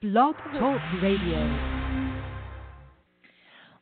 Blog 0.00 0.36
Talk 0.52 0.80
Radio. 1.02 1.88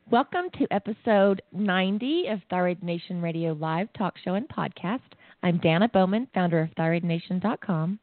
Welcome 0.09 0.49
to 0.57 0.65
episode 0.71 1.43
90 1.51 2.25
of 2.29 2.39
Thyroid 2.49 2.81
Nation 2.81 3.21
Radio 3.21 3.53
Live 3.53 3.87
Talk 3.95 4.15
Show 4.25 4.33
and 4.33 4.49
Podcast. 4.49 5.01
I'm 5.43 5.59
Danna 5.59 5.91
Bowman, 5.91 6.27
founder 6.33 6.59
of 6.61 6.69
ThyroidNation.com. 6.71 7.99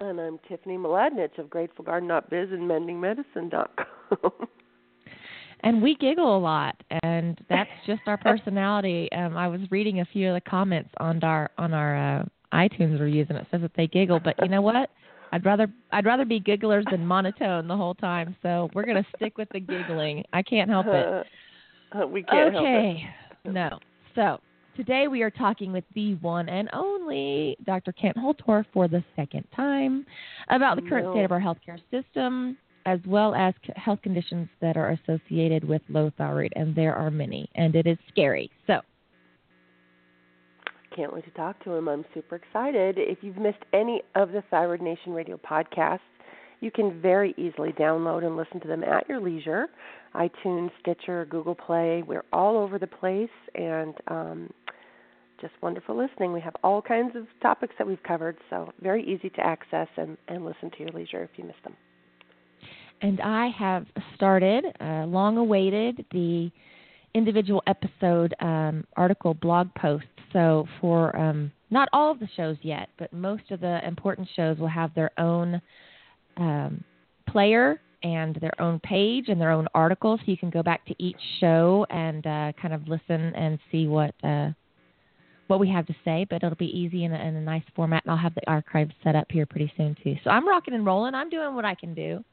And 0.00 0.20
I'm 0.20 0.38
Tiffany 0.48 0.76
Mladinich 0.76 1.36
of 1.38 1.46
GratefulGarden.biz 1.46 2.52
and 2.52 2.70
MendingMedicine.com. 2.70 4.30
and 5.64 5.82
we 5.82 5.96
giggle 5.96 6.36
a 6.36 6.38
lot, 6.38 6.80
and 7.02 7.40
that's 7.48 7.70
just 7.88 8.02
our 8.06 8.18
personality. 8.18 9.10
Um, 9.10 9.36
I 9.36 9.48
was 9.48 9.62
reading 9.72 9.98
a 9.98 10.04
few 10.04 10.28
of 10.28 10.34
the 10.34 10.48
comments 10.48 10.90
on 11.00 11.24
our 11.24 11.50
on 11.58 11.74
our 11.74 12.20
uh, 12.20 12.24
iTunes 12.52 13.00
reviews, 13.00 13.26
and 13.30 13.38
it 13.38 13.48
says 13.50 13.62
that 13.62 13.72
they 13.76 13.88
giggle. 13.88 14.20
But 14.20 14.36
you 14.40 14.48
know 14.48 14.62
what? 14.62 14.90
I'd 15.32 15.44
rather 15.44 15.68
I'd 15.92 16.06
rather 16.06 16.24
be 16.24 16.40
gigglers 16.40 16.88
than 16.90 17.06
monotone 17.06 17.68
the 17.68 17.76
whole 17.76 17.94
time. 17.94 18.36
So 18.42 18.70
we're 18.74 18.86
gonna 18.86 19.06
stick 19.16 19.38
with 19.38 19.48
the 19.52 19.60
giggling. 19.60 20.24
I 20.32 20.42
can't 20.42 20.70
help 20.70 20.86
it. 20.86 21.26
Uh, 21.92 22.06
we 22.12 22.22
can't 22.22 22.54
okay. 22.54 23.02
help 23.02 23.38
it. 23.44 23.52
No. 23.52 23.78
So 24.14 24.40
today 24.76 25.08
we 25.08 25.22
are 25.22 25.30
talking 25.30 25.72
with 25.72 25.84
the 25.94 26.14
one 26.16 26.48
and 26.48 26.68
only 26.72 27.56
Dr. 27.64 27.92
Kent 27.92 28.16
Holtorf 28.16 28.64
for 28.72 28.88
the 28.88 29.02
second 29.14 29.44
time 29.54 30.06
about 30.48 30.76
the 30.76 30.82
current 30.88 31.06
No. 31.06 31.12
state 31.12 31.24
of 31.24 31.32
our 31.32 31.40
healthcare 31.40 31.80
system, 31.90 32.56
as 32.86 33.00
well 33.06 33.34
as 33.34 33.54
health 33.76 34.00
conditions 34.02 34.48
that 34.60 34.76
are 34.76 34.90
associated 34.90 35.64
with 35.64 35.82
low 35.88 36.10
thyroid, 36.16 36.52
and 36.56 36.74
there 36.74 36.94
are 36.94 37.10
many, 37.10 37.48
and 37.54 37.74
it 37.74 37.86
is 37.86 37.98
scary. 38.08 38.50
So 38.66 38.80
Can't 40.96 41.12
wait 41.12 41.24
to 41.26 41.30
talk 41.32 41.62
to 41.64 41.72
him. 41.72 41.88
I'm 41.88 42.04
super 42.14 42.36
excited. 42.36 42.96
If 42.98 43.18
you've 43.20 43.36
missed 43.36 43.62
any 43.74 44.02
of 44.14 44.32
the 44.32 44.42
Thyroid 44.50 44.80
Nation 44.80 45.12
Radio 45.12 45.36
podcasts, 45.36 46.00
you 46.60 46.70
can 46.70 47.02
very 47.02 47.34
easily 47.36 47.72
download 47.72 48.24
and 48.24 48.34
listen 48.34 48.60
to 48.60 48.68
them 48.68 48.82
at 48.82 49.06
your 49.06 49.20
leisure. 49.20 49.66
iTunes, 50.14 50.70
Stitcher, 50.80 51.26
Google 51.26 51.54
Play. 51.54 52.02
We're 52.06 52.24
all 52.32 52.56
over 52.56 52.78
the 52.78 52.86
place 52.86 53.28
and 53.54 53.94
um, 54.08 54.50
just 55.38 55.52
wonderful 55.60 55.94
listening. 55.94 56.32
We 56.32 56.40
have 56.40 56.54
all 56.64 56.80
kinds 56.80 57.14
of 57.14 57.26
topics 57.42 57.74
that 57.76 57.86
we've 57.86 58.02
covered, 58.02 58.38
so 58.48 58.72
very 58.80 59.04
easy 59.04 59.28
to 59.28 59.40
access 59.40 59.88
and, 59.98 60.16
and 60.28 60.46
listen 60.46 60.70
to 60.70 60.78
your 60.78 60.88
leisure 60.88 61.22
if 61.22 61.30
you 61.36 61.44
missed 61.44 61.62
them. 61.62 61.76
and 63.02 63.20
I 63.20 63.48
have 63.48 63.86
started, 64.14 64.64
uh, 64.80 65.04
long 65.06 65.36
awaited, 65.36 66.06
the 66.12 66.50
individual 67.14 67.62
episode 67.66 68.34
um, 68.40 68.84
article 68.96 69.34
blog 69.34 69.68
posts. 69.74 70.08
So 70.32 70.66
for 70.80 71.16
um, 71.16 71.52
not 71.70 71.88
all 71.92 72.10
of 72.10 72.20
the 72.20 72.28
shows 72.36 72.56
yet, 72.62 72.88
but 72.98 73.12
most 73.12 73.50
of 73.50 73.60
the 73.60 73.86
important 73.86 74.28
shows 74.36 74.58
will 74.58 74.68
have 74.68 74.94
their 74.94 75.10
own 75.18 75.60
um, 76.36 76.84
player 77.28 77.80
and 78.02 78.36
their 78.36 78.60
own 78.60 78.78
page 78.80 79.28
and 79.28 79.40
their 79.40 79.50
own 79.50 79.66
article, 79.74 80.16
so 80.18 80.30
you 80.30 80.36
can 80.36 80.50
go 80.50 80.62
back 80.62 80.84
to 80.86 80.94
each 80.98 81.16
show 81.40 81.86
and 81.90 82.26
uh, 82.26 82.52
kind 82.60 82.74
of 82.74 82.86
listen 82.88 83.34
and 83.34 83.58
see 83.70 83.86
what. 83.86 84.14
Uh, 84.22 84.50
what 85.48 85.60
we 85.60 85.70
have 85.70 85.86
to 85.86 85.94
say, 86.04 86.26
but 86.28 86.42
it'll 86.42 86.56
be 86.56 86.76
easy 86.76 87.04
in 87.04 87.12
a, 87.12 87.18
in 87.20 87.36
a 87.36 87.40
nice 87.40 87.62
format, 87.74 88.02
and 88.04 88.10
I'll 88.10 88.18
have 88.18 88.34
the 88.34 88.46
archives 88.48 88.92
set 89.04 89.14
up 89.14 89.26
here 89.30 89.46
pretty 89.46 89.72
soon 89.76 89.96
too. 90.02 90.16
So 90.24 90.30
I'm 90.30 90.48
rocking 90.48 90.74
and 90.74 90.84
rolling. 90.84 91.14
I'm 91.14 91.30
doing 91.30 91.54
what 91.54 91.64
I 91.64 91.76
can 91.76 91.94
do. 91.94 92.24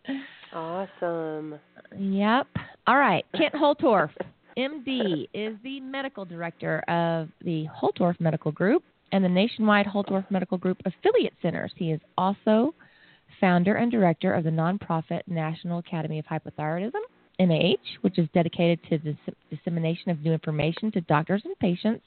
Awesome. 0.53 1.59
Yep. 1.97 2.47
All 2.87 2.97
right. 2.97 3.25
Kent 3.37 3.53
Holtorf, 3.53 4.09
MD, 4.57 5.27
is 5.33 5.57
the 5.63 5.79
medical 5.81 6.25
director 6.25 6.79
of 6.87 7.29
the 7.43 7.67
Holtorf 7.67 8.19
Medical 8.19 8.51
Group 8.51 8.83
and 9.11 9.23
the 9.23 9.29
nationwide 9.29 9.85
Holtorf 9.85 10.29
Medical 10.31 10.57
Group 10.57 10.81
affiliate 10.85 11.33
centers. 11.41 11.71
He 11.75 11.91
is 11.91 11.99
also 12.17 12.73
founder 13.39 13.75
and 13.75 13.91
director 13.91 14.33
of 14.33 14.43
the 14.43 14.49
nonprofit 14.49 15.21
National 15.27 15.79
Academy 15.79 16.19
of 16.19 16.25
Hypothyroidism, 16.25 17.01
NAH, 17.39 17.75
which 18.01 18.17
is 18.17 18.27
dedicated 18.33 18.79
to 18.89 18.97
the 18.97 19.13
dis- 19.13 19.35
dissemination 19.49 20.11
of 20.11 20.21
new 20.21 20.33
information 20.33 20.91
to 20.91 21.01
doctors 21.01 21.41
and 21.45 21.57
patients 21.59 22.03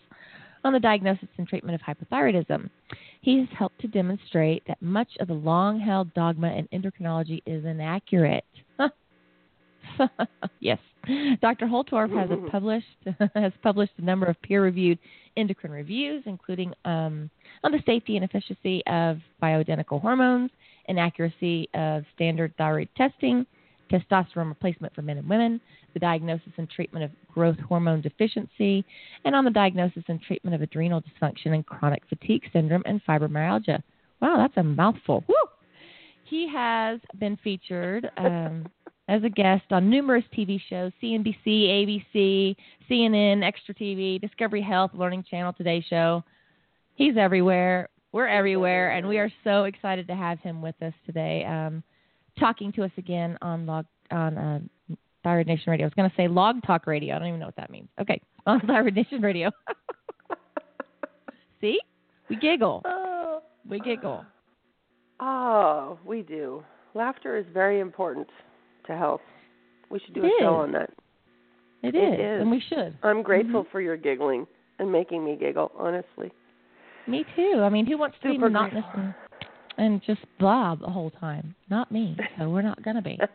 on 0.64 0.72
the 0.72 0.80
diagnosis 0.80 1.28
and 1.38 1.46
treatment 1.46 1.80
of 1.80 1.80
hypothyroidism. 1.80 2.68
He 3.20 3.38
has 3.38 3.48
helped 3.56 3.80
to 3.80 3.88
demonstrate 3.88 4.66
that 4.66 4.80
much 4.82 5.08
of 5.20 5.28
the 5.28 5.34
long 5.34 5.78
held 5.80 6.12
dogma 6.14 6.52
in 6.54 6.68
endocrinology 6.68 7.40
is 7.46 7.64
inaccurate. 7.64 8.44
yes. 10.60 10.78
Dr. 11.40 11.66
Holtorf 11.66 12.10
has 12.16 12.30
a 12.30 12.36
published 12.50 12.86
has 13.34 13.52
published 13.62 13.92
a 13.98 14.04
number 14.04 14.26
of 14.26 14.40
peer 14.42 14.62
reviewed 14.62 14.98
endocrine 15.36 15.72
reviews, 15.72 16.22
including 16.26 16.72
um, 16.84 17.30
on 17.62 17.72
the 17.72 17.82
safety 17.86 18.16
and 18.16 18.24
efficacy 18.24 18.82
of 18.86 19.18
bioidentical 19.42 20.00
hormones, 20.00 20.50
inaccuracy 20.88 21.68
of 21.74 22.04
standard 22.14 22.52
thyroid 22.56 22.88
testing, 22.96 23.46
testosterone 23.90 24.48
replacement 24.48 24.94
for 24.94 25.02
men 25.02 25.18
and 25.18 25.28
women, 25.28 25.60
the 25.94 26.00
diagnosis 26.00 26.52
and 26.56 26.68
treatment 26.68 27.04
of 27.04 27.10
growth 27.32 27.58
hormone 27.60 28.00
deficiency, 28.00 28.84
and 29.24 29.34
on 29.34 29.44
the 29.44 29.50
diagnosis 29.50 30.02
and 30.08 30.20
treatment 30.22 30.54
of 30.54 30.62
adrenal 30.62 31.02
dysfunction 31.02 31.54
and 31.54 31.64
chronic 31.66 32.02
fatigue 32.08 32.42
syndrome 32.52 32.82
and 32.86 33.00
fibromyalgia. 33.04 33.82
Wow, 34.20 34.36
that's 34.38 34.56
a 34.56 34.62
mouthful. 34.62 35.24
Woo! 35.28 35.34
He 36.24 36.48
has 36.48 36.98
been 37.20 37.38
featured 37.44 38.10
um, 38.16 38.66
as 39.08 39.22
a 39.24 39.28
guest 39.28 39.64
on 39.70 39.88
numerous 39.88 40.24
TV 40.36 40.60
shows 40.68 40.92
CNBC, 41.02 41.36
ABC, 41.46 42.56
CNN, 42.90 43.44
Extra 43.44 43.74
TV, 43.74 44.20
Discovery 44.20 44.62
Health, 44.62 44.90
Learning 44.94 45.24
Channel, 45.28 45.52
Today 45.52 45.84
Show. 45.88 46.24
He's 46.94 47.16
everywhere. 47.16 47.88
We're 48.12 48.26
everywhere, 48.26 48.92
and 48.92 49.06
we 49.06 49.18
are 49.18 49.30
so 49.44 49.64
excited 49.64 50.06
to 50.08 50.14
have 50.14 50.38
him 50.40 50.62
with 50.62 50.74
us 50.82 50.94
today, 51.04 51.44
um, 51.44 51.82
talking 52.38 52.72
to 52.72 52.84
us 52.84 52.90
again 52.96 53.36
on 53.42 53.66
log 53.66 53.84
on 54.10 54.38
uh, 54.38 54.60
Thyroid 55.22 55.46
Nation 55.46 55.70
Radio. 55.70 55.84
I 55.84 55.88
was 55.88 55.94
going 55.94 56.08
to 56.08 56.16
say 56.16 56.26
Log 56.26 56.62
Talk 56.66 56.86
Radio. 56.86 57.14
I 57.14 57.18
don't 57.18 57.28
even 57.28 57.40
know 57.40 57.46
what 57.46 57.56
that 57.56 57.70
means. 57.70 57.88
Okay, 58.00 58.20
on 58.46 58.60
Thyroid 58.60 58.94
Nation 58.94 59.20
Radio. 59.20 59.50
See, 61.60 61.78
we 62.30 62.36
giggle. 62.36 62.82
Oh. 62.86 63.42
We 63.68 63.80
giggle. 63.80 64.24
Oh, 65.20 65.98
we 66.04 66.22
do. 66.22 66.62
Laughter 66.94 67.36
is 67.36 67.46
very 67.52 67.80
important 67.80 68.28
to 68.86 68.96
health. 68.96 69.20
We 69.90 69.98
should 70.00 70.14
do 70.14 70.24
It 70.24 70.28
a 70.28 70.42
show 70.42 70.54
is. 70.54 70.58
on 70.64 70.72
that. 70.72 70.90
It 71.82 71.94
It 71.94 71.98
is, 71.98 72.20
is. 72.20 72.40
and 72.42 72.50
we 72.50 72.60
should. 72.68 72.96
I'm 73.02 73.22
grateful 73.22 73.62
Mm-hmm. 73.62 73.70
for 73.70 73.80
your 73.80 73.96
giggling 73.96 74.46
and 74.78 74.90
making 74.90 75.24
me 75.24 75.36
giggle, 75.36 75.70
honestly. 75.78 76.32
Me 77.06 77.24
too. 77.36 77.60
I 77.62 77.68
mean, 77.68 77.86
who 77.86 77.96
wants 77.98 78.16
to 78.22 78.30
be 78.30 78.38
monotonous 78.38 78.84
and, 78.94 79.14
and 79.78 80.02
just 80.04 80.20
blah 80.40 80.74
the 80.74 80.86
whole 80.88 81.10
time? 81.10 81.54
Not 81.70 81.92
me. 81.92 82.16
So 82.38 82.48
we're 82.50 82.62
not 82.62 82.82
gonna 82.82 83.02
be. 83.02 83.18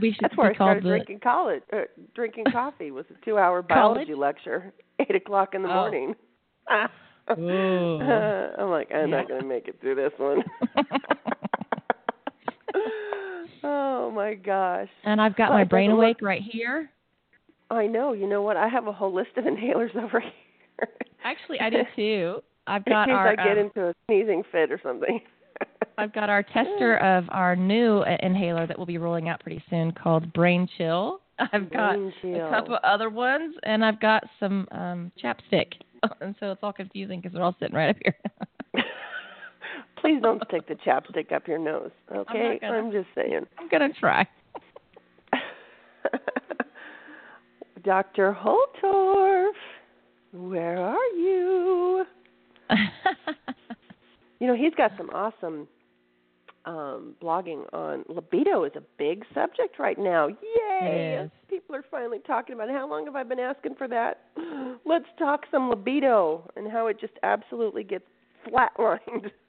We 0.00 0.12
should 0.12 0.24
That's 0.24 0.36
where 0.36 0.50
I 0.50 0.54
started 0.54 0.82
the. 0.82 0.88
drinking 0.88 1.20
college, 1.20 1.62
uh, 1.72 1.82
drinking 2.16 2.44
coffee 2.52 2.90
was 2.90 3.04
a 3.10 3.24
two-hour 3.24 3.62
College? 3.62 3.68
biology 4.08 4.14
lecture, 4.14 4.72
eight 4.98 5.14
o'clock 5.14 5.54
in 5.54 5.62
the 5.62 5.68
Oh. 5.68 5.74
morning. 5.74 6.14
Ooh. 7.38 8.00
I'm 8.58 8.70
like, 8.70 8.90
I'm 8.92 9.10
not 9.10 9.28
going 9.28 9.40
to 9.42 9.46
make 9.46 9.68
it 9.68 9.78
through 9.80 9.94
this 9.94 10.10
one. 10.18 10.42
Oh 13.62 14.10
my 14.10 14.34
gosh! 14.34 14.88
and 15.04 15.20
I've 15.20 15.36
got 15.36 15.50
Well, 15.50 15.58
my 15.58 15.64
brain 15.64 15.90
awake 15.90 16.18
right 16.22 16.42
here. 16.42 16.90
I 17.70 17.86
know. 17.86 18.12
You 18.12 18.28
know 18.28 18.42
what? 18.42 18.56
I 18.56 18.68
have 18.68 18.86
a 18.86 18.92
whole 18.92 19.12
list 19.12 19.30
of 19.36 19.44
inhalers 19.44 19.94
over 19.96 20.20
here. 20.20 20.88
Actually, 21.24 21.60
I 21.60 21.70
do 21.70 21.78
too. 21.96 22.42
I've 22.66 22.82
In 22.86 22.92
got 22.92 23.06
case 23.06 23.14
our 23.14 23.28
I 23.28 23.36
get 23.36 23.58
um, 23.58 23.58
into 23.58 23.88
a 23.88 23.94
sneezing 24.06 24.42
fit 24.50 24.72
or 24.72 24.80
something. 24.82 25.20
I've 25.98 26.12
got 26.12 26.28
our 26.28 26.42
tester 26.42 26.96
of 26.96 27.24
our 27.30 27.54
new 27.54 27.98
uh, 27.98 28.16
inhaler 28.20 28.66
that 28.66 28.76
we'll 28.76 28.86
be 28.86 28.98
rolling 28.98 29.28
out 29.28 29.40
pretty 29.40 29.62
soon 29.70 29.92
called 29.92 30.32
Brain 30.32 30.68
Chill. 30.76 31.20
I've 31.38 31.70
got 31.70 31.96
a 31.96 32.48
couple 32.50 32.78
other 32.82 33.10
ones, 33.10 33.54
and 33.64 33.84
I've 33.84 34.00
got 34.00 34.24
some 34.40 34.68
um 34.72 35.12
chapstick, 35.22 35.72
and 36.20 36.34
so 36.40 36.52
it's 36.52 36.60
all 36.62 36.72
confusing 36.72 37.20
because 37.20 37.32
they're 37.34 37.42
all 37.42 37.56
sitting 37.60 37.74
right 37.76 37.90
up 37.90 37.96
here. 38.02 38.16
Please 40.04 40.20
don't 40.20 40.42
stick 40.48 40.68
the 40.68 40.74
chapstick 40.74 41.32
up 41.32 41.48
your 41.48 41.58
nose, 41.58 41.90
okay? 42.14 42.58
gonna. 42.60 42.74
I'm 42.74 42.92
just 42.92 43.08
saying. 43.14 43.46
I'm 43.58 43.68
gonna 43.70 43.88
try. 43.98 44.26
Dr. 47.84 48.36
Holtorf, 48.38 49.52
where 50.32 50.78
are 50.78 51.06
you? 51.16 52.04
You 54.40 54.48
know, 54.48 54.56
he's 54.56 54.74
got 54.74 54.90
some 54.98 55.08
awesome 55.10 55.66
um 56.66 57.14
blogging 57.22 57.64
on 57.72 58.04
libido 58.08 58.64
is 58.64 58.72
a 58.76 58.82
big 58.98 59.24
subject 59.32 59.78
right 59.78 59.98
now. 59.98 60.28
Yay! 60.28 61.30
People 61.48 61.74
are 61.76 61.84
finally 61.90 62.18
talking 62.26 62.54
about 62.54 62.68
it. 62.68 62.72
How 62.72 62.86
long 62.86 63.06
have 63.06 63.16
I 63.16 63.22
been 63.22 63.38
asking 63.38 63.76
for 63.76 63.88
that? 63.88 64.24
Let's 64.84 65.06
talk 65.18 65.46
some 65.50 65.70
libido 65.70 66.50
and 66.56 66.70
how 66.70 66.88
it 66.88 67.00
just 67.00 67.14
absolutely 67.22 67.84
gets 67.84 68.04
flatlined 68.46 69.30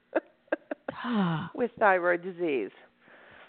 with 1.55 1.71
thyroid 1.79 2.23
disease. 2.23 2.71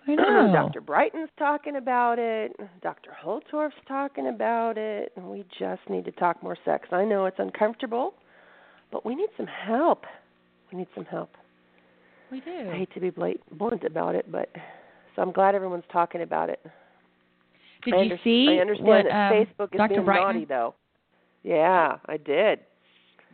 I 0.08 0.14
know. 0.14 0.50
Dr. 0.52 0.80
Brighten's 0.80 1.30
talking 1.38 1.76
about 1.76 2.18
it. 2.18 2.52
Dr. 2.82 3.10
Holtorf's 3.24 3.74
talking 3.88 4.28
about 4.28 4.78
it. 4.78 5.12
And 5.16 5.26
we 5.26 5.44
just 5.58 5.80
need 5.88 6.04
to 6.04 6.12
talk 6.12 6.42
more 6.42 6.56
sex. 6.64 6.88
I 6.92 7.04
know 7.04 7.26
it's 7.26 7.38
uncomfortable, 7.38 8.14
but 8.92 9.04
we 9.04 9.14
need 9.14 9.30
some 9.36 9.46
help. 9.46 10.04
We 10.72 10.78
need 10.78 10.88
some 10.94 11.04
help. 11.04 11.30
We 12.30 12.40
do. 12.40 12.70
I 12.72 12.76
hate 12.76 12.92
to 12.94 13.00
be 13.00 13.10
blunt 13.10 13.84
about 13.84 14.14
it, 14.14 14.30
but 14.30 14.48
So 15.14 15.22
I'm 15.22 15.32
glad 15.32 15.54
everyone's 15.54 15.84
talking 15.92 16.22
about 16.22 16.50
it. 16.50 16.60
Did 17.84 17.94
I 17.94 17.96
you 17.98 18.02
under- 18.04 18.20
see 18.24 18.46
I 18.50 18.60
understand 18.60 18.88
what 18.88 19.04
that 19.04 19.30
um, 19.32 19.32
Facebook 19.46 19.74
is 19.74 19.78
Dr. 19.78 19.88
being 19.88 20.04
Brighten? 20.04 20.24
naughty, 20.26 20.44
though. 20.44 20.74
Yeah, 21.44 21.98
I 22.06 22.16
did. 22.16 22.60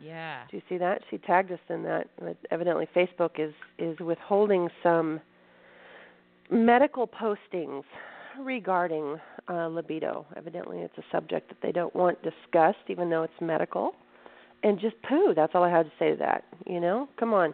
Yeah. 0.03 0.43
Do 0.49 0.57
you 0.57 0.63
see 0.69 0.77
that? 0.77 1.01
She 1.09 1.17
tagged 1.17 1.51
us 1.51 1.59
in 1.69 1.83
that. 1.83 2.07
But 2.19 2.37
evidently, 2.51 2.87
Facebook 2.95 3.39
is 3.39 3.53
is 3.77 3.99
withholding 3.99 4.69
some 4.81 5.19
medical 6.51 7.07
postings 7.07 7.83
regarding 8.39 9.17
uh, 9.49 9.67
libido. 9.67 10.25
Evidently, 10.35 10.79
it's 10.79 10.97
a 10.97 11.03
subject 11.11 11.49
that 11.49 11.57
they 11.61 11.71
don't 11.71 11.95
want 11.95 12.17
discussed, 12.23 12.79
even 12.89 13.09
though 13.09 13.23
it's 13.23 13.33
medical. 13.41 13.93
And 14.63 14.79
just 14.79 14.95
poo. 15.07 15.33
That's 15.35 15.53
all 15.55 15.63
I 15.63 15.69
had 15.69 15.85
to 15.85 15.91
say 15.99 16.11
to 16.11 16.15
that. 16.17 16.45
You 16.65 16.79
know, 16.79 17.09
come 17.19 17.33
on. 17.33 17.53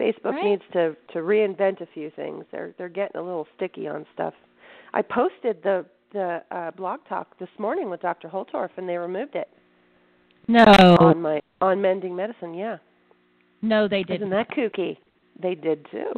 Facebook 0.00 0.32
Right. 0.32 0.44
needs 0.44 0.62
to 0.72 0.96
to 1.12 1.18
reinvent 1.20 1.80
a 1.80 1.86
few 1.94 2.10
things. 2.10 2.44
They're 2.50 2.74
they're 2.78 2.88
getting 2.88 3.20
a 3.20 3.22
little 3.22 3.46
sticky 3.56 3.86
on 3.88 4.06
stuff. 4.12 4.34
I 4.92 5.02
posted 5.02 5.62
the 5.62 5.86
the 6.12 6.42
uh, 6.50 6.70
blog 6.72 7.00
talk 7.08 7.38
this 7.38 7.48
morning 7.58 7.90
with 7.90 8.00
Dr. 8.00 8.28
Holtorf, 8.28 8.70
and 8.76 8.88
they 8.88 8.96
removed 8.96 9.34
it 9.34 9.48
No. 10.48 10.96
on 11.00 11.20
my 11.22 11.40
on 11.60 11.80
mending 11.80 12.14
medicine. 12.14 12.54
Yeah. 12.54 12.76
No, 13.62 13.88
they 13.88 14.02
didn't. 14.02 14.28
Isn't 14.28 14.30
that 14.30 14.50
kooky? 14.50 14.98
They 15.42 15.54
did 15.54 15.86
too. 15.90 16.10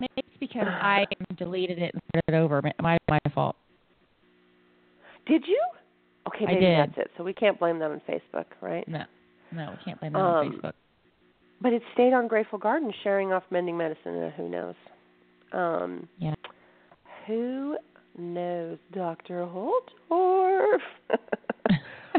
Maybe 0.00 0.12
it's 0.16 0.28
because 0.40 0.66
I 0.66 1.04
deleted 1.36 1.78
it 1.78 1.92
and 1.94 2.02
started 2.08 2.42
over. 2.42 2.62
My 2.80 2.98
my 3.08 3.18
fault. 3.34 3.56
Did 5.26 5.44
you? 5.46 5.60
Okay, 6.28 6.46
maybe 6.46 6.60
did. 6.60 6.78
that's 6.78 6.98
it. 6.98 7.10
So 7.16 7.24
we 7.24 7.32
can't 7.32 7.58
blame 7.58 7.78
them 7.78 7.92
on 7.92 8.00
Facebook, 8.08 8.46
right? 8.60 8.86
No. 8.88 9.04
No, 9.52 9.70
we 9.72 9.84
can't 9.84 10.00
blame 10.00 10.16
on 10.16 10.46
Um, 10.46 10.52
Facebook. 10.52 10.72
But 11.60 11.72
it 11.72 11.82
stayed 11.94 12.12
on 12.12 12.26
Grateful 12.26 12.58
Garden 12.58 12.92
sharing 13.04 13.32
off 13.32 13.42
mending 13.50 13.76
medicine. 13.76 14.16
Uh, 14.22 14.30
who 14.30 14.48
knows? 14.48 14.74
Um, 15.52 16.08
Yeah. 16.18 16.34
who 17.26 17.76
knows, 18.18 18.78
Doctor 18.92 19.46
Holtorf? 19.46 20.80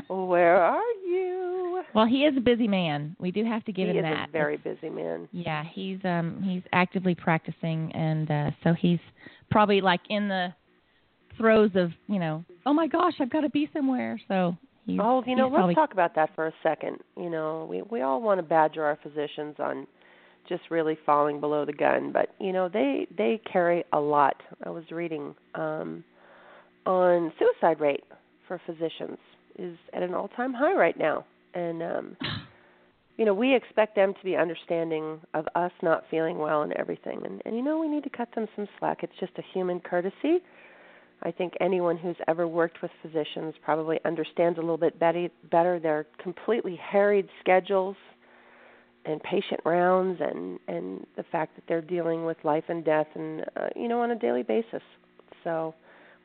Where 0.09 0.57
are 0.57 0.91
you? 1.05 1.83
Well, 1.93 2.05
he 2.05 2.23
is 2.25 2.35
a 2.37 2.41
busy 2.41 2.67
man. 2.67 3.15
We 3.19 3.31
do 3.31 3.45
have 3.45 3.63
to 3.65 3.71
give 3.71 3.89
he 3.89 3.97
him 3.97 4.03
that. 4.03 4.15
He 4.15 4.23
is 4.23 4.29
a 4.29 4.31
very 4.31 4.57
busy 4.57 4.89
man. 4.89 5.27
Yeah, 5.31 5.63
he's 5.73 5.99
um 6.03 6.41
he's 6.43 6.63
actively 6.71 7.15
practicing 7.15 7.91
and 7.93 8.29
uh 8.29 8.51
so 8.63 8.73
he's 8.73 8.99
probably 9.51 9.81
like 9.81 10.01
in 10.09 10.27
the 10.27 10.53
throes 11.37 11.71
of, 11.75 11.91
you 12.07 12.19
know, 12.19 12.43
oh 12.65 12.73
my 12.73 12.87
gosh, 12.87 13.13
I've 13.19 13.29
got 13.29 13.41
to 13.41 13.49
be 13.49 13.69
somewhere. 13.73 14.19
So 14.27 14.57
he's 14.85 14.99
Oh, 15.01 15.23
you 15.25 15.35
know, 15.35 15.45
let's 15.45 15.55
probably, 15.55 15.75
talk 15.75 15.93
about 15.93 16.15
that 16.15 16.31
for 16.35 16.47
a 16.47 16.53
second. 16.63 16.97
You 17.17 17.29
know, 17.29 17.67
we 17.69 17.81
we 17.83 18.01
all 18.01 18.21
want 18.21 18.39
to 18.39 18.43
badger 18.43 18.83
our 18.83 18.97
physicians 19.03 19.55
on 19.59 19.87
just 20.49 20.63
really 20.69 20.97
falling 21.05 21.39
below 21.39 21.63
the 21.65 21.73
gun, 21.73 22.11
but 22.11 22.29
you 22.39 22.51
know, 22.51 22.69
they 22.69 23.07
they 23.17 23.39
carry 23.51 23.83
a 23.93 23.99
lot. 23.99 24.35
I 24.65 24.69
was 24.69 24.83
reading 24.91 25.35
um 25.55 26.03
on 26.85 27.31
suicide 27.39 27.79
rate 27.79 28.03
for 28.47 28.59
physicians 28.65 29.17
is 29.57 29.77
at 29.94 30.03
an 30.03 30.13
all-time 30.13 30.53
high 30.53 30.73
right 30.73 30.97
now. 30.97 31.25
And 31.53 31.83
um 31.83 32.17
you 33.17 33.25
know, 33.25 33.33
we 33.33 33.55
expect 33.55 33.95
them 33.95 34.13
to 34.13 34.23
be 34.23 34.35
understanding 34.35 35.21
of 35.35 35.47
us 35.53 35.71
not 35.83 36.03
feeling 36.09 36.39
well 36.39 36.63
and 36.63 36.73
everything. 36.73 37.21
And 37.25 37.41
and 37.45 37.55
you 37.55 37.61
know, 37.61 37.79
we 37.79 37.88
need 37.88 38.03
to 38.03 38.09
cut 38.09 38.29
them 38.35 38.47
some 38.55 38.67
slack. 38.79 39.03
It's 39.03 39.13
just 39.19 39.33
a 39.38 39.44
human 39.53 39.79
courtesy. 39.79 40.39
I 41.25 41.31
think 41.31 41.53
anyone 41.61 41.97
who's 41.97 42.17
ever 42.27 42.47
worked 42.47 42.81
with 42.81 42.91
physicians 43.01 43.53
probably 43.63 43.97
understands 44.03 44.57
a 44.57 44.61
little 44.61 44.77
bit 44.77 45.00
better, 45.00 45.29
better 45.51 45.79
their 45.79 46.05
completely 46.21 46.75
harried 46.75 47.29
schedules 47.39 47.95
and 49.05 49.21
patient 49.23 49.59
rounds 49.65 50.19
and 50.21 50.59
and 50.67 51.05
the 51.15 51.23
fact 51.31 51.55
that 51.55 51.63
they're 51.67 51.81
dealing 51.81 52.25
with 52.25 52.38
life 52.44 52.63
and 52.67 52.83
death 52.83 53.07
and 53.15 53.41
uh, 53.55 53.67
you 53.75 53.88
know 53.88 54.01
on 54.01 54.11
a 54.11 54.15
daily 54.15 54.44
basis. 54.44 54.81
So 55.44 55.73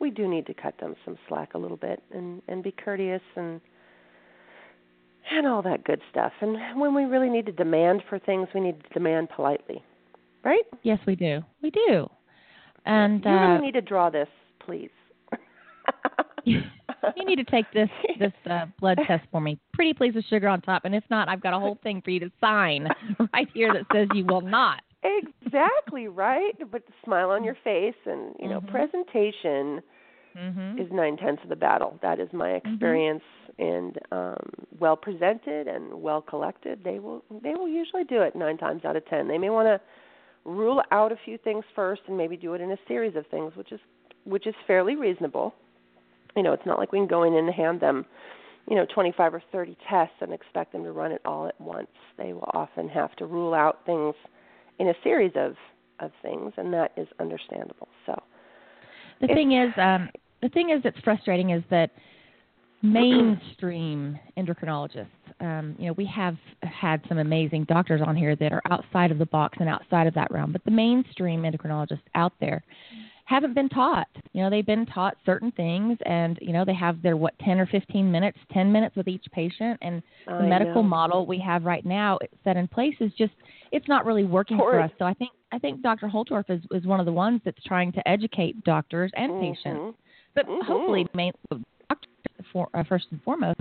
we 0.01 0.11
do 0.11 0.29
need 0.29 0.47
to 0.47 0.55
cut 0.55 0.79
them 0.79 0.95
some 1.05 1.17
slack 1.29 1.55
a 1.55 1.59
little 1.59 1.77
bit 1.77 2.03
and 2.13 2.43
and 2.49 2.63
be 2.63 2.73
courteous 2.73 3.23
and 3.37 3.61
and 5.31 5.47
all 5.47 5.63
that 5.63 5.85
good 5.85 6.01
stuff. 6.11 6.33
And 6.41 6.81
when 6.81 6.95
we 6.95 7.05
really 7.05 7.29
need 7.29 7.47
to 7.47 7.53
demand 7.53 8.03
for 8.09 8.19
things, 8.19 8.49
we 8.55 8.61
need 8.61 8.83
to 8.83 8.89
demand 8.91 9.29
politely. 9.35 9.83
Right? 10.45 10.65
Yes, 10.83 10.99
we 11.07 11.17
do. 11.17 11.43
We 11.63 11.71
do. 11.71 12.09
And 12.87 13.23
you 13.25 13.31
uh 13.31 13.49
really 13.53 13.67
need 13.67 13.75
to 13.75 13.83
draw 13.83 14.09
this, 14.09 14.29
please. 14.65 14.91
you 16.45 16.63
need 17.17 17.37
to 17.37 17.45
take 17.45 17.67
this 17.73 17.91
this 18.19 18.33
uh, 18.51 18.67
blood 18.81 18.99
test 19.07 19.25
for 19.31 19.41
me. 19.41 19.59
Pretty 19.75 19.93
please 19.93 20.15
with 20.15 20.25
sugar 20.27 20.49
on 20.49 20.61
top, 20.61 20.85
and 20.85 20.95
if 20.95 21.05
not, 21.11 21.29
I've 21.29 21.43
got 21.43 21.55
a 21.55 21.59
whole 21.59 21.79
thing 21.83 22.01
for 22.03 22.11
you 22.11 22.21
to 22.21 22.31
sign 22.41 22.89
right 23.35 23.49
here 23.53 23.73
that 23.73 23.85
says 23.93 24.09
you 24.15 24.25
will 24.25 24.41
not. 24.41 24.81
Exactly 25.03 26.09
right? 26.09 26.55
But 26.71 26.87
the 26.87 26.93
smile 27.05 27.31
on 27.31 27.45
your 27.45 27.57
face 27.65 27.95
and 28.07 28.35
you 28.39 28.49
know 28.49 28.61
Mhm. 28.61 28.69
presentation 28.69 29.83
Mhm. 30.37 30.79
is 30.79 30.91
nine 30.93 31.17
tenths 31.17 31.43
of 31.43 31.49
the 31.49 31.57
battle. 31.57 31.99
That 32.03 32.21
is 32.21 32.33
my 32.33 32.51
experience 32.51 33.25
and 33.59 33.99
um 34.13 34.51
well 34.79 34.97
presented 34.97 35.69
and 35.69 36.03
well 36.03 36.21
collected. 36.23 36.83
They 36.85 36.99
will 36.99 37.25
they 37.31 37.55
will 37.55 37.69
usually 37.69 38.05
do 38.05 38.23
it 38.23 38.35
nine 38.37 38.59
times 38.59 38.85
out 38.85 38.97
of 38.97 39.05
ten. 39.07 39.29
They 39.29 39.39
may 39.39 39.51
want 39.51 39.67
to 39.67 39.81
rule 40.45 40.83
out 40.93 41.13
a 41.13 41.17
few 41.25 41.39
things 41.39 41.65
first 41.75 42.03
and 42.07 42.17
maybe 42.17 42.37
do 42.37 42.55
it 42.55 42.61
in 42.61 42.71
a 42.73 42.79
series 42.87 43.17
of 43.17 43.27
things 43.27 43.55
which 43.57 43.73
is 43.73 43.81
which 44.25 44.47
is 44.47 44.55
fairly 44.67 44.97
reasonable. 44.97 45.55
You 46.37 46.43
know 46.43 46.53
it's 46.53 46.67
not 46.67 46.79
like 46.79 46.93
we 46.93 46.99
can 46.99 47.09
go 47.09 47.23
in 47.23 47.35
and 47.35 47.51
hand 47.51 47.81
them 47.81 48.05
you 48.69 48.77
know 48.77 48.87
25 48.87 49.35
or 49.35 49.43
30 49.51 49.77
tests 49.89 50.17
and 50.21 50.33
expect 50.33 50.73
them 50.73 50.85
to 50.85 50.93
run 50.93 51.13
it 51.13 51.23
all 51.25 51.47
at 51.47 51.61
once. 51.61 51.91
They 52.17 52.33
will 52.33 52.51
often 52.53 52.89
have 52.89 53.15
to 53.17 53.27
rule 53.27 53.55
out 53.55 53.85
things 53.87 54.15
in 54.79 54.89
a 54.89 54.95
series 55.03 55.33
of 55.37 55.55
of 56.01 56.13
things 56.23 56.53
and 56.57 56.73
that 56.73 56.93
is 56.97 57.09
understandable 57.19 57.89
so 58.07 58.15
The 59.21 59.27
thing 59.29 59.53
is, 59.53 59.73
um, 59.77 60.11
the 60.43 60.49
thing 60.51 60.71
is 60.71 60.83
that's 60.83 60.99
frustrating 61.01 61.51
is 61.51 61.63
that 61.71 61.91
mainstream 62.83 64.19
endocrinologists, 64.37 65.07
um, 65.41 65.75
you 65.79 65.87
know, 65.87 65.93
we 65.95 66.07
have 66.07 66.37
had 66.63 67.01
some 67.09 67.19
amazing 67.19 67.65
doctors 67.65 68.01
on 68.07 68.15
here 68.15 68.37
that 68.37 68.53
are 68.53 68.63
outside 68.71 69.11
of 69.11 69.19
the 69.19 69.27
box 69.27 69.59
and 69.61 69.69
outside 69.69 70.07
of 70.07 70.15
that 70.15 70.31
realm, 70.31 70.53
but 70.53 70.65
the 70.65 70.71
mainstream 70.71 71.43
endocrinologists 71.43 71.99
out 72.15 72.33
there 72.41 72.63
haven't 73.25 73.55
been 73.55 73.69
taught. 73.69 74.07
You 74.33 74.43
know, 74.43 74.51
they've 74.51 74.65
been 74.65 74.87
taught 74.87 75.17
certain 75.27 75.51
things, 75.53 75.99
and 76.07 76.39
you 76.41 76.53
know, 76.53 76.65
they 76.65 76.75
have 76.75 77.03
their 77.03 77.17
what 77.17 77.39
ten 77.41 77.59
or 77.59 77.67
fifteen 77.67 78.11
minutes, 78.11 78.39
ten 78.53 78.71
minutes 78.73 78.97
with 78.97 79.09
each 79.09 79.27
patient, 79.33 79.79
and 79.83 80.03
the 80.27 80.33
I 80.33 80.49
medical 80.49 80.83
know. 80.83 80.89
model 80.89 81.27
we 81.27 81.39
have 81.41 81.65
right 81.65 81.85
now 81.85 82.19
set 82.45 82.57
in 82.57 82.69
place 82.69 82.95
is 83.01 83.13
just 83.19 83.33
it's 83.73 83.89
not 83.89 84.05
really 84.07 84.25
working 84.25 84.59
for 84.59 84.81
us. 84.81 84.91
So 84.99 85.05
I 85.05 85.15
think 85.15 85.31
I 85.53 85.59
think 85.59 85.83
Dr. 85.83 86.09
Holtorf 86.09 86.45
is 86.51 86.63
is 86.73 86.87
one 86.87 87.01
of 87.01 87.07
the 87.07 87.13
ones 87.13 87.41
that's 87.45 87.63
trying 87.65 87.93
to 87.93 88.09
educate 88.09 88.63
doctors 88.65 89.11
and 89.17 89.39
patients, 89.41 89.81
Mhm. 89.81 89.95
but 90.35 90.47
Mhm. 90.47 90.63
hopefully 90.63 91.07
main, 91.15 91.33
doctors 91.51 92.47
for, 92.53 92.69
uh, 92.75 92.83
first 92.85 93.07
and 93.11 93.23
foremost, 93.23 93.61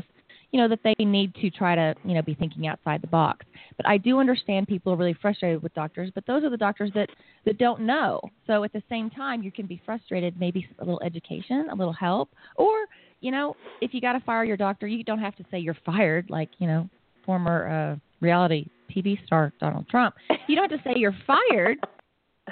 you 0.51 0.59
know 0.59 0.67
that 0.67 0.81
they 0.83 0.95
need 0.99 1.33
to 1.35 1.49
try 1.49 1.75
to 1.75 1.95
you 2.03 2.13
know 2.13 2.21
be 2.21 2.33
thinking 2.33 2.67
outside 2.67 3.01
the 3.01 3.07
box. 3.07 3.45
But 3.75 3.87
I 3.87 3.97
do 3.97 4.19
understand 4.19 4.67
people 4.67 4.93
are 4.93 4.95
really 4.97 5.13
frustrated 5.13 5.61
with 5.61 5.73
doctors, 5.73 6.11
but 6.11 6.25
those 6.25 6.43
are 6.43 6.49
the 6.49 6.57
doctors 6.57 6.91
that 6.93 7.09
that 7.45 7.57
don't 7.57 7.81
know. 7.81 8.19
So 8.45 8.63
at 8.63 8.73
the 8.73 8.83
same 8.89 9.09
time, 9.09 9.43
you 9.43 9.51
can 9.51 9.65
be 9.65 9.77
frustrated. 9.85 10.39
Maybe 10.39 10.67
a 10.79 10.85
little 10.85 11.01
education, 11.03 11.69
a 11.69 11.75
little 11.75 11.93
help, 11.93 12.29
or 12.55 12.87
you 13.21 13.31
know, 13.31 13.55
if 13.81 13.93
you 13.93 14.01
got 14.01 14.13
to 14.13 14.19
fire 14.21 14.43
your 14.43 14.57
doctor, 14.57 14.87
you 14.87 15.03
don't 15.03 15.19
have 15.19 15.35
to 15.35 15.45
say 15.49 15.59
you're 15.59 15.77
fired, 15.85 16.29
like 16.29 16.49
you 16.59 16.67
know, 16.67 16.89
former 17.25 17.67
uh, 17.67 17.95
reality 18.21 18.67
TV 18.95 19.23
star 19.25 19.53
Donald 19.59 19.87
Trump. 19.89 20.15
You 20.47 20.55
don't 20.55 20.69
have 20.71 20.83
to 20.83 20.89
say 20.89 20.93
you're 20.97 21.15
fired. 21.25 21.77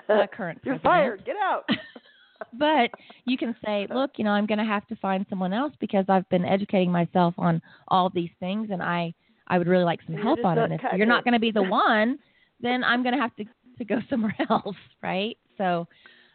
Uh, 0.09 0.27
current 0.27 0.59
You're 0.65 0.77
president. 0.77 0.83
fired. 0.83 1.25
Get 1.25 1.37
out. 1.41 1.63
but 2.53 2.91
you 3.23 3.37
can 3.37 3.55
say, 3.65 3.87
look, 3.89 4.11
you 4.17 4.25
know, 4.25 4.31
I'm 4.31 4.45
going 4.45 4.57
to 4.57 4.65
have 4.65 4.85
to 4.87 4.95
find 4.97 5.25
someone 5.29 5.53
else 5.53 5.71
because 5.79 6.03
I've 6.09 6.27
been 6.27 6.43
educating 6.43 6.91
myself 6.91 7.33
on 7.37 7.61
all 7.87 8.09
these 8.09 8.29
things, 8.41 8.69
and 8.71 8.83
I 8.83 9.13
I 9.47 9.57
would 9.57 9.67
really 9.67 9.85
like 9.85 10.01
some 10.05 10.15
You're 10.15 10.23
help 10.23 10.43
on 10.43 10.57
it. 10.57 10.71
if 10.83 10.97
you're 10.97 11.05
not 11.07 11.23
going 11.23 11.33
to 11.33 11.39
be 11.39 11.51
the 11.51 11.63
one, 11.87 12.19
then 12.59 12.83
I'm 12.83 13.03
going 13.03 13.15
to 13.15 13.21
have 13.21 13.33
to 13.37 13.45
to 13.77 13.85
go 13.85 13.99
somewhere 14.09 14.35
else, 14.49 14.75
right? 15.01 15.37
So, 15.57 15.87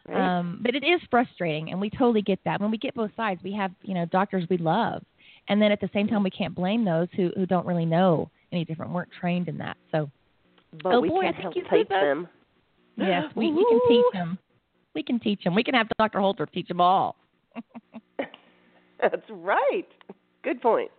Right? 0.07 0.39
um, 0.39 0.59
but 0.63 0.73
it 0.73 0.83
is 0.83 0.99
frustrating, 1.11 1.69
and 1.71 1.79
we 1.79 1.91
totally 1.91 2.23
get 2.23 2.39
that. 2.45 2.59
When 2.59 2.71
we 2.71 2.79
get 2.79 2.95
both 2.95 3.11
sides, 3.15 3.41
we 3.43 3.53
have 3.53 3.71
you 3.83 3.93
know 3.93 4.05
doctors 4.05 4.45
we 4.49 4.57
love, 4.57 5.03
and 5.49 5.61
then 5.61 5.71
at 5.71 5.79
the 5.79 5.89
same 5.93 6.07
time, 6.07 6.23
we 6.23 6.31
can't 6.31 6.55
blame 6.55 6.83
those 6.83 7.09
who 7.15 7.29
who 7.35 7.45
don't 7.45 7.67
really 7.67 7.85
know 7.85 8.31
any 8.51 8.65
different, 8.65 8.91
weren't 8.91 9.09
trained 9.19 9.47
in 9.47 9.57
that. 9.57 9.77
So 9.91 10.09
but 10.83 10.93
oh, 10.93 11.01
we 11.01 11.09
boy, 11.09 11.19
I 11.19 11.23
can't 11.23 11.35
think 11.35 11.43
help 11.43 11.55
you 11.55 11.63
said 11.69 11.77
teach 11.77 11.89
that. 11.89 12.01
them. 12.01 12.27
yes, 12.97 13.23
we 13.35 13.51
we 13.51 13.65
can 13.65 13.79
teach 13.87 14.05
them. 14.13 14.37
We 14.93 15.03
can 15.03 15.19
teach 15.19 15.43
them. 15.43 15.55
We 15.55 15.63
can 15.63 15.73
have 15.73 15.87
Dr. 15.97 16.19
Holtorf 16.19 16.51
teach 16.51 16.67
them 16.67 16.81
all. 16.81 17.15
That's 19.01 19.29
right. 19.29 19.87
Good 20.43 20.61
point. 20.61 20.91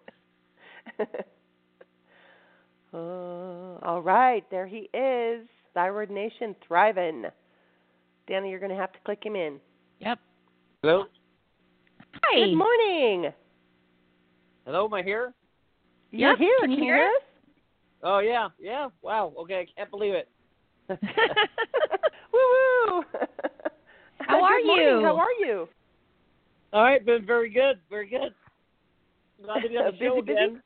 uh, 1.01 2.97
all 2.97 4.03
right, 4.03 4.45
there 4.51 4.67
he 4.67 4.89
is. 4.95 5.47
Thyroid 5.75 6.11
Nation 6.11 6.55
thriving. 6.67 7.25
Danny, 8.29 8.51
you're 8.51 8.61
going 8.61 8.71
to 8.71 8.77
have 8.77 8.93
to 8.93 8.99
click 9.05 9.25
him 9.25 9.37
in. 9.37 9.59
Yep. 10.01 10.19
Hello? 10.83 11.05
Hi. 12.23 12.47
Good 12.47 12.57
morning. 12.57 13.33
Hello, 14.65 14.87
am 14.87 14.95
I 14.95 15.03
here? 15.03 15.33
You're 16.11 16.31
Yep, 16.31 16.39
here. 16.39 16.57
can 16.61 16.71
you 16.71 16.77
Can 16.77 16.85
hear 16.85 16.97
us? 17.05 17.23
Oh, 18.03 18.19
yeah, 18.19 18.49
yeah. 18.59 18.89
Wow, 19.03 19.33
okay, 19.41 19.61
I 19.61 19.67
can't 19.79 19.91
believe 19.91 20.15
it. 20.15 20.29
woo 20.89 20.97
woo. 22.33 23.05
How 24.21 24.43
are 24.43 24.59
you? 24.59 25.03
How 25.05 25.17
are 25.17 25.33
you? 25.47 25.69
All 26.73 26.83
right, 26.83 27.05
been 27.05 27.25
very 27.27 27.51
good, 27.51 27.79
very 27.91 28.09
good. 28.09 28.35
Glad 29.45 29.61
to 29.63 29.69
be 29.69 29.77
on 29.77 29.85
the 29.87 29.93
Busy, 29.99 30.05
show 30.05 30.21
busy? 30.23 30.33
again. 30.33 30.63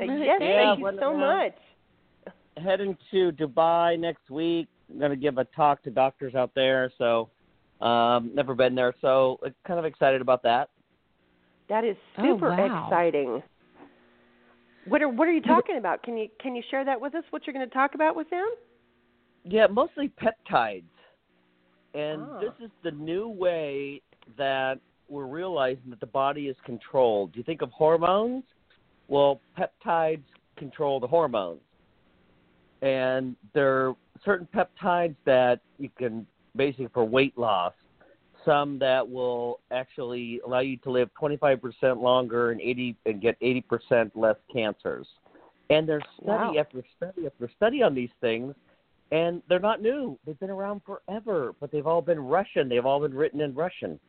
Uh, 0.00 0.04
Yeah, 0.04 0.24
yes, 0.24 0.40
thank 0.40 0.78
you 0.78 0.90
so 0.98 1.10
around. 1.10 1.20
much. 1.20 1.54
Heading 2.62 2.96
to 3.10 3.32
Dubai 3.32 3.98
next 3.98 4.30
week. 4.30 4.68
I'm 4.90 4.98
going 4.98 5.10
to 5.10 5.16
give 5.16 5.36
a 5.38 5.44
talk 5.44 5.82
to 5.82 5.90
doctors 5.90 6.34
out 6.34 6.52
there, 6.54 6.90
so 6.96 7.28
um, 7.80 8.30
never 8.34 8.54
been 8.54 8.74
there, 8.74 8.94
so 9.00 9.38
uh, 9.44 9.50
kind 9.66 9.78
of 9.78 9.84
excited 9.84 10.20
about 10.20 10.42
that. 10.44 10.70
That 11.68 11.84
is 11.84 11.96
Oh, 12.18 12.22
super 12.34 12.48
wow. 12.50 12.86
exciting. 12.88 13.42
What 14.88 15.02
are 15.02 15.08
what 15.08 15.26
are 15.28 15.32
you 15.32 15.42
talking 15.42 15.78
about? 15.78 16.02
Can 16.02 16.16
you 16.16 16.28
can 16.40 16.54
you 16.54 16.62
share 16.70 16.84
that 16.84 17.00
with 17.00 17.14
us? 17.14 17.24
What 17.30 17.46
you're 17.46 17.54
going 17.54 17.68
to 17.68 17.74
talk 17.74 17.94
about 17.94 18.14
with 18.14 18.30
them? 18.30 18.48
Yeah, 19.44 19.66
mostly 19.66 20.10
peptides. 20.20 20.84
And 21.94 22.22
Ah. 22.22 22.40
this 22.40 22.52
is 22.60 22.70
the 22.82 22.90
new 22.92 23.28
way 23.28 24.02
that 24.36 24.78
we're 25.08 25.26
realizing 25.26 25.90
that 25.90 26.00
the 26.00 26.06
body 26.06 26.48
is 26.48 26.56
controlled. 26.64 27.32
Do 27.32 27.38
you 27.38 27.44
think 27.44 27.62
of 27.62 27.70
hormones? 27.70 28.44
Well, 29.08 29.40
peptides 29.56 30.24
control 30.56 31.00
the 31.00 31.06
hormones. 31.06 31.60
And 32.82 33.36
there 33.54 33.88
are 33.88 33.96
certain 34.24 34.48
peptides 34.54 35.16
that 35.24 35.60
you 35.78 35.88
can 35.96 36.26
basically 36.56 36.88
for 36.92 37.04
weight 37.04 37.36
loss, 37.38 37.72
some 38.46 38.78
that 38.78 39.06
will 39.06 39.60
actually 39.70 40.40
allow 40.46 40.60
you 40.60 40.78
to 40.78 40.90
live 40.90 41.10
25% 41.20 42.00
longer 42.00 42.52
and 42.52 42.60
80 42.60 42.96
and 43.04 43.20
get 43.20 43.38
80% 43.40 44.10
less 44.14 44.36
cancers. 44.50 45.06
And 45.68 45.86
there's 45.86 46.02
study 46.22 46.28
Wow. 46.28 46.54
after 46.58 46.82
study 46.96 47.26
after 47.26 47.50
study 47.56 47.82
on 47.82 47.94
these 47.94 48.10
things 48.20 48.54
and 49.12 49.42
they're 49.48 49.60
not 49.60 49.80
new. 49.80 50.18
They've 50.26 50.38
been 50.38 50.50
around 50.50 50.82
forever, 50.84 51.54
but 51.60 51.70
they've 51.70 51.86
all 51.86 52.02
been 52.02 52.18
Russian. 52.18 52.68
They've 52.68 52.86
all 52.86 53.00
been 53.00 53.14
written 53.14 53.40
in 53.40 53.54
Russian. 53.54 54.00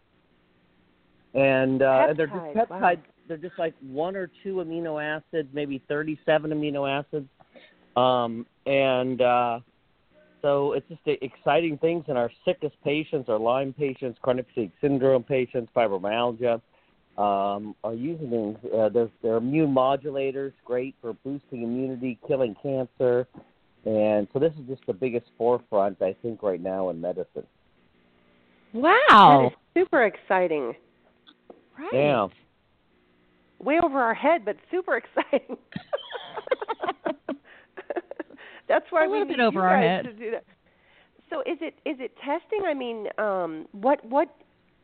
And 1.33 1.81
uh, 1.83 2.07
and 2.09 2.17
they're 2.17 2.27
just 2.27 2.39
Peptides, 2.55 2.69
wow. 2.69 3.03
They're 3.27 3.37
just 3.37 3.59
like 3.59 3.75
one 3.81 4.15
or 4.15 4.31
two 4.41 4.55
amino 4.55 5.03
acids, 5.03 5.49
maybe 5.53 5.83
37 5.87 6.51
amino 6.51 6.89
acids. 6.89 7.27
Um, 7.95 8.45
and 8.65 9.21
uh, 9.21 9.59
so 10.41 10.73
it's 10.73 10.87
just 10.87 11.03
the 11.05 11.23
exciting 11.23 11.77
things 11.77 12.05
in 12.07 12.17
our 12.17 12.31
sickest 12.45 12.75
patients, 12.83 13.29
our 13.29 13.39
Lyme 13.39 13.73
patients, 13.73 14.19
chronic 14.21 14.45
fatigue 14.53 14.71
syndrome 14.81 15.23
patients, 15.23 15.71
fibromyalgia, 15.75 16.61
um, 17.17 17.75
are 17.83 17.93
using 17.95 18.29
things. 18.29 18.57
Uh, 18.73 18.89
they're, 18.89 19.09
they're 19.23 19.37
immune 19.37 19.73
modulators, 19.73 20.53
great 20.63 20.95
for 21.01 21.13
boosting 21.13 21.63
immunity, 21.63 22.19
killing 22.27 22.55
cancer. 22.61 23.27
And 23.85 24.27
so 24.33 24.39
this 24.39 24.53
is 24.59 24.67
just 24.67 24.85
the 24.85 24.93
biggest 24.93 25.27
forefront, 25.37 26.01
I 26.01 26.15
think, 26.21 26.43
right 26.43 26.61
now 26.61 26.89
in 26.89 27.01
medicine. 27.01 27.47
Wow. 28.73 29.47
is 29.47 29.81
super 29.81 30.03
exciting. 30.03 30.73
Right. 31.77 31.89
Yeah. 31.93 32.27
Way 33.59 33.79
over 33.83 33.99
our 33.99 34.13
head, 34.13 34.45
but 34.45 34.57
super 34.69 34.97
exciting. 35.17 35.57
That's 38.67 38.85
why 38.89 39.05
A 39.05 39.07
we 39.07 39.13
little 39.19 39.25
need 39.27 39.37
bit 39.37 39.43
over 39.43 39.59
you 39.59 39.65
our 39.65 39.77
head. 39.77 40.05
to 40.05 40.13
do 40.13 40.31
that. 40.31 40.43
So 41.29 41.41
is 41.41 41.57
it 41.61 41.75
is 41.85 41.97
it 41.99 42.11
testing? 42.17 42.63
I 42.65 42.73
mean, 42.73 43.07
um, 43.17 43.67
what 43.73 44.03
what 44.05 44.29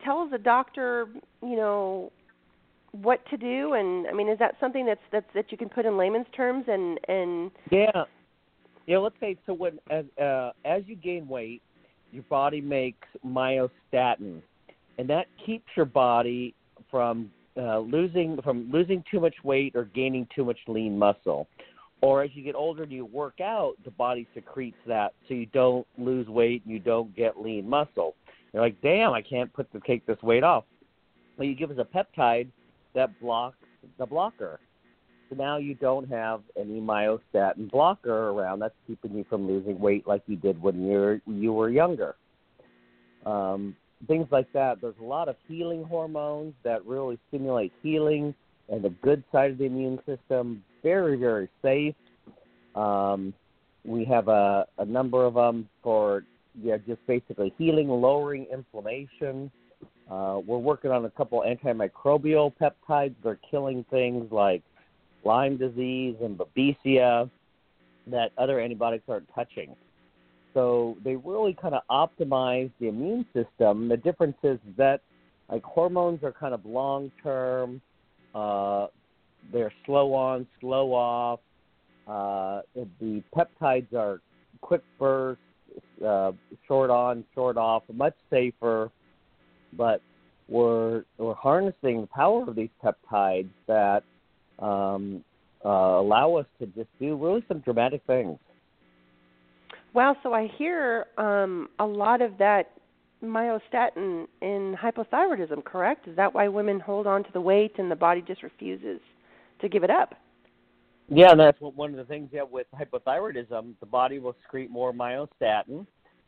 tells 0.04 0.30
the 0.30 0.38
doctor, 0.38 1.08
you 1.42 1.56
know, 1.56 2.12
what 2.92 3.24
to 3.30 3.36
do? 3.36 3.74
And 3.74 4.06
I 4.06 4.12
mean, 4.12 4.28
is 4.28 4.38
that 4.38 4.56
something 4.60 4.84
that's 4.86 5.00
that's 5.10 5.26
that 5.34 5.50
you 5.50 5.58
can 5.58 5.68
put 5.68 5.86
in 5.86 5.96
layman's 5.96 6.26
terms? 6.36 6.64
And 6.68 6.98
and 7.08 7.50
Yeah. 7.70 8.04
Yeah, 8.86 8.98
let's 8.98 9.16
say 9.18 9.38
so 9.46 9.54
when 9.54 9.78
as 9.90 10.04
uh, 10.22 10.50
as 10.66 10.82
you 10.86 10.96
gain 10.96 11.26
weight, 11.26 11.62
your 12.12 12.24
body 12.24 12.60
makes 12.60 13.08
myostatin, 13.26 14.42
and 14.98 15.08
that 15.08 15.26
keeps 15.44 15.64
your 15.74 15.86
body 15.86 16.54
from 16.90 17.30
uh, 17.56 17.78
losing 17.78 18.38
from 18.42 18.70
losing 18.70 19.02
too 19.10 19.20
much 19.20 19.36
weight 19.42 19.74
or 19.74 19.84
gaining 19.84 20.26
too 20.34 20.44
much 20.44 20.58
lean 20.68 20.98
muscle. 20.98 21.48
Or 22.04 22.22
as 22.22 22.28
you 22.34 22.42
get 22.42 22.54
older 22.54 22.82
and 22.82 22.92
you 22.92 23.06
work 23.06 23.40
out, 23.40 23.76
the 23.82 23.90
body 23.90 24.28
secretes 24.34 24.76
that 24.86 25.14
so 25.26 25.32
you 25.32 25.46
don't 25.46 25.86
lose 25.96 26.28
weight 26.28 26.62
and 26.64 26.70
you 26.70 26.78
don't 26.78 27.16
get 27.16 27.40
lean 27.40 27.66
muscle. 27.66 28.14
You're 28.52 28.62
like, 28.62 28.78
damn, 28.82 29.14
I 29.14 29.22
can't 29.22 29.50
put 29.54 29.72
the 29.72 29.80
take 29.86 30.04
this 30.04 30.20
weight 30.22 30.44
off. 30.44 30.64
Well, 31.38 31.48
you 31.48 31.54
give 31.54 31.70
us 31.70 31.78
a 31.78 31.84
peptide 31.96 32.48
that 32.94 33.18
blocks 33.22 33.56
the 33.98 34.04
blocker. 34.04 34.60
So 35.30 35.36
now 35.36 35.56
you 35.56 35.72
don't 35.76 36.06
have 36.10 36.42
any 36.60 36.78
myostatin 36.78 37.70
blocker 37.70 38.28
around 38.28 38.58
that's 38.58 38.74
keeping 38.86 39.14
you 39.14 39.24
from 39.30 39.46
losing 39.46 39.78
weight 39.78 40.06
like 40.06 40.24
you 40.26 40.36
did 40.36 40.60
when 40.60 40.86
you're 40.86 41.22
you 41.26 41.54
were 41.54 41.70
younger. 41.70 42.16
Um, 43.24 43.74
things 44.06 44.28
like 44.30 44.52
that. 44.52 44.82
There's 44.82 44.94
a 45.00 45.04
lot 45.04 45.30
of 45.30 45.36
healing 45.48 45.84
hormones 45.84 46.52
that 46.64 46.84
really 46.84 47.18
stimulate 47.28 47.72
healing 47.82 48.34
and 48.68 48.84
the 48.84 48.90
good 49.02 49.24
side 49.32 49.52
of 49.52 49.56
the 49.56 49.64
immune 49.64 50.00
system. 50.04 50.62
Very 50.84 51.16
very 51.16 51.48
safe. 51.62 51.96
Um, 52.76 53.34
we 53.84 54.04
have 54.04 54.28
a, 54.28 54.66
a 54.78 54.84
number 54.84 55.24
of 55.24 55.34
them 55.34 55.68
for 55.82 56.24
yeah 56.62 56.76
just 56.86 57.04
basically 57.06 57.52
healing, 57.58 57.88
lowering 57.88 58.46
inflammation. 58.52 59.50
Uh, 60.10 60.40
we're 60.46 60.58
working 60.58 60.90
on 60.90 61.06
a 61.06 61.10
couple 61.10 61.42
antimicrobial 61.42 62.52
peptides 62.60 63.14
that 63.22 63.28
are 63.28 63.38
killing 63.50 63.84
things 63.90 64.30
like 64.30 64.62
Lyme 65.24 65.56
disease 65.56 66.16
and 66.22 66.38
Babesia 66.38 67.30
that 68.06 68.32
other 68.36 68.60
antibiotics 68.60 69.04
aren't 69.08 69.28
touching. 69.34 69.74
So 70.52 70.98
they 71.02 71.16
really 71.16 71.56
kind 71.60 71.74
of 71.74 71.82
optimize 71.90 72.70
the 72.78 72.88
immune 72.88 73.24
system. 73.32 73.88
The 73.88 73.96
difference 73.96 74.36
is 74.42 74.58
that 74.76 75.00
like 75.50 75.62
hormones 75.62 76.22
are 76.22 76.32
kind 76.32 76.54
of 76.54 76.64
long 76.66 77.10
term. 77.22 77.80
Uh, 78.34 78.88
they're 79.52 79.72
slow 79.86 80.14
on, 80.14 80.46
slow 80.60 80.92
off. 80.92 81.40
Uh, 82.06 82.62
the 83.00 83.22
peptides 83.34 83.92
are 83.94 84.20
quick 84.60 84.82
bursts, 84.98 85.40
uh, 86.06 86.32
short 86.66 86.90
on, 86.90 87.24
short 87.34 87.56
off, 87.56 87.82
much 87.92 88.14
safer. 88.30 88.90
But 89.76 90.00
we're 90.48 91.04
we're 91.18 91.34
harnessing 91.34 92.02
the 92.02 92.06
power 92.06 92.48
of 92.48 92.54
these 92.54 92.68
peptides 92.82 93.48
that 93.66 94.04
um, 94.58 95.24
uh, 95.64 95.68
allow 95.68 96.34
us 96.34 96.46
to 96.60 96.66
just 96.66 96.88
do 97.00 97.16
really 97.16 97.44
some 97.48 97.60
dramatic 97.60 98.02
things. 98.06 98.38
wow, 99.94 100.16
so 100.22 100.34
I 100.34 100.48
hear 100.58 101.06
um, 101.16 101.68
a 101.78 101.86
lot 101.86 102.20
of 102.20 102.38
that 102.38 102.70
myostatin 103.22 104.26
in 104.42 104.76
hypothyroidism. 104.80 105.64
Correct? 105.64 106.06
Is 106.06 106.16
that 106.16 106.34
why 106.34 106.48
women 106.48 106.78
hold 106.78 107.06
on 107.06 107.24
to 107.24 107.32
the 107.32 107.40
weight 107.40 107.72
and 107.78 107.90
the 107.90 107.96
body 107.96 108.22
just 108.26 108.42
refuses 108.42 109.00
to 109.60 109.68
give 109.68 109.84
it 109.84 109.90
up? 109.90 110.14
Yeah, 111.08 111.32
and 111.32 111.40
that's 111.40 111.60
what, 111.60 111.74
one 111.74 111.90
of 111.90 111.96
the 111.96 112.04
things. 112.04 112.30
Yeah, 112.32 112.44
with 112.50 112.66
hypothyroidism, 112.74 113.74
the 113.80 113.86
body 113.86 114.18
will 114.18 114.34
secrete 114.42 114.70
more 114.70 114.92
myostatin. 114.92 115.86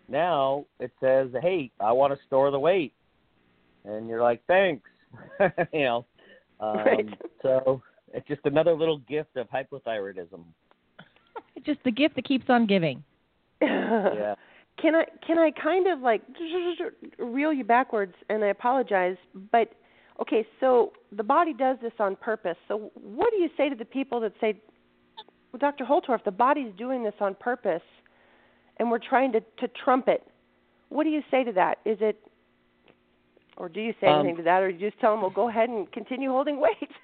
Now 0.08 0.66
it 0.78 0.92
says, 1.00 1.30
"Hey, 1.40 1.70
I 1.80 1.92
want 1.92 2.12
to 2.18 2.26
store 2.26 2.50
the 2.50 2.58
weight," 2.58 2.92
and 3.84 4.08
you're 4.08 4.22
like, 4.22 4.42
"Thanks," 4.46 4.88
you 5.72 5.84
know. 5.84 6.06
Um, 6.60 6.76
Right. 6.78 7.06
So 7.42 7.82
it's 8.12 8.26
just 8.26 8.40
another 8.44 8.74
little 8.74 8.98
gift 8.98 9.36
of 9.36 9.48
hypothyroidism. 9.50 10.42
It's 11.54 11.66
Just 11.66 11.80
the 11.84 11.90
gift 11.90 12.16
that 12.16 12.24
keeps 12.24 12.46
on 12.48 12.66
giving. 12.66 13.02
Yeah. 13.62 14.34
Can 14.78 14.94
I 14.94 15.06
can 15.26 15.38
I 15.38 15.50
kind 15.52 15.86
of 15.86 16.00
like 16.00 16.20
reel 17.18 17.50
you 17.50 17.64
backwards 17.64 18.12
and 18.28 18.44
I 18.44 18.48
apologize, 18.48 19.16
but 19.50 19.72
okay, 20.20 20.46
so 20.60 20.92
the 21.12 21.22
body 21.22 21.52
does 21.52 21.76
this 21.82 21.92
on 21.98 22.16
purpose. 22.16 22.56
So 22.68 22.90
what 22.94 23.30
do 23.30 23.36
you 23.36 23.48
say 23.56 23.68
to 23.68 23.74
the 23.74 23.84
people 23.84 24.20
that 24.20 24.32
say 24.40 24.60
well, 25.52 25.58
Dr. 25.58 25.84
Holtorf, 25.84 26.24
the 26.24 26.30
body's 26.30 26.72
doing 26.76 27.02
this 27.02 27.14
on 27.20 27.34
purpose 27.34 27.82
and 28.78 28.90
we're 28.90 28.98
trying 28.98 29.32
to 29.32 29.40
to 29.40 29.68
trump 29.84 30.08
it. 30.08 30.26
What 30.88 31.04
do 31.04 31.10
you 31.10 31.22
say 31.30 31.44
to 31.44 31.52
that? 31.52 31.78
Is 31.84 31.98
it 32.00 32.20
or 33.56 33.68
do 33.68 33.80
you 33.80 33.94
say 34.00 34.08
Um, 34.08 34.20
anything 34.20 34.36
to 34.36 34.42
that 34.42 34.62
or 34.62 34.70
do 34.70 34.78
you 34.78 34.90
just 34.90 35.00
tell 35.00 35.12
them, 35.12 35.22
"Well, 35.22 35.30
go 35.30 35.48
ahead 35.48 35.68
and 35.68 35.90
continue 35.92 36.30
holding 36.30 36.58
weight?" 36.58 36.90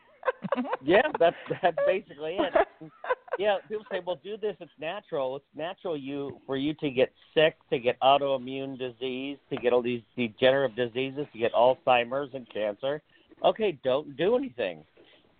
Yeah, 0.82 1.02
that's 1.18 1.36
that's 1.62 1.76
basically 1.86 2.36
it. 2.38 2.52
Yeah, 3.38 3.58
people 3.68 3.84
say, 3.90 4.00
"Well, 4.04 4.20
do 4.22 4.36
this. 4.36 4.56
It's 4.60 4.70
natural. 4.78 5.36
It's 5.36 5.44
natural 5.54 5.96
you 5.96 6.40
for 6.46 6.56
you 6.56 6.74
to 6.74 6.90
get 6.90 7.12
sick, 7.34 7.56
to 7.70 7.78
get 7.78 7.98
autoimmune 8.00 8.78
disease, 8.78 9.38
to 9.50 9.56
get 9.56 9.72
all 9.72 9.82
these 9.82 10.02
degenerative 10.16 10.76
diseases, 10.76 11.26
to 11.32 11.38
get 11.38 11.52
Alzheimer's 11.52 12.34
and 12.34 12.48
cancer." 12.52 13.02
Okay, 13.44 13.78
don't 13.82 14.16
do 14.16 14.36
anything. 14.36 14.84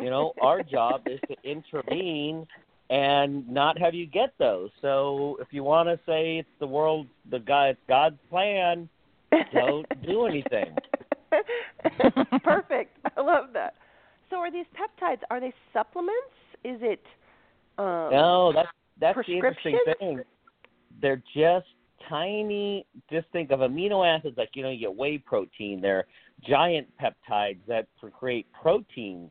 You 0.00 0.10
know, 0.10 0.32
our 0.40 0.62
job 0.76 1.02
is 1.06 1.20
to 1.28 1.36
intervene 1.44 2.46
and 2.90 3.48
not 3.48 3.78
have 3.78 3.94
you 3.94 4.06
get 4.06 4.34
those. 4.38 4.70
So, 4.80 5.38
if 5.40 5.48
you 5.50 5.62
want 5.62 5.88
to 5.88 5.98
say 6.06 6.38
it's 6.38 6.48
the 6.60 6.66
world, 6.66 7.06
the 7.30 7.38
God, 7.38 7.70
it's 7.70 7.80
God's 7.88 8.18
plan, 8.28 8.88
don't 9.52 9.86
do 10.06 10.26
anything. 10.26 10.74
Perfect. 12.42 12.96
I 13.16 13.20
love 13.20 13.46
that. 13.54 13.74
So 14.30 14.36
are 14.36 14.50
these 14.50 14.66
peptides 14.74 15.20
are 15.30 15.40
they 15.40 15.52
supplements? 15.72 16.16
Is 16.64 16.78
it 16.80 17.02
um 17.78 18.10
No, 18.10 18.52
that's 18.54 18.68
that's 19.00 19.18
the 19.26 19.34
interesting 19.34 19.78
thing. 19.98 20.20
They're 21.00 21.22
just 21.34 21.66
tiny. 22.08 22.86
Just 23.10 23.26
think 23.32 23.50
of 23.50 23.60
amino 23.60 24.06
acids 24.06 24.36
like 24.36 24.50
you 24.54 24.62
know 24.62 24.70
you 24.70 24.80
get 24.80 24.94
whey 24.94 25.18
protein. 25.18 25.80
They're 25.80 26.06
giant 26.46 26.88
peptides 27.00 27.60
that 27.68 27.86
create 28.18 28.46
proteins, 28.60 29.30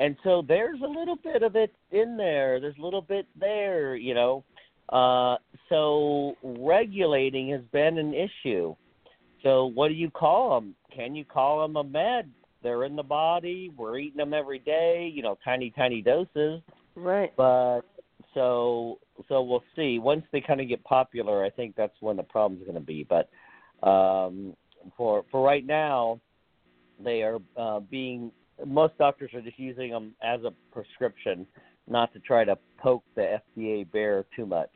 and 0.00 0.16
so 0.24 0.42
there's 0.46 0.80
a 0.82 0.88
little 0.88 1.16
bit 1.16 1.42
of 1.42 1.56
it 1.56 1.74
in 1.90 2.16
there. 2.16 2.60
There's 2.60 2.76
a 2.78 2.82
little 2.82 3.02
bit 3.02 3.26
there, 3.38 3.96
you 3.96 4.14
know. 4.14 4.44
Uh, 4.88 5.36
so 5.68 6.36
regulating 6.42 7.50
has 7.50 7.62
been 7.72 7.98
an 7.98 8.14
issue. 8.14 8.74
So 9.42 9.66
what 9.66 9.88
do 9.88 9.94
you 9.94 10.10
call 10.10 10.60
them? 10.60 10.74
Can 10.94 11.14
you 11.14 11.24
call 11.24 11.62
them 11.62 11.76
a 11.76 11.84
med? 11.84 12.30
They're 12.62 12.84
in 12.84 12.96
the 12.96 13.02
body. 13.02 13.72
We're 13.76 13.98
eating 13.98 14.16
them 14.16 14.34
every 14.34 14.58
day. 14.58 15.10
You 15.12 15.22
know, 15.22 15.38
tiny, 15.44 15.70
tiny 15.70 16.02
doses. 16.02 16.62
Right. 16.96 17.32
But 17.36 17.82
so 18.34 18.98
so 19.28 19.42
we'll 19.42 19.64
see. 19.76 19.98
Once 19.98 20.24
they 20.32 20.40
kind 20.40 20.60
of 20.60 20.68
get 20.68 20.82
popular, 20.84 21.44
I 21.44 21.50
think 21.50 21.76
that's 21.76 21.94
when 22.00 22.16
the 22.16 22.22
problem's 22.22 22.64
going 22.64 22.74
to 22.74 22.80
be. 22.80 23.06
But 23.08 23.28
um, 23.86 24.54
for 24.96 25.24
for 25.30 25.44
right 25.44 25.64
now, 25.64 26.20
they 27.02 27.22
are 27.22 27.38
uh, 27.56 27.80
being 27.80 28.32
most 28.64 28.96
doctors 28.98 29.30
are 29.34 29.42
just 29.42 29.58
using 29.58 29.90
them 29.90 30.14
as 30.22 30.40
a 30.44 30.52
prescription, 30.72 31.46
not 31.86 32.12
to 32.14 32.18
try 32.20 32.44
to 32.44 32.56
poke 32.78 33.04
the 33.14 33.38
FDA 33.56 33.90
bear 33.92 34.24
too 34.34 34.46
much. 34.46 34.70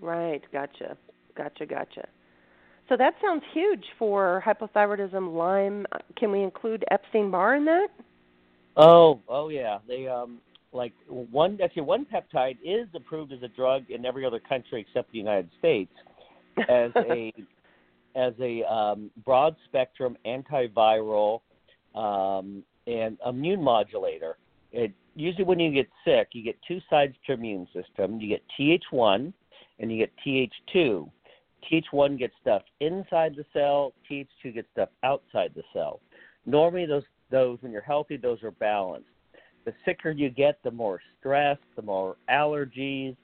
Right. 0.00 0.42
Gotcha. 0.52 0.96
Gotcha. 1.36 1.66
Gotcha. 1.66 2.08
So 2.88 2.96
that 2.96 3.14
sounds 3.22 3.42
huge 3.54 3.84
for 3.98 4.42
hypothyroidism, 4.44 5.34
Lyme. 5.34 5.86
Can 6.18 6.32
we 6.32 6.42
include 6.42 6.84
Epstein 6.90 7.30
Barr 7.30 7.56
in 7.56 7.64
that? 7.66 7.88
Oh, 8.76 9.20
oh 9.28 9.48
yeah. 9.50 9.78
They 9.86 10.08
um 10.08 10.40
like 10.72 10.92
one 11.06 11.58
actually 11.62 11.82
one 11.82 12.06
peptide 12.06 12.56
is 12.64 12.88
approved 12.94 13.32
as 13.32 13.42
a 13.42 13.48
drug 13.48 13.90
in 13.90 14.04
every 14.06 14.24
other 14.24 14.40
country 14.40 14.84
except 14.86 15.12
the 15.12 15.18
United 15.18 15.50
States 15.58 15.92
as 16.68 16.90
a 17.10 17.32
as 18.14 18.32
a 18.40 18.62
um, 18.72 19.10
broad 19.24 19.56
spectrum 19.66 20.16
antiviral 20.26 21.40
um, 21.94 22.62
and 22.86 23.18
immune 23.26 23.62
modulator. 23.62 24.36
It 24.72 24.92
usually 25.14 25.44
when 25.44 25.58
you 25.58 25.72
get 25.72 25.88
sick, 26.04 26.28
you 26.32 26.42
get 26.42 26.56
two 26.66 26.80
sides 26.88 27.14
to 27.26 27.32
your 27.32 27.38
immune 27.38 27.66
system. 27.74 28.20
You 28.20 28.28
get 28.28 28.42
Th1 28.58 29.32
and 29.78 29.92
you 29.92 29.98
get 29.98 30.12
Th2. 30.26 31.10
Th1 31.70 32.18
gets 32.18 32.34
stuff 32.40 32.62
inside 32.80 33.36
the 33.36 33.44
cell, 33.52 33.92
Th2 34.10 34.54
gets 34.54 34.68
stuff 34.72 34.88
outside 35.04 35.52
the 35.54 35.62
cell. 35.72 36.00
Normally 36.46 36.86
those 36.86 37.04
those 37.30 37.58
when 37.60 37.72
you're 37.72 37.80
healthy, 37.82 38.16
those 38.16 38.42
are 38.42 38.50
balanced 38.50 39.08
the 39.64 39.72
sicker 39.84 40.10
you 40.10 40.30
get, 40.30 40.58
the 40.62 40.70
more 40.70 41.00
stress, 41.18 41.58
the 41.76 41.82
more 41.82 42.16
allergies, 42.30 43.16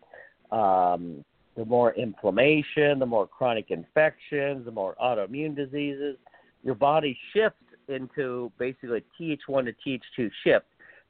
um, 0.52 1.24
the 1.56 1.64
more 1.64 1.92
inflammation, 1.94 2.98
the 2.98 3.06
more 3.06 3.26
chronic 3.26 3.70
infections, 3.70 4.64
the 4.64 4.70
more 4.70 4.94
autoimmune 5.02 5.56
diseases. 5.56 6.16
Your 6.62 6.76
body 6.76 7.18
shifts 7.32 7.62
into 7.88 8.52
basically 8.58 9.02
Th1 9.20 9.64
to 9.64 9.74
Th2 9.86 10.30
shift. 10.44 10.66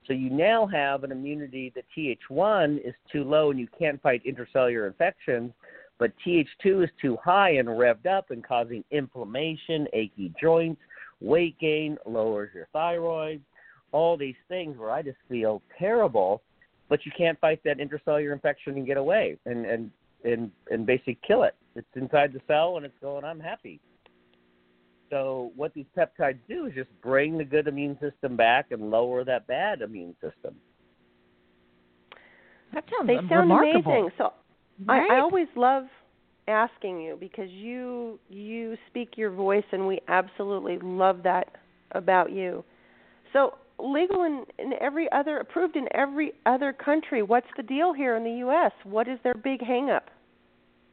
So 0.07 0.15
you 0.15 0.31
now 0.31 0.67
have 0.67 1.05
an 1.05 1.13
immunity 1.13 1.73
that 1.75 1.85
Th1 1.97 2.79
is 2.87 2.95
too 3.13 3.25
low 3.25 3.51
and 3.51 3.61
you 3.61 3.69
can't 3.79 4.01
fight 4.01 4.23
intercellular 4.25 4.87
infections, 4.87 5.53
but 5.99 6.13
Th2 6.27 6.85
is 6.85 6.91
too 7.01 7.19
high 7.23 7.57
and 7.57 7.69
revved 7.69 8.07
up 8.07 8.31
and 8.31 8.43
causing 8.43 8.83
inflammation, 8.91 9.87
achy 9.93 10.33
joints, 10.41 10.81
weight 11.21 11.59
gain, 11.59 11.99
lowers 12.07 12.51
your 12.55 12.69
thyroid, 12.73 13.43
all 13.93 14.17
these 14.17 14.37
things 14.49 14.77
where 14.79 14.91
I 14.91 15.03
just 15.03 15.19
feel 15.29 15.63
terrible, 15.79 16.43
but 16.89 17.05
you 17.05 17.13
can't 17.17 17.39
fight 17.41 17.61
that 17.65 17.79
intracellular 17.79 18.33
infection 18.33 18.75
and 18.77 18.87
get 18.87 18.97
away 18.97 19.39
and 19.47 19.65
and 19.67 19.91
and 20.25 20.51
and 20.71 20.87
basically 20.87 21.19
kill 21.27 21.45
it. 21.45 21.55
It's 21.75 21.87
inside 21.95 22.33
the 22.33 22.41
cell 22.47 22.77
and 22.77 22.85
it's 22.85 22.99
going. 23.01 23.25
I'm 23.25 23.41
happy. 23.41 23.81
So 25.11 25.53
what 25.57 25.73
these 25.73 25.87
peptides 25.97 26.39
do 26.49 26.67
is 26.67 26.75
just 26.75 26.91
bring 27.03 27.39
the 27.39 27.45
good 27.45 27.67
immune 27.67 27.99
system 27.99 28.37
back 28.37 28.67
and 28.73 28.91
lower 28.91 29.25
that 29.25 29.47
bad 29.47 29.81
immune 29.81 30.15
system. 30.21 30.55
That 32.75 32.85
sounds 32.91 33.07
they 33.07 33.17
sound 33.17 33.51
remarkable. 33.51 33.93
amazing. 33.93 34.11
So 34.19 34.33
Right? 34.87 35.11
I, 35.11 35.17
I 35.17 35.21
always 35.21 35.49
love 35.57 35.85
asking 36.47 37.01
you 37.01 37.17
because 37.19 37.51
you 37.51 38.19
you 38.29 38.77
speak 38.89 39.17
your 39.17 39.31
voice 39.31 39.65
and 39.73 39.87
we 39.87 40.01
absolutely 40.09 40.79
love 40.83 41.23
that 41.25 41.57
about 41.93 42.33
you. 42.33 42.65
So 43.33 43.55
legal 43.79 44.25
in, 44.25 44.45
in 44.59 44.73
every 44.81 45.11
other 45.13 45.39
approved 45.39 45.77
in 45.77 45.89
every 45.95 46.33
other 46.47 46.73
country. 46.73 47.23
What's 47.23 47.47
the 47.57 47.63
deal 47.63 47.93
here 47.93 48.17
in 48.17 48.25
the 48.25 48.47
US? 48.49 48.73
What 48.85 49.09
is 49.09 49.19
their 49.23 49.35
big 49.35 49.63
hang 49.63 49.91
up? 49.91 50.11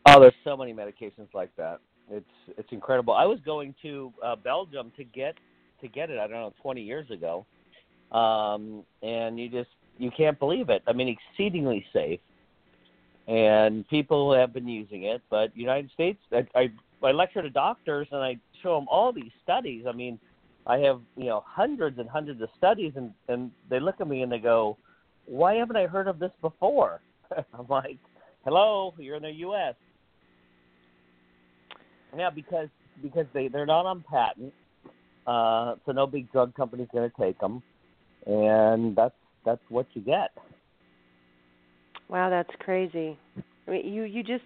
Oh, 0.08 0.20
there's 0.20 0.34
so 0.44 0.56
many 0.56 0.74
medications 0.74 1.34
like 1.34 1.56
that. 1.58 1.80
It's 2.10 2.26
it's 2.58 2.72
incredible. 2.72 3.14
I 3.14 3.26
was 3.26 3.40
going 3.44 3.74
to 3.82 4.14
uh, 4.24 4.36
Belgium 4.36 4.92
to 4.98 5.04
get 5.04 5.36
to 5.82 5.88
get 5.88 6.10
it. 6.10 6.20
I 6.20 6.28
don't 6.28 6.40
know, 6.40 6.54
20 6.62 6.82
years 6.82 7.10
ago, 7.10 7.46
um, 8.12 8.84
and 9.02 9.40
you 9.40 9.50
just 9.50 9.72
you 9.98 10.12
can't 10.16 10.38
believe 10.38 10.70
it. 10.70 10.84
I 10.88 10.94
mean, 10.94 11.08
exceedingly 11.08 11.84
safe, 11.92 12.20
and 13.28 13.88
people 13.90 14.34
have 14.36 14.54
been 14.54 14.68
using 14.68 15.04
it. 15.06 15.24
But 15.32 15.56
United 15.58 15.90
States, 15.92 16.20
I 16.32 16.46
I, 16.54 16.72
I 17.02 17.12
lecture 17.12 17.42
to 17.42 17.50
doctors 17.50 18.08
and 18.12 18.22
I 18.22 18.38
show 18.62 18.76
them 18.76 18.88
all 18.88 19.12
these 19.12 19.32
studies. 19.44 19.86
I 19.88 19.92
mean, 19.92 20.20
I 20.68 20.78
have 20.80 21.02
you 21.16 21.26
know 21.26 21.44
hundreds 21.46 22.00
and 22.00 22.10
hundreds 22.10 22.42
of 22.42 22.50
studies, 22.58 22.94
and 22.96 23.12
and 23.28 23.52
they 23.70 23.80
look 23.80 24.02
at 24.02 24.08
me 24.08 24.22
and 24.22 24.32
they 24.32 24.40
go, 24.40 24.78
"Why 25.26 25.56
haven't 25.56 25.78
I 25.78 25.86
heard 25.86 26.08
of 26.08 26.20
this 26.20 26.32
before?" 26.42 27.02
I'm 27.54 27.68
like, 27.70 27.98
"Hello, 28.44 28.94
you're 28.98 29.16
in 29.16 29.24
the 29.24 29.32
U.S." 29.32 29.76
Yeah, 32.18 32.30
because 32.30 32.70
because 33.02 33.26
they 33.34 33.48
they're 33.48 33.66
not 33.66 33.86
on 33.86 34.04
patent, 34.10 34.54
uh, 35.28 35.76
so 35.86 35.92
no 35.92 36.08
big 36.08 36.32
drug 36.32 36.56
company's 36.56 36.88
going 36.92 37.10
to 37.10 37.16
take 37.22 37.40
them, 37.40 37.62
and 38.26 38.96
that's 38.96 39.16
that's 39.46 39.62
what 39.70 39.86
you 39.94 40.02
get. 40.02 40.32
Wow, 42.10 42.30
that's 42.30 42.54
crazy. 42.60 43.18
I 43.68 43.72
mean, 43.72 43.94
you 43.94 44.04
you 44.04 44.24
just 44.24 44.44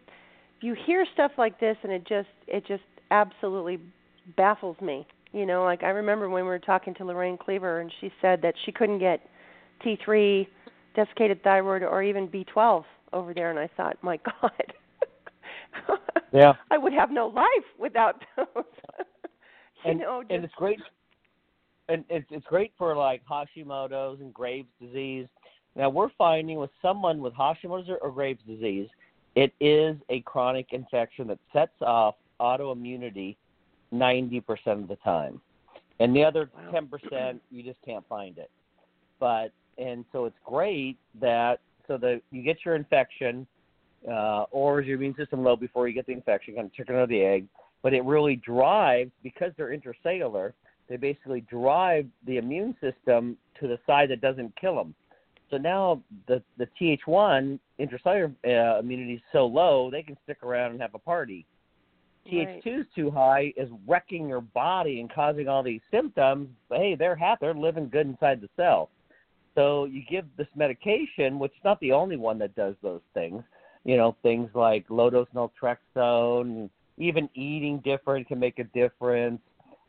you 0.62 0.76
hear 0.86 1.06
stuff 1.14 1.32
like 1.38 1.60
this, 1.60 1.78
and 1.84 1.92
it 1.92 2.06
just 2.08 2.30
it 2.48 2.66
just 2.68 2.84
absolutely 3.12 3.80
baffles 4.36 4.78
me. 4.82 5.06
You 5.34 5.46
know, 5.46 5.64
like 5.64 5.84
I 5.84 5.90
remember 5.90 6.30
when 6.30 6.44
we 6.44 6.50
were 6.50 6.60
talking 6.60 6.94
to 6.96 7.06
Lorraine 7.06 7.38
Cleaver, 7.38 7.82
and 7.82 7.92
she 8.02 8.12
said 8.22 8.42
that 8.42 8.56
she 8.66 8.72
couldn't 8.72 9.00
get 9.00 9.22
T3, 9.86 10.48
desiccated 10.96 11.44
thyroid, 11.44 11.84
or 11.84 12.02
even 12.02 12.28
B12 12.28 12.84
over 13.14 13.34
there, 13.34 13.50
and 13.50 13.60
I 13.60 13.70
thought, 13.78 13.98
my 14.02 14.20
God. 14.42 14.52
Yeah. 16.32 16.54
I 16.72 16.78
would 16.78 16.94
have 16.94 17.12
no 17.12 17.28
life 17.28 17.48
without 17.80 18.24
those. 18.36 18.48
you 19.86 19.92
and, 19.92 20.00
know, 20.00 20.22
just, 20.22 20.32
and 20.32 20.44
it's 20.44 20.54
great 20.56 20.80
and 21.88 22.04
it's 22.10 22.28
it's 22.30 22.46
great 22.46 22.72
for 22.78 22.96
like 22.96 23.22
Hashimoto's 23.30 24.22
and 24.22 24.34
Graves 24.34 24.70
disease. 24.82 25.28
Now 25.76 25.90
we're 25.90 26.10
finding 26.18 26.60
with 26.60 26.70
someone 26.82 27.20
with 27.20 27.34
Hashimoto's 27.34 27.90
or, 27.90 27.98
or 27.98 28.12
Graves 28.12 28.42
disease, 28.48 28.88
it 29.36 29.54
is 29.60 29.96
a 30.10 30.22
chronic 30.22 30.68
infection 30.72 31.28
that 31.28 31.40
sets 31.52 31.82
off 31.82 32.16
autoimmunity 32.40 33.36
ninety 33.92 34.40
percent 34.40 34.82
of 34.82 34.88
the 34.88 34.96
time, 34.98 35.42
and 36.00 36.16
the 36.16 36.24
other 36.24 36.50
Wow. 36.56 36.72
ten 36.72 36.88
percent 36.88 37.42
you 37.52 37.64
just 37.64 37.82
can't 37.84 38.08
find 38.08 38.38
it. 38.38 38.50
But 39.20 39.52
and 39.78 40.06
so 40.12 40.26
it's 40.26 40.38
great 40.46 40.98
that 41.20 41.60
so 41.88 41.98
that 41.98 42.22
you 42.32 42.44
get 42.44 42.58
your 42.66 42.76
infection, 42.76 43.48
uh, 44.08 44.44
or 44.52 44.82
is 44.82 44.88
your 44.88 44.98
immune 44.98 45.16
system 45.16 45.44
low 45.44 45.56
before 45.56 45.88
you 45.88 45.94
get 45.94 46.06
the 46.06 46.14
infection, 46.14 46.56
kind 46.56 46.68
of 46.68 46.74
chicken 46.74 46.96
or 46.96 47.08
the 47.08 47.22
egg. 47.22 47.48
But 47.82 47.94
it 47.94 48.04
really 48.04 48.36
drives 48.36 49.12
because 49.24 49.52
they're 49.58 49.76
intracellular. 49.76 50.54
They 50.90 50.98
basically 50.98 51.42
drive 51.42 52.08
the 52.26 52.38
immune 52.38 52.76
system 52.82 53.38
to 53.60 53.68
the 53.68 53.80
side 53.88 54.10
that 54.10 54.22
doesn't 54.22 54.54
kill 54.60 54.76
them. 54.76 54.94
So 55.50 55.58
now 55.58 56.02
the 56.28 56.44
the 56.58 56.68
Th1 56.80 57.60
intracellular 57.80 58.34
uh, 58.46 58.80
immunity 58.80 59.14
is 59.14 59.22
so 59.32 59.46
low 59.46 59.90
they 59.90 60.04
can 60.04 60.18
stick 60.24 60.44
around 60.44 60.72
and 60.72 60.82
have 60.82 60.94
a 60.94 61.00
party. 61.00 61.46
Right. 62.32 62.64
Th2 62.64 62.80
is 62.82 62.86
too 62.96 63.12
high 63.12 63.54
is 63.58 63.70
wrecking 63.88 64.28
your 64.28 64.42
body 64.42 65.00
and 65.00 65.12
causing 65.12 65.48
all 65.48 65.64
these 65.64 65.82
symptoms. 65.92 66.50
But 66.68 66.80
hey, 66.80 66.96
they're 66.96 67.16
happy. 67.16 67.40
They're 67.42 67.54
living 67.54 67.90
good 67.90 68.08
inside 68.08 68.42
the 68.42 68.50
cell. 68.56 68.90
So 69.56 69.86
you 69.86 70.04
give 70.10 70.26
this 70.38 70.48
medication, 70.56 71.40
which 71.40 71.52
is 71.52 71.64
not 71.64 71.80
the 71.80 71.92
only 71.92 72.16
one 72.16 72.38
that 72.40 72.56
does 72.56 72.76
those 72.82 73.02
things. 73.14 73.44
You 73.84 73.98
know, 73.98 74.16
things 74.24 74.50
like 74.54 74.86
low 74.90 75.10
dose 75.10 75.28
naltrexone, 75.34 76.70
even 76.98 77.30
eating 77.34 77.80
different 77.84 78.28
can 78.28 78.40
make 78.40 78.60
a 78.60 78.64
difference. 78.66 79.42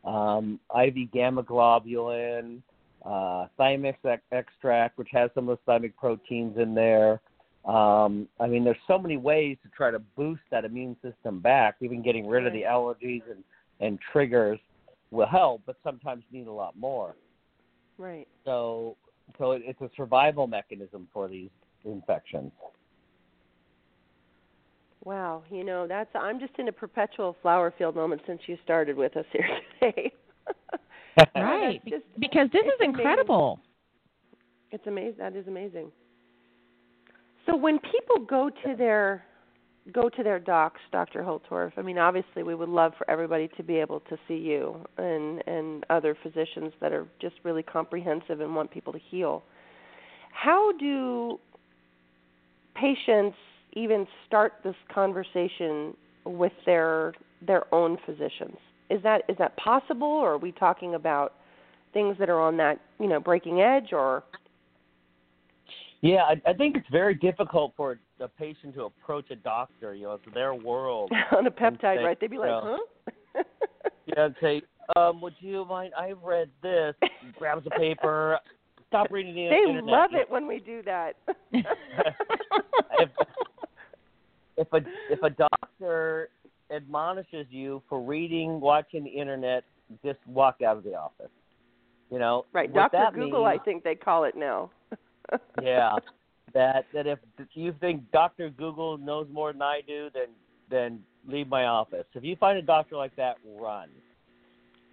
Um, 0.03 0.59
IV 0.75 1.11
gamma 1.11 1.43
globulin, 1.43 2.61
uh, 3.05 3.47
thymus 3.57 3.95
ex- 4.03 4.23
extract, 4.31 4.97
which 4.97 5.09
has 5.11 5.29
some 5.35 5.49
of 5.49 5.59
the 5.65 5.71
thymic 5.71 5.95
proteins 5.95 6.57
in 6.57 6.73
there. 6.73 7.21
Um, 7.65 8.27
I 8.39 8.47
mean, 8.47 8.63
there's 8.63 8.77
so 8.87 8.97
many 8.97 9.17
ways 9.17 9.57
to 9.63 9.69
try 9.69 9.91
to 9.91 9.99
boost 9.99 10.41
that 10.49 10.65
immune 10.65 10.95
system 11.03 11.39
back. 11.39 11.75
Even 11.81 12.01
getting 12.01 12.27
rid 12.27 12.47
of 12.47 12.53
the 12.53 12.63
allergies 12.63 13.21
and, 13.29 13.43
and 13.79 13.99
triggers 14.11 14.59
will 15.11 15.27
help, 15.27 15.61
but 15.65 15.75
sometimes 15.83 16.23
need 16.31 16.47
a 16.47 16.51
lot 16.51 16.75
more. 16.77 17.15
right. 17.97 18.27
So, 18.45 18.97
so 19.37 19.51
it, 19.51 19.61
it's 19.65 19.81
a 19.81 19.89
survival 19.95 20.47
mechanism 20.47 21.07
for 21.13 21.27
these 21.27 21.49
infections. 21.85 22.51
Wow, 25.03 25.43
you 25.49 25.63
know 25.63 25.87
that's 25.87 26.09
I'm 26.13 26.39
just 26.39 26.53
in 26.59 26.67
a 26.67 26.71
perpetual 26.71 27.35
flower 27.41 27.73
field 27.75 27.95
moment 27.95 28.21
since 28.27 28.39
you 28.45 28.57
started 28.63 28.95
with 28.95 29.17
us 29.17 29.25
here 29.31 29.47
today. 29.81 30.11
right, 31.35 31.81
just, 31.87 32.03
because 32.19 32.49
this 32.53 32.63
is 32.63 32.71
amazing. 32.79 32.99
incredible. 32.99 33.59
It's 34.71 34.85
amazing. 34.87 35.17
That 35.17 35.35
is 35.35 35.47
amazing. 35.47 35.91
So 37.45 37.55
when 37.55 37.79
people 37.79 38.25
go 38.27 38.49
to 38.49 38.75
their 38.75 39.23
go 39.91 40.09
to 40.09 40.21
their 40.23 40.39
docs, 40.39 40.79
Dr. 40.91 41.23
Holtorf, 41.23 41.71
I 41.75 41.81
mean, 41.81 41.97
obviously 41.97 42.43
we 42.43 42.53
would 42.53 42.69
love 42.69 42.93
for 42.99 43.09
everybody 43.09 43.49
to 43.57 43.63
be 43.63 43.77
able 43.77 43.99
to 44.01 44.17
see 44.27 44.35
you 44.35 44.85
and 44.97 45.43
and 45.47 45.85
other 45.89 46.15
physicians 46.21 46.73
that 46.81 46.91
are 46.91 47.07
just 47.19 47.35
really 47.43 47.63
comprehensive 47.63 48.41
and 48.41 48.55
want 48.55 48.71
people 48.71 48.93
to 48.93 48.99
heal. 48.99 49.43
How 50.31 50.71
do 50.73 51.39
patients 52.75 53.37
even 53.73 54.07
start 54.27 54.53
this 54.63 54.75
conversation 54.93 55.95
with 56.25 56.53
their 56.65 57.13
their 57.45 57.73
own 57.73 57.97
physicians? 58.05 58.57
Is 58.89 59.01
that 59.03 59.23
is 59.27 59.37
that 59.39 59.55
possible 59.57 60.07
or 60.07 60.33
are 60.33 60.37
we 60.37 60.51
talking 60.51 60.95
about 60.95 61.33
things 61.93 62.15
that 62.19 62.29
are 62.29 62.39
on 62.39 62.57
that, 62.57 62.79
you 62.99 63.07
know, 63.07 63.19
breaking 63.19 63.61
edge 63.61 63.91
or 63.91 64.23
Yeah, 66.01 66.23
I, 66.23 66.49
I 66.49 66.53
think 66.53 66.75
it's 66.75 66.87
very 66.91 67.13
difficult 67.13 67.73
for 67.77 67.99
a 68.19 68.27
patient 68.27 68.73
to 68.75 68.85
approach 68.85 69.29
a 69.29 69.35
doctor. 69.35 69.93
You 69.93 70.05
know, 70.05 70.13
it's 70.13 70.33
their 70.33 70.55
world. 70.55 71.11
on 71.37 71.45
a 71.45 71.51
peptide, 71.51 71.97
say, 71.97 72.03
right? 72.03 72.19
They'd 72.19 72.31
be 72.31 72.39
like, 72.39 72.47
you 72.47 72.51
know, 72.51 72.79
"Huh?" 73.35 73.43
yeah, 74.07 74.25
and 74.25 74.35
say, 74.41 74.61
um, 74.95 75.21
"Would 75.21 75.35
you 75.39 75.63
mind? 75.65 75.93
I 75.95 76.13
read 76.23 76.49
this." 76.63 76.95
Grabs 77.37 77.67
a 77.67 77.79
paper. 77.79 78.39
Stop 78.87 79.07
reading 79.11 79.35
the 79.35 79.47
they 79.49 79.57
internet. 79.57 79.85
They 79.85 79.91
love 79.91 80.09
it 80.13 80.29
when 80.29 80.47
we 80.47 80.59
do 80.59 80.81
that. 80.83 81.13
if, 81.53 83.09
if 84.57 84.73
a 84.73 84.81
if 85.09 85.21
a 85.21 85.29
doctor 85.29 86.29
admonishes 86.71 87.45
you 87.51 87.83
for 87.87 88.01
reading, 88.01 88.59
watching 88.59 89.03
the 89.03 89.09
internet, 89.09 89.63
just 90.03 90.19
walk 90.25 90.61
out 90.65 90.77
of 90.77 90.83
the 90.83 90.95
office. 90.95 91.29
You 92.09 92.19
know, 92.19 92.45
right, 92.53 92.73
Dr. 92.73 93.11
Google, 93.13 93.45
means, 93.45 93.59
I 93.61 93.63
think 93.63 93.83
they 93.83 93.95
call 93.95 94.25
it 94.25 94.35
now. 94.35 94.71
Yeah, 95.61 95.95
that 96.53 96.85
that 96.93 97.07
if 97.07 97.19
you 97.53 97.73
think 97.79 98.09
Doctor 98.11 98.49
Google 98.49 98.97
knows 98.97 99.27
more 99.31 99.51
than 99.53 99.61
I 99.61 99.81
do, 99.85 100.09
then 100.13 100.27
then 100.69 100.99
leave 101.27 101.47
my 101.47 101.65
office. 101.65 102.05
If 102.13 102.23
you 102.23 102.35
find 102.35 102.57
a 102.57 102.61
doctor 102.61 102.95
like 102.95 103.15
that, 103.15 103.37
run. 103.45 103.89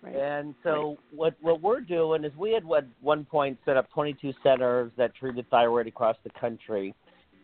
Right. 0.03 0.14
And 0.14 0.55
so 0.62 0.97
what 1.14 1.35
what 1.41 1.61
we're 1.61 1.81
doing 1.81 2.25
is 2.25 2.33
we 2.37 2.53
had 2.53 2.62
at 2.77 2.85
one 3.01 3.25
point 3.25 3.59
set 3.64 3.77
up 3.77 3.91
22 3.91 4.33
centers 4.43 4.93
that 4.97 5.14
treated 5.14 5.49
thyroid 5.51 5.87
across 5.87 6.17
the 6.23 6.31
country, 6.38 6.95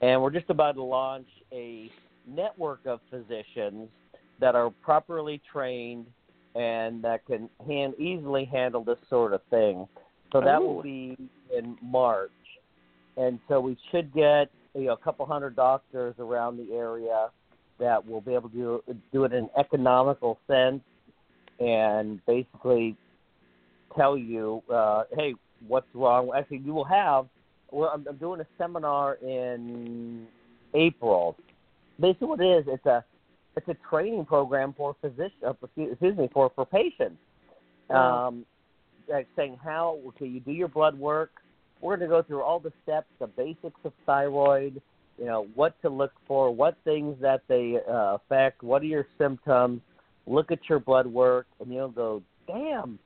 and 0.03 0.21
we're 0.23 0.31
just 0.31 0.51
about 0.51 0.77
to 0.77 0.83
launch 0.83 1.27
a 1.53 1.91
network 2.27 2.81
of 2.87 3.01
physicians 3.11 3.89
that 4.41 4.55
are 4.55 4.71
properly 4.71 5.41
trained 5.53 6.07
and 6.55 7.03
that 7.03 7.27
can 7.27 7.49
hand, 7.67 7.95
easily 7.99 8.45
handle 8.45 8.85
this 8.85 8.99
sort 9.11 9.33
of 9.33 9.41
thing. 9.51 9.89
So 10.33 10.41
that 10.41 10.61
Ooh. 10.61 10.67
will 10.67 10.83
be 10.83 11.17
in 11.57 11.77
March, 11.83 12.31
and 13.17 13.39
so 13.49 13.61
we 13.61 13.77
should 13.91 14.13
get 14.13 14.51
you 14.75 14.87
know, 14.87 14.93
a 14.93 14.97
couple 14.97 15.25
hundred 15.27 15.57
doctors 15.57 16.15
around 16.19 16.57
the 16.57 16.73
area 16.75 17.29
that 17.79 18.07
will 18.07 18.21
be 18.21 18.35
able 18.35 18.49
to 18.51 18.83
do, 19.13 19.25
it 19.25 19.33
in 19.33 19.45
an 19.45 19.51
economical 19.57 20.39
sense 20.47 20.81
and 21.61 22.25
basically 22.27 22.97
tell 23.97 24.17
you, 24.17 24.63
uh, 24.73 25.05
hey, 25.17 25.35
what's 25.67 25.87
wrong. 25.95 26.31
Actually, 26.37 26.59
you 26.59 26.73
will 26.73 26.85
have. 26.85 27.27
Well, 27.71 27.91
I'm, 27.93 28.07
I'm 28.09 28.17
doing 28.17 28.41
a 28.41 28.47
seminar 28.59 29.15
in 29.15 30.27
April. 30.75 31.37
Basically, 32.01 32.29
what 32.29 32.41
it 32.41 32.47
is, 32.47 32.65
it's 32.69 32.87
a 32.87 33.05
it's 33.57 33.69
a 33.69 33.77
training 33.89 34.25
program 34.25 34.75
for 34.77 34.97
physicians. 35.01 35.33
Uh, 35.47 35.53
excuse 35.77 36.17
me, 36.17 36.29
for 36.33 36.51
for 36.55 36.67
patients. 36.67 37.19
Wow. 37.89 38.29
Um, 38.29 38.47
like 39.09 39.29
saying 39.37 39.59
how 39.63 40.01
okay, 40.09 40.27
you 40.27 40.41
do 40.41 40.53
your 40.53 40.69
blood 40.69 40.99
work. 40.99 41.31
We're 41.85 41.99
going 41.99 42.09
to 42.09 42.17
go 42.17 42.23
through 42.23 42.41
all 42.41 42.61
the 42.61 42.73
steps, 42.83 43.09
the 43.21 43.27
basics 43.27 43.79
of 43.85 43.93
thyroid. 44.07 44.81
You 45.19 45.27
know 45.27 45.47
what 45.55 45.81
to 45.83 45.91
look 45.91 46.13
for, 46.27 46.51
what 46.51 46.79
things 46.83 47.15
that 47.21 47.43
they 47.47 47.77
uh, 47.87 48.17
affect, 48.17 48.63
what 48.63 48.81
are 48.81 48.87
your 48.87 49.07
symptoms. 49.19 49.83
Look 50.27 50.51
at 50.51 50.61
your 50.67 50.81
blood 50.81 51.07
work, 51.07 51.47
and 51.61 51.71
you'll 51.71 51.91
go, 51.91 52.23
damn, 52.47 52.99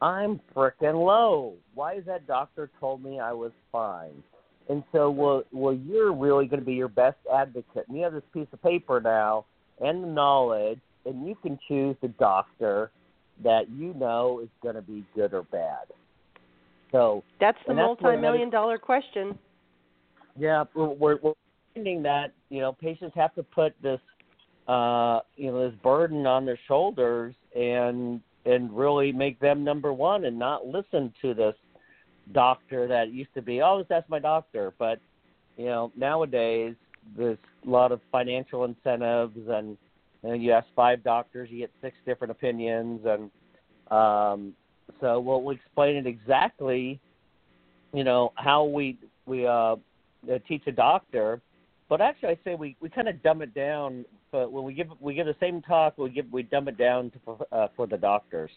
I'm 0.00 0.40
frickin' 0.54 0.94
low. 0.94 1.54
Why 1.74 1.94
is 1.94 2.04
that 2.06 2.28
doctor 2.28 2.70
told 2.78 3.02
me 3.02 3.18
I 3.18 3.32
was 3.32 3.50
fine? 3.72 4.22
And 4.68 4.84
so, 4.92 5.10
well, 5.10 5.42
well, 5.50 5.74
you're 5.74 6.14
really 6.14 6.46
going 6.46 6.60
to 6.60 6.66
be 6.66 6.74
your 6.74 6.86
best 6.86 7.18
advocate. 7.34 7.88
And 7.88 7.96
you 7.96 8.04
have 8.04 8.12
this 8.12 8.22
piece 8.32 8.46
of 8.52 8.62
paper 8.62 9.00
now 9.00 9.46
and 9.80 10.04
the 10.04 10.08
knowledge, 10.08 10.80
and 11.06 11.26
you 11.26 11.36
can 11.42 11.58
choose 11.66 11.96
the 12.00 12.08
doctor 12.08 12.92
that 13.42 13.68
you 13.68 13.94
know 13.94 14.38
is 14.40 14.48
going 14.62 14.76
to 14.76 14.82
be 14.82 15.04
good 15.16 15.34
or 15.34 15.42
bad. 15.42 15.86
So, 16.96 17.22
That's 17.40 17.58
the 17.66 17.72
And 17.72 17.80
multi-million 17.80 18.48
dollar 18.48 18.78
question. 18.78 19.38
yeah, 20.38 20.64
we're, 20.74 21.16
we're 21.18 21.34
finding 21.74 22.02
that 22.02 22.32
you 22.48 22.60
know 22.60 22.72
patients 22.72 23.12
have 23.14 23.34
to 23.34 23.42
put 23.42 23.74
this 23.82 24.00
uh, 24.66 25.20
you 25.36 25.50
know 25.50 25.68
this 25.68 25.78
burden 25.82 26.26
on 26.26 26.46
their 26.46 26.58
shoulders 26.66 27.34
and 27.54 28.22
and 28.46 28.74
really 28.74 29.12
make 29.12 29.38
them 29.40 29.62
number 29.62 29.92
one 29.92 30.24
and 30.24 30.38
not 30.38 30.66
listen 30.66 31.12
to 31.20 31.34
this 31.34 31.54
doctor 32.32 32.88
that 32.88 33.12
used 33.12 33.32
to 33.34 33.42
be 33.42 33.60
oh 33.60 33.84
that's 33.88 34.08
my 34.08 34.18
doctor 34.18 34.72
but 34.78 34.98
you 35.56 35.66
know 35.66 35.92
nowadays 35.96 36.74
there's 37.16 37.38
a 37.66 37.70
lot 37.70 37.92
of 37.92 38.00
financial 38.10 38.64
incentives 38.64 39.36
and 39.48 39.76
you, 40.22 40.28
know, 40.30 40.34
you 40.34 40.50
ask 40.50 40.66
five 40.74 41.04
doctors 41.04 41.48
you 41.52 41.58
get 41.58 41.70
six 41.80 41.94
different 42.04 42.30
opinions 42.30 43.00
and 43.04 43.30
um 43.92 44.54
so 45.00 45.20
we'll, 45.20 45.50
explain 45.50 45.96
it 45.96 46.06
exactly 46.06 47.00
you 47.92 48.04
know 48.04 48.32
how 48.36 48.64
we 48.64 48.98
we 49.26 49.46
uh 49.46 49.76
uh, 50.30 50.38
teach 50.46 50.62
a 50.66 50.72
doctor. 50.72 51.40
But 51.88 52.00
actually, 52.00 52.30
I 52.30 52.38
say 52.44 52.54
we, 52.54 52.76
we 52.80 52.88
kind 52.88 53.08
of 53.08 53.22
dumb 53.22 53.42
it 53.42 53.54
down. 53.54 54.04
But 54.32 54.50
when 54.50 54.64
we 54.64 54.74
give 54.74 54.88
we 55.00 55.14
give 55.14 55.26
the 55.26 55.36
same 55.40 55.62
talk, 55.62 55.98
we 55.98 56.10
give 56.10 56.26
we 56.32 56.42
dumb 56.42 56.68
it 56.68 56.76
down 56.76 57.12
to 57.12 57.46
uh, 57.52 57.68
for 57.76 57.86
the 57.86 57.96
doctors, 57.96 58.50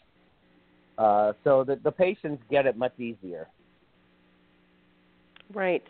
uh, 0.97 1.33
so 1.43 1.63
that 1.65 1.83
the 1.83 1.91
patients 1.91 2.43
get 2.49 2.65
it 2.65 2.75
much 2.75 2.99
easier. 2.99 3.47
Right. 5.53 5.83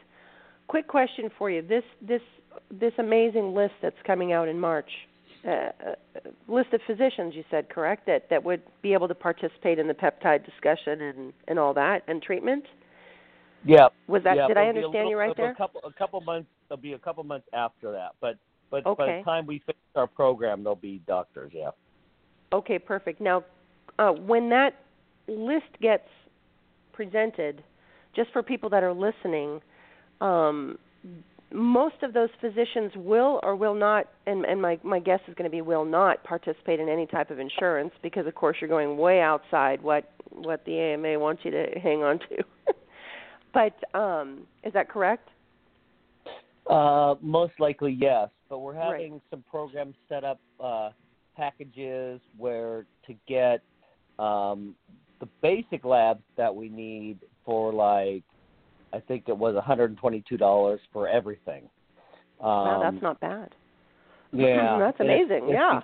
Quick 0.68 0.88
question 0.88 1.30
for 1.38 1.50
you. 1.50 1.62
This 1.62 1.84
this 2.02 2.22
this 2.70 2.94
amazing 2.98 3.56
list 3.56 3.74
that's 3.82 3.96
coming 4.06 4.34
out 4.34 4.48
in 4.48 4.60
March. 4.60 4.90
Uh, 5.46 5.50
uh, 5.50 5.72
list 6.50 6.74
of 6.74 6.82
physicians, 6.86 7.34
you 7.34 7.44
said 7.50 7.70
correct 7.70 8.06
that 8.06 8.30
that 8.30 8.44
would 8.44 8.62
be 8.82 8.92
able 8.94 9.08
to 9.08 9.16
participate 9.16 9.80
in 9.80 9.88
the 9.88 9.94
peptide 9.94 10.46
discussion 10.46 11.02
and 11.02 11.34
and 11.48 11.58
all 11.58 11.74
that 11.74 12.04
and 12.08 12.22
treatment. 12.22 12.66
Yeah. 13.66 13.88
Was 14.08 14.24
that 14.24 14.36
yeah, 14.36 14.48
did 14.48 14.58
I 14.58 14.68
it'll 14.68 14.74
be 14.74 14.80
a 14.80 14.84
understand 14.84 14.94
little- 14.94 15.12
you 15.12 15.18
right 15.18 15.38
there? 15.38 15.52
A 15.52 15.56
couple 15.56 15.82
a 15.86 15.94
couple 15.94 16.20
months. 16.22 16.50
It'll 16.70 16.82
be 16.82 16.94
a 16.94 17.00
couple 17.00 17.24
months 17.24 17.48
after 17.54 17.92
that. 17.94 18.16
But 18.20 18.38
but 18.70 18.84
by 18.84 19.18
the 19.18 19.22
time 19.24 19.46
we 19.46 19.60
finish 19.60 19.80
our 19.96 20.08
program, 20.08 20.64
there'll 20.64 20.76
be 20.76 21.02
doctors. 21.08 21.52
Yeah. 21.54 21.72
Okay, 22.52 22.80
perfect. 22.80 23.22
Now, 23.22 23.44
uh, 23.98 24.12
when 24.12 24.50
that 24.50 24.76
list 25.28 25.80
gets 25.82 26.08
presented, 26.94 27.64
just 28.16 28.32
for 28.32 28.44
people 28.44 28.70
that 28.70 28.84
are 28.84 28.94
listening, 28.94 29.62
um, 30.22 30.78
most 31.52 31.96
of 32.04 32.14
those 32.14 32.30
physicians 32.40 32.92
will 32.96 33.40
or 33.44 33.56
will 33.56 33.74
not, 33.74 34.08
and, 34.28 34.46
and 34.46 34.62
my, 34.62 34.80
my 34.84 35.00
guess 35.00 35.20
is 35.28 35.34
going 35.36 35.50
to 35.50 35.56
be 35.56 35.62
will 35.62 35.86
not 35.86 36.24
participate 36.24 36.80
in 36.80 36.90
any 36.90 37.08
type 37.08 37.32
of 37.32 37.40
insurance 37.40 37.92
because, 38.04 38.28
of 38.28 38.36
course, 38.36 38.58
you're 38.62 38.70
going 38.70 38.98
way 38.98 39.22
outside 39.22 39.82
what 39.82 40.12
what 40.32 40.64
the 40.66 40.78
AMA 40.78 41.18
wants 41.18 41.42
you 41.44 41.50
to 41.50 41.66
hang 41.82 42.04
on 42.04 42.20
to. 42.20 42.44
but 43.54 43.98
um, 44.00 44.42
is 44.64 44.72
that 44.74 44.90
correct? 44.90 45.28
Uh, 46.70 47.16
most 47.20 47.54
likely, 47.60 47.98
yes. 48.00 48.30
But 48.48 48.60
we're 48.60 48.76
Right. 48.76 49.02
having 49.02 49.22
some 49.32 49.44
programs 49.50 49.96
set 50.08 50.24
up, 50.24 50.40
uh, 50.60 50.92
packages 51.36 52.22
where 52.38 52.86
to 53.08 53.16
get 53.28 53.62
um, 54.20 54.76
the 55.20 55.28
basic 55.42 55.84
labs 55.84 56.24
that 56.38 56.54
we 56.54 56.70
need 56.70 57.20
for 57.44 57.74
like, 57.74 58.24
I 58.94 59.00
think 59.00 59.26
it 59.28 59.38
was 59.38 59.56
$122 59.56 60.78
for 60.92 61.08
everything. 61.08 61.64
Um, 62.40 62.48
wow, 62.48 62.80
that's 62.92 63.04
not 63.04 63.20
bad. 63.20 63.50
Yeah, 64.32 64.78
that's 64.78 65.00
amazing. 65.00 65.46
if 65.46 65.54
yeah. 65.54 65.80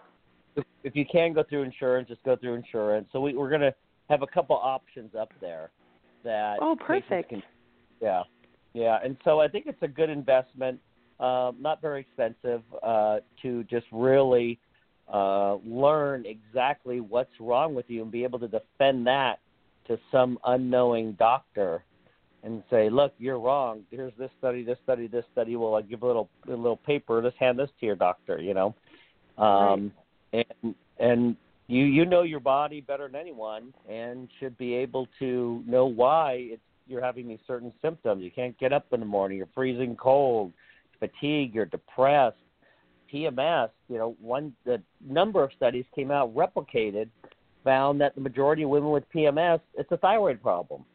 if, 0.55 0.65
if 0.83 0.95
you 0.95 1.03
can 1.11 1.33
go 1.33 1.41
through 1.49 1.63
insurance, 1.63 2.07
just 2.07 2.21
go 2.21 2.35
through 2.35 2.53
insurance. 2.53 3.07
So 3.11 3.19
we, 3.19 3.33
we're 3.33 3.49
going 3.49 3.61
to 3.61 3.73
have 4.07 4.21
a 4.21 4.27
couple 4.27 4.55
options 4.55 5.15
up 5.19 5.31
there 5.41 5.71
that 6.23 6.59
Oh, 6.61 6.75
perfect. 6.79 7.29
Can, 7.29 7.41
yeah, 7.99 8.21
yeah, 8.73 8.99
and 9.03 9.17
so 9.23 9.39
I 9.39 9.47
think 9.47 9.65
it's 9.65 9.81
a 9.81 9.87
good 9.87 10.11
investment, 10.11 10.79
um, 11.19 11.55
not 11.59 11.81
very 11.81 12.01
expensive, 12.01 12.61
uh, 12.83 13.17
to 13.41 13.63
just 13.63 13.87
really 13.91 14.59
uh, 15.11 15.55
learn 15.65 16.25
exactly 16.25 16.99
what's 16.99 17.31
wrong 17.39 17.73
with 17.73 17.85
you 17.87 18.01
and 18.01 18.11
be 18.11 18.23
able 18.23 18.39
to 18.39 18.47
defend 18.47 19.07
that 19.07 19.39
to 19.87 19.97
some 20.11 20.37
unknowing 20.45 21.13
doctor. 21.13 21.83
And 22.45 22.63
say, 22.69 22.89
"Look, 22.89 23.13
you're 23.17 23.39
wrong. 23.39 23.83
Here's 23.91 24.13
this 24.17 24.29
study, 24.37 24.63
this 24.63 24.77
study, 24.83 25.07
this 25.07 25.25
study." 25.33 25.55
Well, 25.55 25.75
I 25.75 25.81
give 25.81 26.03
a 26.03 26.07
little 26.07 26.29
a 26.47 26.51
little 26.51 26.77
paper. 26.77 27.21
Let's 27.21 27.35
hand 27.37 27.59
this 27.59 27.69
to 27.79 27.85
your 27.85 27.95
doctor. 27.95 28.39
You 28.39 28.53
know, 28.53 28.75
um, 29.37 29.91
right. 30.33 30.47
and 30.63 30.75
and 30.99 31.35
you 31.67 31.83
you 31.83 32.05
know 32.05 32.21
your 32.21 32.39
body 32.39 32.79
better 32.79 33.07
than 33.07 33.19
anyone, 33.19 33.73
and 33.89 34.29
should 34.39 34.57
be 34.57 34.75
able 34.75 35.07
to 35.19 35.63
know 35.65 35.87
why 35.87 36.33
it's 36.51 36.61
you're 36.87 37.03
having 37.03 37.27
these 37.27 37.39
certain 37.47 37.73
symptoms. 37.81 38.23
You 38.23 38.31
can't 38.31 38.57
get 38.59 38.71
up 38.71 38.85
in 38.93 38.99
the 38.99 39.05
morning. 39.05 39.39
You're 39.39 39.49
freezing 39.55 39.95
cold, 39.95 40.53
fatigue. 40.99 41.53
You're 41.53 41.65
depressed. 41.65 42.37
PMS. 43.11 43.69
You 43.89 43.97
know, 43.97 44.15
one 44.21 44.53
the 44.65 44.81
number 45.05 45.43
of 45.43 45.51
studies 45.55 45.85
came 45.95 46.11
out 46.11 46.33
replicated 46.35 47.09
found 47.63 47.99
that 47.99 48.13
the 48.13 48.21
majority 48.21 48.61
of 48.61 48.69
women 48.69 48.91
with 48.91 49.03
PMS, 49.11 49.59
it's 49.75 49.91
a 49.91 49.97
thyroid 49.97 50.41
problem. 50.41 50.85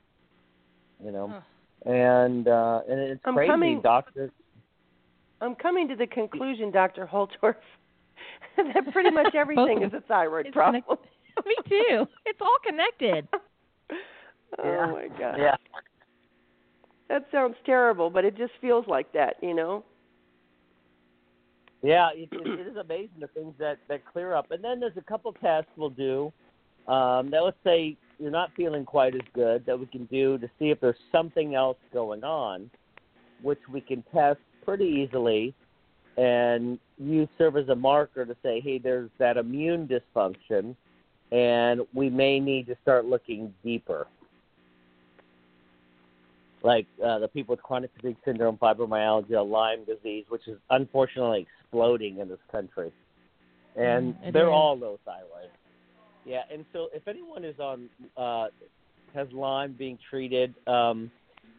You 1.02 1.12
know, 1.12 1.28
huh. 1.28 1.90
and 1.90 2.48
uh, 2.48 2.80
and 2.88 3.00
it's 3.00 3.20
I'm 3.24 3.34
crazy. 3.34 3.50
Coming, 3.50 3.80
doctors. 3.80 4.30
I'm 5.40 5.54
coming 5.54 5.88
to 5.88 5.96
the 5.96 6.06
conclusion, 6.06 6.70
Dr. 6.70 7.08
Holtorf, 7.10 7.54
that 8.56 8.92
pretty 8.92 9.10
much 9.10 9.34
everything 9.34 9.82
is 9.82 9.92
a 9.94 10.02
thyroid 10.02 10.46
it's 10.46 10.54
problem. 10.54 10.82
Me 11.46 11.54
too. 11.68 12.06
It's 12.26 12.40
all 12.40 12.56
connected. 12.66 13.26
oh 13.32 14.64
yeah. 14.64 14.86
my 14.86 15.08
god. 15.18 15.36
Yeah. 15.38 15.56
That 17.08 17.26
sounds 17.32 17.56
terrible, 17.64 18.10
but 18.10 18.24
it 18.24 18.36
just 18.36 18.52
feels 18.60 18.86
like 18.86 19.12
that, 19.14 19.36
you 19.42 19.54
know. 19.54 19.84
Yeah, 21.82 22.10
it, 22.14 22.28
it 22.30 22.66
is 22.68 22.76
amazing 22.76 23.20
the 23.20 23.26
things 23.28 23.54
that 23.58 23.78
that 23.88 24.02
clear 24.12 24.34
up. 24.34 24.50
And 24.50 24.62
then 24.62 24.80
there's 24.80 24.96
a 24.96 25.02
couple 25.02 25.32
tests 25.32 25.70
we'll 25.76 25.90
do. 25.90 26.32
Um, 26.86 27.30
that 27.30 27.40
let's 27.42 27.56
say 27.64 27.96
you're 28.20 28.30
not 28.30 28.50
feeling 28.54 28.84
quite 28.84 29.14
as 29.14 29.22
good 29.34 29.64
that 29.66 29.78
we 29.78 29.86
can 29.86 30.04
do 30.06 30.36
to 30.38 30.48
see 30.58 30.70
if 30.70 30.80
there's 30.80 30.94
something 31.10 31.54
else 31.54 31.78
going 31.92 32.22
on, 32.22 32.70
which 33.42 33.60
we 33.72 33.80
can 33.80 34.04
test 34.12 34.38
pretty 34.64 34.84
easily, 34.84 35.54
and 36.18 36.78
use 36.98 37.28
serve 37.38 37.56
as 37.56 37.68
a 37.68 37.74
marker 37.74 38.26
to 38.26 38.36
say, 38.42 38.60
hey, 38.60 38.78
there's 38.78 39.10
that 39.18 39.38
immune 39.38 39.88
dysfunction, 39.88 40.76
and 41.32 41.80
we 41.94 42.10
may 42.10 42.38
need 42.38 42.66
to 42.66 42.76
start 42.82 43.06
looking 43.06 43.54
deeper. 43.64 44.06
Like 46.62 46.86
uh, 47.02 47.20
the 47.20 47.28
people 47.28 47.54
with 47.54 47.62
chronic 47.62 47.90
fatigue 47.96 48.18
syndrome, 48.22 48.58
fibromyalgia, 48.58 49.48
Lyme 49.48 49.86
disease, 49.86 50.26
which 50.28 50.46
is 50.46 50.58
unfortunately 50.68 51.46
exploding 51.62 52.18
in 52.18 52.28
this 52.28 52.38
country, 52.52 52.92
and 53.76 54.14
mm, 54.14 54.32
they're 54.34 54.48
is. 54.48 54.52
all 54.52 54.78
low 54.78 55.00
thyroid. 55.06 55.50
Yeah, 56.24 56.42
and 56.52 56.64
so 56.72 56.88
if 56.94 57.08
anyone 57.08 57.44
is 57.44 57.58
on 57.58 57.88
uh, 58.16 58.46
has 59.14 59.28
Lyme 59.32 59.74
being 59.78 59.98
treated, 60.08 60.54
um, 60.66 61.10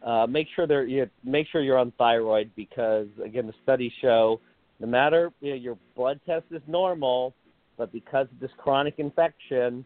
uh, 0.04 0.26
make 0.26 0.46
sure 0.54 0.66
they're 0.66 0.84
you 0.84 1.08
make 1.24 1.46
sure 1.50 1.62
you're 1.62 1.78
on 1.78 1.92
thyroid 1.98 2.50
because 2.56 3.08
again 3.24 3.46
the 3.46 3.54
studies 3.62 3.92
show 4.00 4.40
no 4.82 4.88
matter 4.88 5.32
you 5.40 5.50
know, 5.50 5.56
your 5.56 5.78
blood 5.96 6.20
test 6.26 6.44
is 6.50 6.60
normal, 6.66 7.34
but 7.78 7.92
because 7.92 8.26
of 8.32 8.40
this 8.40 8.50
chronic 8.58 8.94
infection, 8.98 9.84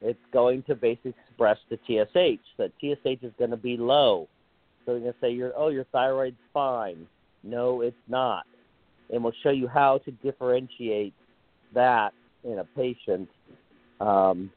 it's 0.00 0.18
going 0.32 0.62
to 0.64 0.74
basically 0.74 1.14
express 1.28 1.58
the 1.68 1.76
TSH. 1.86 2.40
That 2.56 2.72
TSH 2.80 3.22
is 3.22 3.32
going 3.38 3.50
to 3.50 3.56
be 3.56 3.76
low. 3.76 4.26
So 4.86 4.92
you're 4.92 5.00
going 5.00 5.12
to 5.12 5.18
say 5.20 5.30
your 5.32 5.52
oh 5.56 5.68
your 5.68 5.84
thyroid's 5.84 6.36
fine. 6.52 7.06
No, 7.44 7.82
it's 7.82 7.96
not, 8.08 8.46
and 9.12 9.22
we'll 9.22 9.34
show 9.42 9.50
you 9.50 9.68
how 9.68 9.98
to 9.98 10.10
differentiate 10.10 11.14
that 11.74 12.12
in 12.42 12.58
a 12.58 12.64
patient 12.64 13.28
um, 14.00 14.50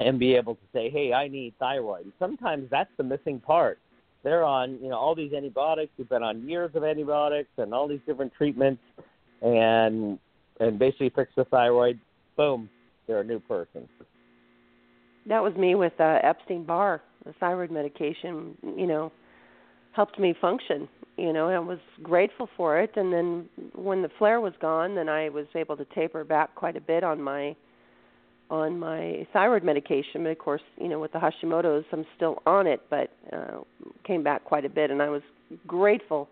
and 0.00 0.18
be 0.18 0.34
able 0.34 0.54
to 0.54 0.60
say, 0.72 0.90
"Hey, 0.90 1.12
I 1.12 1.28
need 1.28 1.54
thyroid." 1.58 2.04
And 2.04 2.12
sometimes 2.18 2.68
that's 2.70 2.90
the 2.96 3.04
missing 3.04 3.40
part. 3.40 3.78
They're 4.22 4.44
on, 4.44 4.78
you 4.82 4.88
know, 4.88 4.96
all 4.96 5.14
these 5.14 5.32
antibiotics. 5.32 5.92
They've 5.96 6.08
been 6.08 6.22
on 6.22 6.48
years 6.48 6.70
of 6.74 6.82
antibiotics 6.82 7.50
and 7.58 7.74
all 7.74 7.86
these 7.86 8.00
different 8.06 8.32
treatments, 8.34 8.82
and 9.42 10.18
and 10.60 10.78
basically 10.78 11.10
fix 11.10 11.32
the 11.36 11.44
thyroid. 11.44 11.98
Boom, 12.36 12.68
they're 13.06 13.20
a 13.20 13.24
new 13.24 13.40
person. 13.40 13.88
That 15.26 15.42
was 15.42 15.54
me 15.54 15.74
with 15.74 15.92
uh, 16.00 16.18
Epstein 16.22 16.64
Barr. 16.64 17.02
The 17.24 17.32
thyroid 17.40 17.70
medication, 17.70 18.56
you 18.76 18.86
know, 18.86 19.10
helped 19.92 20.18
me 20.18 20.34
function. 20.38 20.88
You 21.16 21.32
know, 21.32 21.48
I 21.48 21.58
was 21.58 21.78
grateful 22.02 22.48
for 22.56 22.80
it. 22.80 22.90
And 22.96 23.12
then 23.12 23.48
when 23.74 24.02
the 24.02 24.10
flare 24.18 24.40
was 24.40 24.52
gone, 24.60 24.94
then 24.94 25.08
I 25.08 25.28
was 25.28 25.46
able 25.54 25.76
to 25.76 25.86
taper 25.94 26.24
back 26.24 26.54
quite 26.54 26.76
a 26.76 26.80
bit 26.80 27.04
on 27.04 27.22
my 27.22 27.56
on 28.54 28.78
my 28.78 29.26
thyroid 29.32 29.64
medication. 29.64 30.22
But 30.22 30.30
of 30.30 30.38
course, 30.38 30.62
you 30.80 30.88
know, 30.88 31.00
with 31.00 31.12
the 31.12 31.18
Hashimoto's, 31.18 31.84
I'm 31.92 32.06
still 32.16 32.40
on 32.46 32.66
it, 32.66 32.80
but 32.88 33.10
uh, 33.32 33.58
came 34.06 34.22
back 34.22 34.44
quite 34.44 34.64
a 34.64 34.68
bit, 34.68 34.90
and 34.90 35.02
I 35.02 35.08
was 35.08 35.22
grateful 35.66 36.28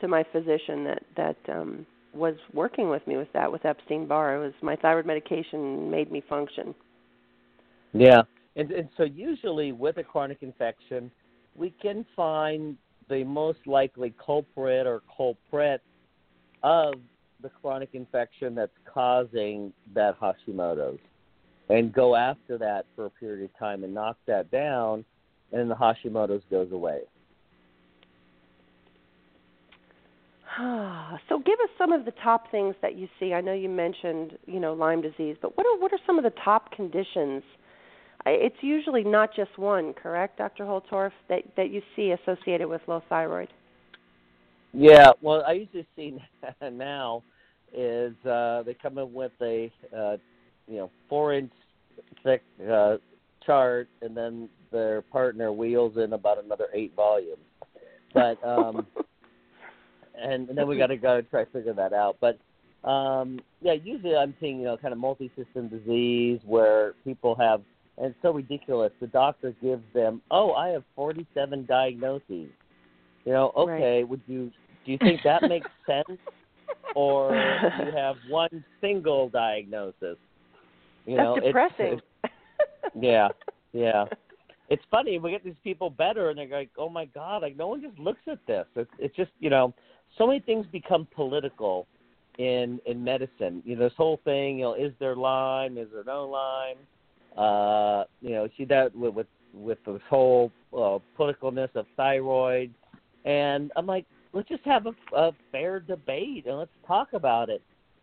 to 0.00 0.08
my 0.08 0.24
physician 0.32 0.84
that 0.84 1.02
that 1.16 1.36
um, 1.48 1.86
was 2.12 2.34
working 2.52 2.88
with 2.88 3.06
me 3.06 3.16
with 3.16 3.32
that 3.34 3.50
with 3.50 3.64
Epstein 3.64 4.06
Barr. 4.06 4.36
It 4.36 4.40
was 4.40 4.52
my 4.62 4.76
thyroid 4.76 5.06
medication 5.06 5.90
made 5.90 6.10
me 6.10 6.22
function. 6.28 6.74
Yeah, 7.92 8.22
and 8.56 8.70
and 8.72 8.88
so 8.96 9.04
usually 9.04 9.72
with 9.72 9.96
a 9.98 10.04
chronic 10.04 10.38
infection, 10.40 11.10
we 11.54 11.70
can 11.80 12.04
find 12.16 12.76
the 13.08 13.22
most 13.24 13.60
likely 13.66 14.12
culprit 14.24 14.86
or 14.86 15.02
culprit 15.16 15.82
of 16.62 16.94
the 17.40 17.48
chronic 17.48 17.90
infection 17.92 18.54
that's 18.56 18.72
causing 18.92 19.72
that 19.94 20.18
Hashimoto's 20.20 20.98
and 21.68 21.92
go 21.92 22.16
after 22.16 22.58
that 22.58 22.86
for 22.96 23.06
a 23.06 23.10
period 23.10 23.44
of 23.44 23.58
time 23.58 23.84
and 23.84 23.94
knock 23.94 24.16
that 24.26 24.50
down, 24.50 25.04
and 25.52 25.70
the 25.70 25.74
Hashimoto's 25.74 26.42
goes 26.50 26.72
away. 26.72 27.00
so 31.28 31.38
give 31.38 31.60
us 31.60 31.70
some 31.76 31.92
of 31.92 32.04
the 32.04 32.12
top 32.22 32.50
things 32.50 32.74
that 32.82 32.96
you 32.96 33.08
see. 33.20 33.32
I 33.32 33.40
know 33.40 33.52
you 33.52 33.68
mentioned, 33.68 34.38
you 34.46 34.60
know, 34.60 34.72
Lyme 34.72 35.02
disease, 35.02 35.36
but 35.40 35.56
what 35.56 35.66
are 35.66 35.78
what 35.78 35.92
are 35.92 35.98
some 36.06 36.18
of 36.18 36.24
the 36.24 36.32
top 36.44 36.72
conditions? 36.72 37.42
It's 38.26 38.56
usually 38.60 39.04
not 39.04 39.30
just 39.34 39.56
one, 39.56 39.94
correct, 39.94 40.38
Dr. 40.38 40.64
Holtorf, 40.64 41.12
that 41.28 41.42
that 41.56 41.70
you 41.70 41.82
see 41.94 42.12
associated 42.12 42.68
with 42.68 42.80
low 42.86 43.02
thyroid. 43.08 43.48
Yeah, 44.72 45.12
well, 45.22 45.44
I 45.46 45.52
usually 45.52 45.86
see 45.96 46.18
now 46.72 47.22
is 47.72 48.14
uh, 48.24 48.62
they 48.64 48.74
come 48.74 48.98
in 48.98 49.12
with 49.12 49.32
a 49.40 49.70
uh, 49.96 50.16
you 50.68 50.78
know 50.78 50.90
four 51.08 51.34
inch 51.34 51.52
thick 52.22 52.42
uh, 52.70 52.96
chart, 53.44 53.88
and 54.02 54.16
then 54.16 54.48
their 54.70 55.02
partner 55.02 55.52
wheels 55.52 55.96
in 55.96 56.12
about 56.12 56.42
another 56.42 56.66
eight 56.74 56.94
volumes. 56.94 57.38
But 58.14 58.42
um, 58.46 58.86
and, 60.20 60.48
and 60.48 60.58
then 60.58 60.66
we 60.66 60.78
got 60.78 60.88
to 60.88 60.96
go 60.96 61.20
try 61.22 61.44
to 61.44 61.50
figure 61.50 61.74
that 61.74 61.92
out. 61.92 62.16
But 62.20 62.38
um, 62.88 63.40
yeah, 63.60 63.72
usually 63.72 64.16
I'm 64.16 64.34
seeing 64.40 64.58
you 64.58 64.64
know 64.64 64.76
kind 64.76 64.92
of 64.92 64.98
multi-system 64.98 65.68
disease 65.68 66.40
where 66.44 66.94
people 67.04 67.34
have, 67.36 67.62
and 67.96 68.06
it's 68.06 68.18
so 68.22 68.32
ridiculous. 68.32 68.92
The 69.00 69.08
doctor 69.08 69.54
gives 69.62 69.82
them, 69.94 70.22
oh, 70.30 70.52
I 70.52 70.68
have 70.68 70.84
47 70.94 71.66
diagnoses. 71.66 72.50
You 73.24 73.32
know, 73.32 73.52
okay, 73.56 73.98
right. 73.98 74.08
would 74.08 74.22
you 74.26 74.50
do 74.86 74.92
you 74.92 74.98
think 74.98 75.20
that 75.24 75.42
makes 75.42 75.68
sense? 75.86 76.18
Or 76.94 77.34
you 77.34 77.92
have 77.94 78.16
one 78.28 78.64
single 78.80 79.28
diagnosis? 79.28 80.16
You 81.08 81.16
That's 81.16 81.24
know, 81.24 81.40
depressing. 81.40 82.00
It's, 82.22 82.32
yeah, 83.00 83.28
yeah. 83.72 84.04
It's 84.70 84.82
funny 84.90 85.18
we 85.18 85.30
get 85.30 85.42
these 85.42 85.54
people 85.64 85.88
better, 85.88 86.28
and 86.28 86.38
they're 86.38 86.46
like, 86.46 86.68
"Oh 86.76 86.90
my 86.90 87.06
God!" 87.06 87.40
Like 87.40 87.56
no 87.56 87.68
one 87.68 87.80
just 87.80 87.98
looks 87.98 88.20
at 88.30 88.38
this. 88.46 88.66
It's 88.76 88.90
it's 88.98 89.16
just 89.16 89.30
you 89.40 89.48
know, 89.48 89.72
so 90.18 90.26
many 90.26 90.40
things 90.40 90.66
become 90.70 91.08
political 91.16 91.86
in 92.36 92.78
in 92.84 93.02
medicine. 93.02 93.62
You 93.64 93.76
know, 93.76 93.84
this 93.84 93.94
whole 93.96 94.20
thing. 94.24 94.58
You 94.58 94.64
know, 94.64 94.74
is 94.74 94.92
there 95.00 95.16
Lyme? 95.16 95.78
Is 95.78 95.88
there 95.90 96.04
no 96.04 96.28
Lyme? 96.28 96.76
Uh, 97.34 98.04
you 98.20 98.34
know, 98.34 98.46
see 98.58 98.66
that 98.66 98.94
with 98.94 99.14
with, 99.14 99.26
with 99.54 99.78
this 99.86 100.02
whole 100.10 100.52
uh, 100.74 100.98
politicalness 101.18 101.74
of 101.74 101.86
thyroid, 101.96 102.70
and 103.24 103.72
I'm 103.74 103.86
like, 103.86 104.04
let's 104.34 104.50
just 104.50 104.64
have 104.66 104.84
a, 104.84 104.92
a 105.16 105.32
fair 105.50 105.80
debate 105.80 106.44
and 106.44 106.58
let's 106.58 106.70
talk 106.86 107.14
about 107.14 107.48
it 107.48 107.62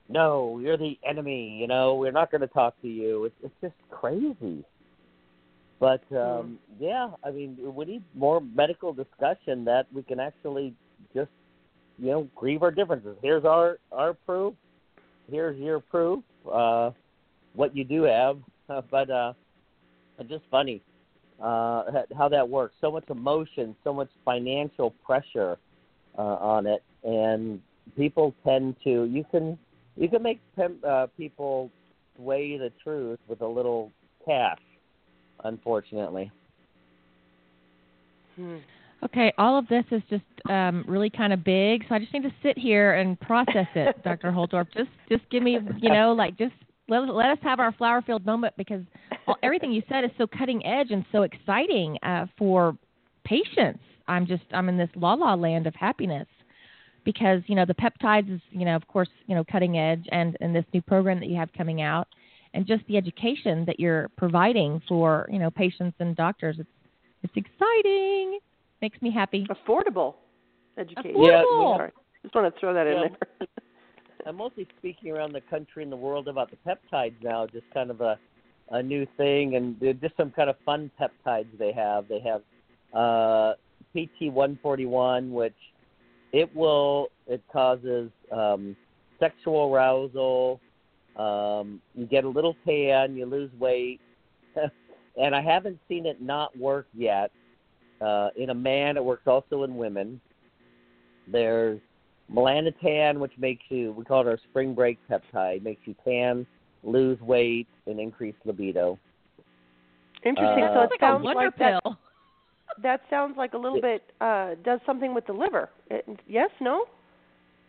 no, 0.10 0.60
you're 0.62 0.78
the 0.78 0.98
enemy. 1.08 1.58
You 1.60 1.68
know, 1.68 1.96
we're 1.96 2.12
not 2.12 2.32
going 2.32 2.42
to 2.42 2.48
talk 2.48 2.80
to 2.82 2.88
you. 2.88 3.26
It's, 3.26 3.36
it's 3.44 3.54
just 3.62 3.74
crazy. 3.90 4.64
But 5.80 6.02
um, 6.12 6.18
mm. 6.18 6.58
yeah, 6.80 7.10
I 7.24 7.32
mean, 7.32 7.58
we 7.62 7.86
need 7.86 8.04
more 8.14 8.40
medical 8.40 8.94
discussion 8.94 9.66
that 9.66 9.88
we 9.94 10.04
can 10.04 10.20
actually 10.20 10.74
just, 11.14 11.32
you 11.98 12.12
know, 12.12 12.28
grieve 12.36 12.64
our 12.64 12.72
differences. 12.72 13.18
Here's 13.22 13.46
our 13.46 13.78
our 13.92 14.14
proof. 14.14 14.54
Here's 15.30 15.58
your 15.60 15.80
proof. 15.80 16.24
Uh, 16.52 16.92
what 17.56 17.76
you 17.76 17.84
do 17.84 18.04
have, 18.04 18.38
but 18.92 19.10
uh, 19.10 19.34
it's 20.20 20.30
just 20.30 20.44
funny 20.50 20.82
uh, 21.42 21.84
how 22.18 22.30
that 22.30 22.48
works. 22.48 22.76
So 22.82 22.92
much 22.92 23.10
emotion, 23.10 23.76
so 23.84 23.94
much 23.94 24.10
financial 24.24 24.92
pressure 25.06 25.58
uh, 26.18 26.22
on 26.22 26.66
it, 26.68 26.84
and 27.04 27.60
people 27.98 28.34
tend 28.46 28.76
to. 28.84 29.06
You 29.06 29.26
can 29.32 29.58
you 29.98 30.10
can 30.10 30.24
make 30.24 30.40
uh, 30.88 31.08
people 31.18 31.72
sway 32.16 32.58
the 32.58 32.72
truth 32.84 33.20
with 33.28 33.42
a 33.42 33.48
little 33.48 33.92
cash, 34.26 34.60
unfortunately. 35.44 36.32
Hmm. 38.36 38.58
Okay, 39.04 39.32
all 39.38 39.58
of 39.58 39.68
this 39.68 39.84
is 39.92 40.02
just 40.10 40.24
um, 40.50 40.84
really 40.88 41.10
kind 41.10 41.32
of 41.32 41.44
big, 41.44 41.84
so 41.88 41.96
I 41.96 42.00
just 42.00 42.12
need 42.14 42.24
to 42.24 42.34
sit 42.42 42.58
here 42.58 42.94
and 42.94 43.20
process 43.20 43.68
it, 43.76 44.02
Dr. 44.04 44.32
Holtorf. 44.32 44.68
Just, 44.76 44.90
just 45.10 45.30
give 45.30 45.44
me, 45.44 45.60
you 45.80 45.90
know, 45.90 46.14
like 46.14 46.38
just 46.38 46.54
let, 46.88 47.02
let 47.14 47.30
us 47.30 47.38
have 47.44 47.60
our 47.60 47.72
flower 47.74 48.02
field 48.02 48.26
moment 48.26 48.56
because 48.58 48.82
all, 49.28 49.38
everything 49.44 49.72
you 49.72 49.84
said 49.90 50.04
is 50.04 50.12
so 50.18 50.26
cutting 50.26 50.66
edge 50.66 50.92
and 50.92 51.06
so 51.12 51.22
exciting 51.22 51.98
uh, 52.04 52.26
for 52.38 52.78
patients. 53.26 53.80
I'm 54.08 54.26
just, 54.26 54.44
I'm 54.52 54.70
in 54.70 54.78
this 54.78 54.90
la 54.96 55.14
la 55.14 55.34
land 55.36 55.68
of 55.68 55.76
happiness 55.76 56.28
because 57.06 57.42
you 57.48 57.56
know 57.56 57.66
the 57.66 57.76
peptides 57.76 58.34
is, 58.34 58.42
you 58.52 58.66
know, 58.66 58.76
of 58.76 58.86
course, 58.88 59.10
you 59.28 59.36
know, 59.36 59.44
cutting 59.50 59.78
edge, 59.78 60.06
and 60.12 60.36
and 60.42 60.54
this 60.54 60.66
new 60.74 60.82
program 60.82 61.20
that 61.20 61.30
you 61.30 61.38
have 61.38 61.50
coming 61.54 61.82
out, 61.82 62.08
and 62.54 62.68
just 62.68 62.86
the 62.88 62.98
education 62.98 63.64
that 63.66 63.80
you're 63.80 64.10
providing 64.18 64.82
for 64.88 65.30
you 65.32 65.40
know 65.40 65.50
patients 65.50 65.96
and 66.00 66.16
doctors. 66.16 66.58
It's 66.60 66.70
it's 67.24 67.34
exciting 67.38 68.40
makes 68.82 69.02
me 69.02 69.12
happy. 69.12 69.48
Affordable 69.50 70.16
education. 70.78 71.14
Affordable. 71.16 71.72
Yeah, 71.72 71.78
Sorry. 71.78 71.92
Just 72.24 72.36
want 72.36 72.54
to 72.54 72.60
throw 72.60 72.74
that 72.74 72.88
in 72.88 72.94
there. 73.40 73.48
I'm 74.28 74.38
mostly 74.38 74.68
speaking 74.80 75.12
around 75.12 75.34
the 75.34 75.42
country 75.42 75.84
and 75.84 75.92
the 75.92 75.98
world 75.98 76.28
about 76.28 76.50
the 76.50 76.58
peptides 76.68 77.14
now, 77.22 77.46
just 77.46 77.66
kind 77.74 77.92
of 77.92 78.02
a 78.02 78.18
a 78.72 78.82
new 78.82 79.06
thing, 79.16 79.56
and 79.56 79.76
they're 79.80 79.94
just 79.94 80.18
some 80.18 80.32
kind 80.32 80.50
of 80.50 80.56
fun 80.66 80.90
peptides 81.00 81.56
they 81.60 81.72
have. 81.72 82.08
They 82.08 82.20
have 82.22 82.42
uh, 82.94 83.54
PT141, 83.96 85.30
which 85.30 85.54
it 86.36 86.54
will 86.54 87.08
it 87.28 87.42
causes 87.52 88.12
um, 88.30 88.76
sexual 89.20 89.74
arousal. 89.74 90.60
Um, 91.16 91.82
you 91.96 92.06
get 92.06 92.26
a 92.26 92.30
little 92.30 92.58
tan, 92.68 93.16
you 93.16 93.26
lose 93.26 93.50
weight, 93.58 94.02
and 95.18 95.34
I 95.34 95.42
haven't 95.42 95.80
seen 95.88 96.06
it 96.06 96.22
not 96.22 96.56
work 96.58 96.88
yet. 96.94 97.32
Uh, 98.02 98.30
in 98.36 98.50
a 98.50 98.54
man, 98.54 98.98
it 98.98 99.04
works 99.04 99.26
also 99.26 99.64
in 99.64 99.78
women. 99.78 100.20
There's 101.32 101.80
melanotan, 102.32 103.20
which 103.20 103.32
makes 103.38 103.64
you, 103.70 103.94
we 103.94 104.04
call 104.04 104.22
it 104.22 104.28
our 104.28 104.38
spring 104.50 104.76
break 104.76 105.00
peptide, 105.10 105.64
makes 105.64 105.82
you 105.86 105.96
tan, 106.04 106.46
lose 106.84 107.20
weight, 107.22 107.68
and 107.88 107.98
increase 107.98 108.36
libido. 108.44 109.00
Interesting. 110.26 110.66
Uh, 110.66 110.74
so 110.74 110.82
it 110.82 110.84
It's 110.84 110.92
like 110.92 111.02
a 111.02 111.06
sounds 111.06 111.24
wonder 111.24 111.46
like 111.46 111.56
pill. 111.56 111.80
That 111.86 111.98
sounds 113.10 113.36
like 113.38 113.54
a 113.54 113.58
little 113.58 113.82
bit 113.82 114.04
uh 114.22 114.56
does 114.64 114.80
something 114.86 115.14
with 115.14 115.26
the 115.28 115.34
liver. 115.34 115.70
It, 115.90 116.06
yes, 116.28 116.50
no? 116.62 116.86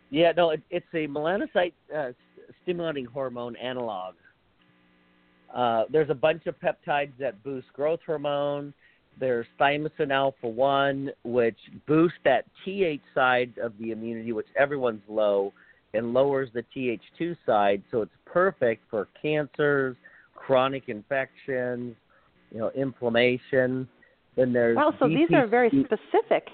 Yeah, 0.09 0.31
no, 0.35 0.51
it, 0.51 0.61
it's 0.69 0.85
a 0.93 1.07
melanocyte 1.07 1.73
uh, 1.95 2.11
stimulating 2.63 3.05
hormone 3.05 3.55
analog. 3.57 4.15
Uh, 5.53 5.83
there's 5.91 6.09
a 6.09 6.15
bunch 6.15 6.45
of 6.45 6.55
peptides 6.59 7.11
that 7.19 7.43
boost 7.43 7.67
growth 7.73 7.99
hormone. 8.05 8.73
There's 9.19 9.47
thymosin 9.59 10.11
alpha 10.11 10.47
1, 10.47 11.09
which 11.23 11.57
boosts 11.87 12.19
that 12.23 12.45
TH 12.63 13.01
side 13.15 13.53
of 13.61 13.73
the 13.79 13.91
immunity, 13.91 14.31
which 14.31 14.47
everyone's 14.57 15.01
low, 15.09 15.53
and 15.93 16.13
lowers 16.13 16.49
the 16.53 16.63
TH2 16.75 17.35
side. 17.45 17.81
So 17.89 18.01
it's 18.01 18.11
perfect 18.25 18.83
for 18.89 19.07
cancers, 19.19 19.95
chronic 20.35 20.83
infections, 20.87 21.95
you 22.51 22.59
know, 22.59 22.71
inflammation. 22.75 23.87
Then 24.37 24.53
there's 24.53 24.77
Wow, 24.77 24.93
so 24.99 25.09
these 25.09 25.29
are 25.33 25.47
very 25.47 25.69
specific. 25.69 26.47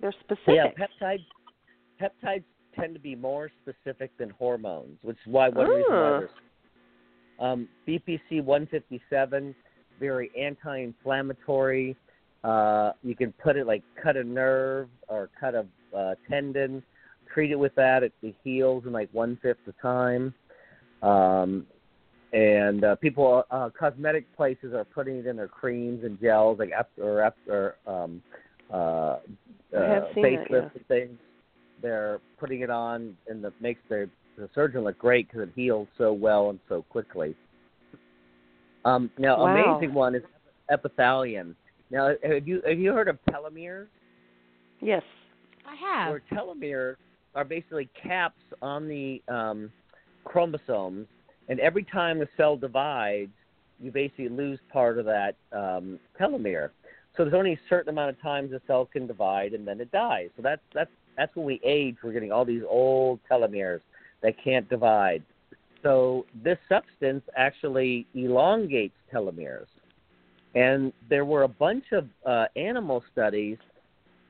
They're 0.00 0.14
specific. 0.20 0.54
yeah, 0.54 0.66
peptides 0.72 1.24
peptides 2.00 2.44
tend 2.74 2.94
to 2.94 3.00
be 3.00 3.14
more 3.14 3.50
specific 3.62 4.10
than 4.18 4.30
hormones, 4.30 4.98
which 5.02 5.16
is 5.16 5.32
why 5.32 5.50
one 5.50 5.68
reason 5.68 5.92
why 5.92 6.26
um, 7.38 7.68
BPC 7.86 8.42
157 8.42 9.54
very 10.00 10.30
anti-inflammatory. 10.38 11.94
Uh, 12.42 12.92
you 13.02 13.14
can 13.14 13.32
put 13.32 13.56
it 13.56 13.66
like 13.66 13.82
cut 14.02 14.16
a 14.16 14.24
nerve 14.24 14.88
or 15.08 15.28
cut 15.38 15.54
a 15.54 15.66
uh, 15.96 16.14
tendon, 16.28 16.82
treat 17.32 17.50
it 17.50 17.58
with 17.58 17.74
that. 17.74 18.02
It, 18.02 18.12
it 18.22 18.34
heals 18.42 18.84
in 18.86 18.92
like 18.92 19.10
one 19.12 19.38
fifth 19.42 19.58
the 19.66 19.74
time. 19.82 20.32
Um, 21.02 21.66
and 22.32 22.84
uh, 22.84 22.96
people, 22.96 23.44
uh, 23.50 23.70
cosmetic 23.78 24.24
places 24.36 24.72
are 24.72 24.84
putting 24.84 25.16
it 25.16 25.26
in 25.26 25.36
their 25.36 25.48
creams 25.48 26.04
and 26.04 26.20
gels, 26.20 26.58
like 26.58 26.70
after 26.70 27.02
or 27.02 27.22
after 27.22 27.76
um, 27.86 28.22
uh, 28.72 28.76
uh, 28.76 29.18
seen 30.14 30.22
that, 30.22 30.48
facelifts 30.48 30.50
yeah. 30.50 30.68
and 30.74 30.86
things. 30.86 31.18
They're 31.82 32.20
putting 32.38 32.60
it 32.60 32.70
on, 32.70 33.16
and 33.28 33.44
it 33.44 33.54
makes 33.60 33.80
their 33.88 34.08
the 34.36 34.48
surgeon 34.54 34.84
look 34.84 34.98
great 34.98 35.28
because 35.28 35.48
it 35.48 35.52
heals 35.54 35.88
so 35.98 36.12
well 36.12 36.50
and 36.50 36.58
so 36.68 36.82
quickly. 36.88 37.34
Um, 38.84 39.10
now, 39.18 39.44
Wow. 39.44 39.76
amazing 39.76 39.92
one 39.94 40.14
is 40.14 40.22
Epitalon. 40.70 41.54
Now, 41.90 42.14
have 42.22 42.46
you 42.46 42.62
have 42.66 42.78
you 42.78 42.92
heard 42.92 43.08
of 43.08 43.18
telomeres? 43.28 43.88
Yes. 44.80 45.02
I 45.66 45.74
have. 45.74 46.10
Where 46.10 46.22
telomeres 46.32 46.96
are 47.34 47.44
basically 47.44 47.88
caps 48.00 48.40
on 48.62 48.88
the 48.88 49.22
um, 49.28 49.70
chromosomes, 50.24 51.06
and 51.50 51.58
every 51.58 51.82
time 51.82 52.20
the 52.20 52.28
cell 52.36 52.56
divides, 52.56 53.32
you 53.80 53.90
basically 53.90 54.28
lose 54.28 54.60
part 54.72 54.98
of 54.98 55.04
that 55.06 55.34
um, 55.52 55.98
telomere. 56.18 56.70
So 57.16 57.24
there's 57.24 57.34
only 57.34 57.54
a 57.54 57.60
certain 57.68 57.90
amount 57.90 58.10
of 58.10 58.22
times 58.22 58.52
the 58.52 58.62
cell 58.68 58.86
can 58.86 59.08
divide, 59.08 59.52
and 59.52 59.66
then 59.66 59.80
it 59.80 59.90
dies. 59.90 60.30
So 60.36 60.42
that's 60.42 60.62
that's 60.72 60.90
that's 61.16 61.34
when 61.34 61.44
we 61.44 61.60
age. 61.64 61.96
We're 62.02 62.12
getting 62.12 62.30
all 62.30 62.44
these 62.44 62.62
old 62.66 63.18
telomeres 63.28 63.80
that 64.22 64.34
can't 64.42 64.68
divide. 64.70 65.24
So 65.82 66.24
this 66.44 66.58
substance 66.68 67.24
actually 67.36 68.06
elongates 68.14 68.94
telomeres. 69.12 69.66
And 70.54 70.92
there 71.08 71.24
were 71.24 71.42
a 71.42 71.48
bunch 71.48 71.86
of 71.92 72.06
uh, 72.24 72.44
animal 72.54 73.02
studies 73.12 73.58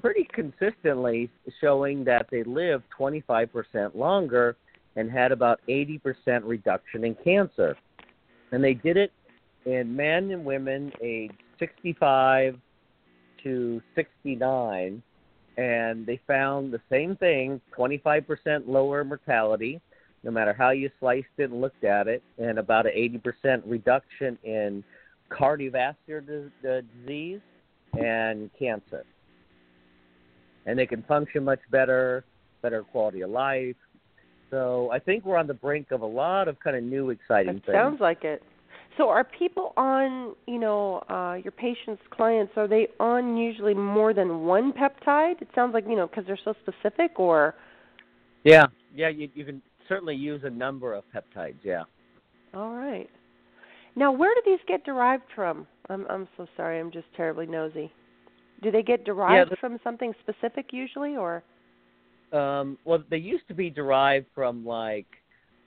pretty 0.00 0.26
consistently 0.33 1.28
showing 1.61 2.04
that 2.04 2.28
they 2.30 2.44
live 2.44 2.83
25% 2.98 3.94
longer 3.94 4.56
and 5.00 5.10
had 5.10 5.32
about 5.32 5.60
80% 5.68 6.42
reduction 6.44 7.04
in 7.04 7.16
cancer. 7.24 7.76
And 8.52 8.62
they 8.62 8.74
did 8.74 8.96
it 8.96 9.12
in 9.64 9.96
men 9.96 10.30
and 10.30 10.44
women 10.44 10.92
aged 11.02 11.34
65 11.58 12.58
to 13.42 13.82
69, 13.94 15.02
and 15.56 16.06
they 16.06 16.20
found 16.26 16.72
the 16.72 16.80
same 16.90 17.16
thing 17.16 17.60
25% 17.76 18.68
lower 18.68 19.02
mortality, 19.02 19.80
no 20.22 20.30
matter 20.30 20.52
how 20.52 20.70
you 20.70 20.90
sliced 21.00 21.26
it 21.38 21.50
and 21.50 21.60
looked 21.60 21.84
at 21.84 22.06
it, 22.06 22.22
and 22.38 22.58
about 22.58 22.86
an 22.86 22.92
80% 22.92 23.62
reduction 23.64 24.38
in 24.44 24.84
cardiovascular 25.30 26.26
dis- 26.26 26.84
disease 27.06 27.40
and 27.98 28.50
cancer. 28.58 29.04
And 30.66 30.78
they 30.78 30.86
can 30.86 31.02
function 31.04 31.44
much 31.44 31.60
better, 31.70 32.24
better 32.60 32.82
quality 32.82 33.22
of 33.22 33.30
life. 33.30 33.76
So 34.50 34.90
I 34.92 34.98
think 34.98 35.24
we're 35.24 35.36
on 35.36 35.46
the 35.46 35.54
brink 35.54 35.90
of 35.90 36.02
a 36.02 36.06
lot 36.06 36.48
of 36.48 36.58
kind 36.60 36.76
of 36.76 36.82
new 36.82 37.10
exciting 37.10 37.56
It 37.56 37.64
things. 37.66 37.74
sounds 37.74 38.00
like 38.00 38.24
it. 38.24 38.42
So 38.98 39.08
are 39.08 39.24
people 39.24 39.72
on, 39.76 40.34
you 40.46 40.58
know, 40.58 41.04
uh 41.08 41.34
your 41.42 41.52
patients, 41.52 42.02
clients, 42.10 42.52
are 42.56 42.66
they 42.68 42.88
on 42.98 43.36
usually 43.36 43.74
more 43.74 44.12
than 44.12 44.44
one 44.44 44.72
peptide? 44.72 45.40
It 45.40 45.48
sounds 45.54 45.72
like, 45.72 45.84
you 45.88 45.96
know, 45.96 46.06
because 46.08 46.24
they're 46.26 46.38
so 46.44 46.54
specific 46.62 47.18
or 47.18 47.54
Yeah, 48.44 48.66
yeah, 48.94 49.08
you, 49.08 49.28
you 49.34 49.44
can 49.44 49.62
certainly 49.88 50.16
use 50.16 50.42
a 50.44 50.50
number 50.50 50.92
of 50.94 51.04
peptides. 51.14 51.56
Yeah. 51.62 51.84
All 52.54 52.74
right. 52.74 53.08
Now, 53.96 54.12
where 54.12 54.34
do 54.34 54.42
these 54.44 54.60
get 54.66 54.84
derived 54.84 55.24
from? 55.34 55.66
I'm 55.88 56.06
I'm 56.08 56.28
so 56.36 56.46
sorry. 56.56 56.78
I'm 56.80 56.90
just 56.90 57.06
terribly 57.16 57.46
nosy. 57.46 57.92
Do 58.62 58.70
they 58.70 58.82
get 58.82 59.04
derived 59.04 59.50
the- 59.52 59.56
from 59.56 59.78
something 59.84 60.12
specific 60.20 60.66
usually 60.72 61.16
or 61.16 61.42
Um, 62.32 62.78
well, 62.84 63.02
they 63.10 63.16
used 63.16 63.48
to 63.48 63.54
be 63.54 63.70
derived 63.70 64.26
from 64.34 64.64
like 64.64 65.06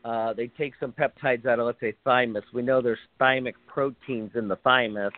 uh, 0.05 0.33
they 0.33 0.47
take 0.47 0.73
some 0.79 0.91
peptides 0.91 1.45
out 1.45 1.59
of 1.59 1.65
let's 1.65 1.79
say 1.79 1.93
thymus. 2.03 2.43
We 2.53 2.61
know 2.61 2.81
there's 2.81 2.97
thymic 3.19 3.53
proteins 3.67 4.31
in 4.35 4.47
the 4.47 4.57
thymus. 4.57 5.13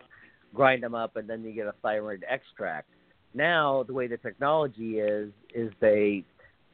Grind 0.54 0.84
them 0.84 0.96
up, 0.96 1.18
and 1.18 1.30
then 1.30 1.44
you 1.44 1.52
get 1.52 1.68
a 1.68 1.74
thyroid 1.82 2.24
extract. 2.30 2.88
Now, 3.34 3.84
the 3.84 3.94
way 3.94 4.08
the 4.08 4.18
technology 4.18 5.00
is, 5.00 5.32
is 5.54 5.72
they 5.82 6.24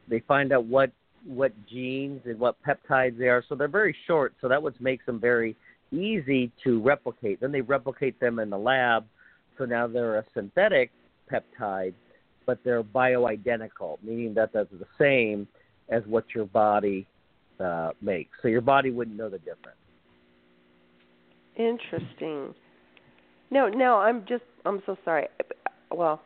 they 0.08 0.20
find 0.20 0.52
out 0.52 0.64
what 0.64 0.92
what 1.24 1.52
genes 1.66 2.20
and 2.24 2.38
what 2.38 2.56
peptides 2.62 3.18
they 3.18 3.28
are. 3.28 3.44
So 3.48 3.54
they're 3.54 3.68
very 3.68 3.94
short. 4.06 4.34
So 4.40 4.48
that 4.48 4.62
what 4.62 4.80
makes 4.80 5.06
them 5.06 5.20
very 5.20 5.56
easy 5.90 6.50
to 6.64 6.80
replicate. 6.80 7.40
Then 7.40 7.52
they 7.52 7.60
replicate 7.60 8.18
them 8.20 8.38
in 8.38 8.50
the 8.50 8.58
lab. 8.58 9.04
So 9.58 9.64
now 9.64 9.86
they're 9.86 10.18
a 10.18 10.24
synthetic 10.34 10.90
peptide, 11.30 11.94
but 12.46 12.58
they're 12.64 12.82
bioidentical, 12.82 13.98
meaning 14.02 14.34
that 14.34 14.52
they're 14.52 14.64
the 14.64 14.86
same 14.98 15.46
as 15.88 16.02
what 16.06 16.24
your 16.34 16.46
body 16.46 17.06
uh, 17.60 17.90
makes. 18.00 18.30
So 18.42 18.48
your 18.48 18.60
body 18.60 18.90
wouldn't 18.90 19.16
know 19.16 19.28
the 19.28 19.38
difference. 19.38 19.78
interesting? 21.56 22.54
No, 23.50 23.68
no, 23.68 23.96
I'm 23.96 24.24
just 24.26 24.44
I'm 24.64 24.82
so 24.86 24.96
sorry. 25.04 25.26
Well, 25.90 26.20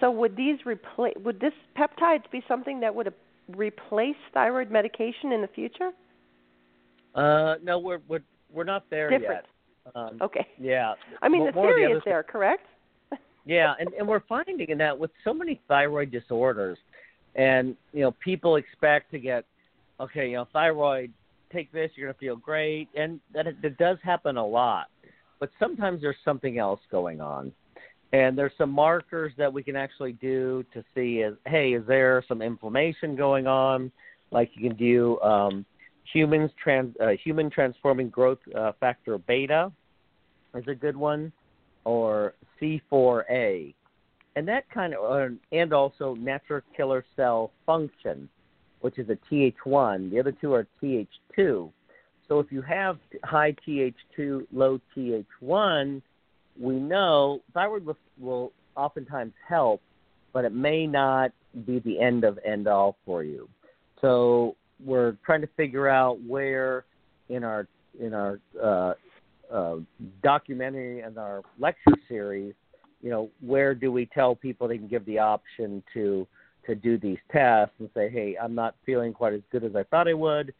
so 0.00 0.10
would 0.10 0.36
these 0.36 0.58
replace 0.66 1.14
would 1.24 1.40
this 1.40 1.52
peptides 1.76 2.28
be 2.32 2.42
something 2.48 2.80
that 2.80 2.94
would 2.94 3.12
replace 3.56 4.16
thyroid 4.34 4.70
medication 4.70 5.32
in 5.32 5.40
the 5.40 5.48
future? 5.54 5.90
Uh, 7.14 7.54
no, 7.62 7.78
we're 7.78 8.00
we're 8.08 8.24
we're 8.52 8.64
not 8.64 8.84
there 8.90 9.08
Different. 9.10 9.44
yet. 9.86 9.94
Um, 9.94 10.18
Okay. 10.20 10.46
Yeah. 10.58 10.94
I 11.22 11.28
mean, 11.28 11.40
More- 11.40 11.52
the 11.52 11.60
theory 11.60 11.86
other 11.86 11.96
is 11.98 12.02
there, 12.04 12.22
correct? 12.22 12.66
Yeah, 13.48 13.72
and 13.80 13.88
and 13.94 14.06
we're 14.06 14.22
finding 14.28 14.76
that 14.76 14.98
with 14.98 15.10
so 15.24 15.32
many 15.32 15.58
thyroid 15.68 16.10
disorders, 16.10 16.76
and 17.34 17.74
you 17.94 18.02
know 18.02 18.14
people 18.22 18.56
expect 18.56 19.10
to 19.12 19.18
get, 19.18 19.46
okay, 19.98 20.28
you 20.28 20.36
know 20.36 20.46
thyroid, 20.52 21.10
take 21.50 21.72
this, 21.72 21.90
you're 21.96 22.08
gonna 22.08 22.18
feel 22.18 22.36
great, 22.36 22.88
and 22.94 23.20
that 23.32 23.46
it, 23.46 23.78
does 23.78 23.96
happen 24.02 24.36
a 24.36 24.46
lot, 24.46 24.88
but 25.40 25.48
sometimes 25.58 26.02
there's 26.02 26.18
something 26.26 26.58
else 26.58 26.80
going 26.90 27.22
on, 27.22 27.50
and 28.12 28.36
there's 28.36 28.52
some 28.58 28.68
markers 28.68 29.32
that 29.38 29.50
we 29.50 29.62
can 29.62 29.76
actually 29.76 30.12
do 30.12 30.62
to 30.74 30.84
see 30.94 31.20
is 31.20 31.34
hey 31.46 31.72
is 31.72 31.86
there 31.86 32.22
some 32.28 32.42
inflammation 32.42 33.16
going 33.16 33.46
on, 33.46 33.90
like 34.30 34.50
you 34.56 34.68
can 34.68 34.76
do 34.76 35.18
um, 35.22 35.64
humans 36.12 36.50
trans 36.62 36.94
uh, 37.02 37.12
human 37.24 37.48
transforming 37.48 38.10
growth 38.10 38.40
uh, 38.54 38.72
factor 38.78 39.16
beta 39.16 39.72
is 40.54 40.64
a 40.68 40.74
good 40.74 40.98
one 40.98 41.32
or 41.84 42.34
C4A, 42.60 43.74
and 44.36 44.48
that 44.48 44.70
kind 44.70 44.94
of, 44.94 45.32
uh, 45.32 45.34
and 45.52 45.72
also 45.72 46.14
natural 46.14 46.60
killer 46.76 47.04
cell 47.16 47.50
function, 47.66 48.28
which 48.80 48.98
is 48.98 49.08
a 49.08 49.18
TH1. 49.32 50.10
The 50.10 50.20
other 50.20 50.32
two 50.32 50.52
are 50.54 50.66
TH2. 50.82 51.70
So 52.28 52.38
if 52.40 52.52
you 52.52 52.62
have 52.62 52.98
high 53.24 53.54
TH2, 53.66 54.46
low 54.52 54.80
TH1, 54.96 56.02
we 56.60 56.74
know 56.74 57.40
thyroid 57.54 57.86
will, 57.86 57.96
will 58.18 58.52
oftentimes 58.76 59.32
help, 59.46 59.80
but 60.32 60.44
it 60.44 60.52
may 60.52 60.86
not 60.86 61.32
be 61.66 61.78
the 61.80 61.98
end 61.98 62.24
of 62.24 62.38
end 62.44 62.68
all 62.68 62.96
for 63.06 63.24
you. 63.24 63.48
So 64.00 64.56
we're 64.84 65.16
trying 65.24 65.40
to 65.40 65.48
figure 65.56 65.88
out 65.88 66.18
where 66.22 66.84
in 67.28 67.44
our 67.44 67.66
in 68.00 68.14
our 68.14 68.38
uh, 68.62 68.94
uh, 69.52 69.76
documentary 70.22 71.00
and 71.00 71.18
our 71.18 71.42
lecture 71.58 71.94
series, 72.08 72.54
you 73.02 73.10
know, 73.10 73.30
where 73.40 73.74
do 73.74 73.92
we 73.92 74.06
tell 74.06 74.34
people 74.34 74.68
they 74.68 74.78
can 74.78 74.88
give 74.88 75.04
the 75.06 75.18
option 75.18 75.82
to 75.94 76.26
to 76.66 76.74
do 76.74 76.98
these 76.98 77.18
tests 77.32 77.74
and 77.78 77.88
say, 77.94 78.10
hey, 78.10 78.36
I'm 78.40 78.54
not 78.54 78.74
feeling 78.84 79.14
quite 79.14 79.32
as 79.32 79.40
good 79.50 79.64
as 79.64 79.74
I 79.74 79.84
thought 79.84 80.06
I 80.06 80.12
would. 80.12 80.52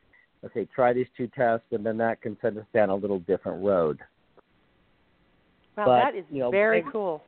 Okay, 0.42 0.66
try 0.74 0.92
these 0.92 1.08
two 1.16 1.26
tests, 1.36 1.66
and 1.72 1.84
then 1.84 1.98
that 1.98 2.22
can 2.22 2.36
send 2.40 2.56
us 2.56 2.64
down 2.72 2.88
a 2.88 2.94
little 2.94 3.18
different 3.20 3.62
road. 3.62 3.98
Wow, 5.76 5.84
but, 5.86 5.98
that 5.98 6.14
is 6.14 6.24
you 6.30 6.38
know, 6.38 6.50
very 6.50 6.80
bang, 6.80 6.92
cool. 6.92 7.22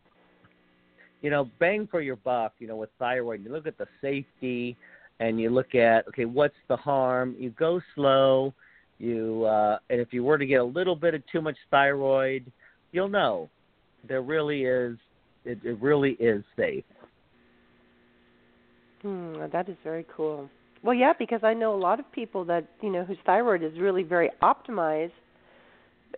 You 1.21 1.31
know, 1.31 1.51
bang 1.59 1.89
for 1.91 2.01
your 2.01 2.17
buck. 2.17 2.55
You 2.59 2.69
know, 2.69 2.77
with 2.77 2.91
thyroid, 2.99 3.45
you 3.45 3.53
look 3.53 3.67
at 3.67 3.77
the 3.77 3.89
safety, 4.01 4.77
and 5.19 5.41
you 5.41 5.51
look 5.51 5.75
at 5.75 6.09
okay, 6.09 6.25
what's 6.25 6.55
the 6.69 6.77
harm? 6.77 7.37
You 7.39 7.51
go 7.51 7.81
slow 7.95 8.55
you 9.01 9.45
uh, 9.45 9.79
and 9.89 10.01
if 10.01 10.13
you 10.13 10.23
were 10.23 10.39
to 10.39 10.47
get 10.47 10.61
a 10.61 10.65
little 10.65 10.97
bit 10.97 11.15
of 11.15 11.23
too 11.33 11.41
much 11.41 11.57
thyroid, 11.71 12.51
you'll 12.93 13.09
know 13.09 13.49
there 14.07 14.23
really 14.23 14.65
is 14.65 14.97
it, 15.45 15.59
it 15.65 15.81
really 15.81 16.13
is 16.13 16.45
safe. 16.57 16.85
Hmm, 19.03 19.35
that 19.53 19.69
is 19.69 19.77
very 19.83 20.05
cool. 20.15 20.51
Well, 20.83 20.95
yeah, 20.95 21.13
because 21.19 21.41
I 21.43 21.55
know 21.55 21.75
a 21.75 21.79
lot 21.79 22.01
of 22.01 22.11
people 22.13 22.45
that 22.47 22.67
you 22.83 22.91
know 22.91 23.05
whose 23.05 23.19
thyroid 23.25 23.63
is 23.63 23.79
really 23.79 24.03
very 24.03 24.31
optimized, 24.43 25.13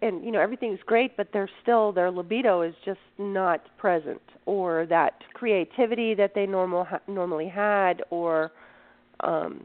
and 0.01 0.25
you 0.25 0.31
know 0.31 0.41
everything's 0.41 0.81
great, 0.87 1.17
but 1.17 1.29
they're 1.33 1.51
still 1.63 1.93
their 1.93 2.11
libido 2.11 2.63
is 2.63 2.75
just 2.85 3.01
not 3.19 3.61
present, 3.79 4.21
or 4.47 4.87
that 4.87 5.15
creativity 5.35 6.15
that 6.15 6.33
they 6.35 6.47
normal 6.47 6.87
normally 7.09 7.49
had, 7.49 8.03
or 8.11 8.53
um, 9.21 9.65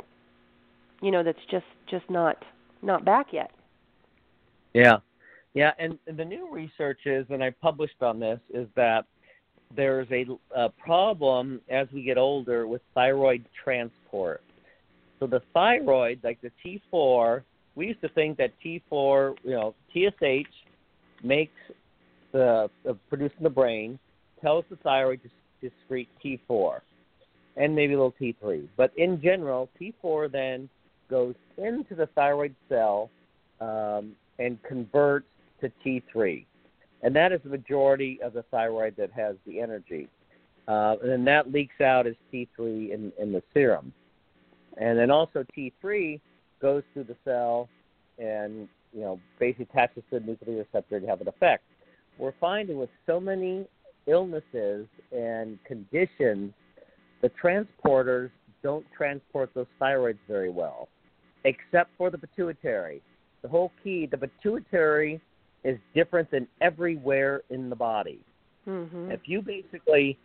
you 1.01 1.11
know 1.11 1.23
that's 1.23 1.45
just 1.49 1.65
just 1.89 2.09
not 2.09 2.37
not 2.81 3.05
back 3.05 3.27
yet. 3.31 3.51
Yeah, 4.73 4.97
yeah, 5.53 5.71
and, 5.79 5.97
the 6.05 6.23
new 6.23 6.51
research 6.51 6.99
is, 7.05 7.25
and 7.29 7.43
I 7.43 7.49
published 7.49 8.01
on 8.01 8.19
this, 8.19 8.39
is 8.53 8.67
that 8.75 9.05
there's 9.75 10.07
a, 10.11 10.25
a 10.55 10.69
problem 10.69 11.61
as 11.67 11.87
we 11.91 12.03
get 12.03 12.17
older 12.17 12.67
with 12.67 12.81
thyroid 12.93 13.43
transport. 13.63 14.43
So 15.19 15.25
the 15.25 15.41
thyroid, 15.53 16.19
like 16.23 16.39
the 16.41 16.51
T4, 16.63 17.41
we 17.73 17.87
used 17.87 18.01
to 18.01 18.09
think 18.09 18.37
that 18.37 18.51
T4, 18.63 19.35
you 19.43 19.51
know, 19.51 19.73
TSH 19.93 20.53
makes 21.23 21.53
the 22.31 22.69
uh, 22.87 22.93
produced 23.09 23.35
in 23.39 23.43
the 23.43 23.49
brain 23.49 23.97
tells 24.41 24.63
the 24.69 24.75
thyroid 24.77 25.21
to 25.23 25.71
secrete 25.81 26.09
T4 26.23 26.81
and 27.55 27.75
maybe 27.75 27.93
a 27.93 27.97
little 27.97 28.13
T3. 28.21 28.67
But 28.77 28.91
in 28.95 29.19
general, 29.21 29.69
T4 29.81 30.31
then 30.31 30.69
goes 31.09 31.35
into 31.57 31.95
the 31.95 32.07
thyroid 32.15 32.55
cell 32.69 33.09
um, 33.61 34.13
and 34.39 34.61
converts 34.63 35.27
to 35.61 35.71
T3. 35.85 36.45
And 37.03 37.15
that 37.15 37.31
is 37.31 37.39
the 37.43 37.49
majority 37.49 38.19
of 38.23 38.33
the 38.33 38.43
thyroid 38.43 38.95
that 38.97 39.11
has 39.11 39.35
the 39.45 39.59
energy. 39.59 40.07
Uh, 40.67 40.95
and 41.01 41.09
then 41.09 41.25
that 41.25 41.51
leaks 41.51 41.79
out 41.81 42.07
as 42.07 42.15
T3 42.33 42.91
in, 42.91 43.11
in 43.19 43.31
the 43.31 43.41
serum. 43.53 43.93
And 44.77 44.97
then 44.97 45.11
also 45.11 45.45
T3 45.57 46.19
goes 46.61 46.83
through 46.93 47.05
the 47.05 47.15
cell 47.23 47.69
and, 48.19 48.67
you 48.93 49.01
know, 49.01 49.19
basically 49.39 49.67
attaches 49.71 50.03
to 50.11 50.19
the 50.19 50.25
nuclear 50.25 50.57
receptor 50.57 50.99
to 50.99 51.07
have 51.07 51.21
an 51.21 51.27
effect. 51.27 51.63
We're 52.17 52.33
finding 52.39 52.77
with 52.77 52.89
so 53.05 53.19
many 53.19 53.65
illnesses 54.07 54.87
and 55.11 55.59
conditions, 55.65 56.53
the 57.21 57.31
transporters 57.41 58.31
don't 58.63 58.85
transport 58.95 59.51
those 59.53 59.67
thyroids 59.79 60.17
very 60.27 60.49
well 60.49 60.89
except 61.47 61.89
for 61.97 62.11
the 62.11 62.17
pituitary. 62.17 63.01
The 63.41 63.47
whole 63.47 63.71
key, 63.83 64.05
the 64.05 64.17
pituitary 64.17 65.21
is 65.63 65.79
different 65.95 66.29
than 66.29 66.47
everywhere 66.61 67.41
in 67.49 67.69
the 67.69 67.75
body. 67.75 68.19
Mm-hmm. 68.67 69.11
If 69.11 69.21
you 69.25 69.41
basically 69.41 70.17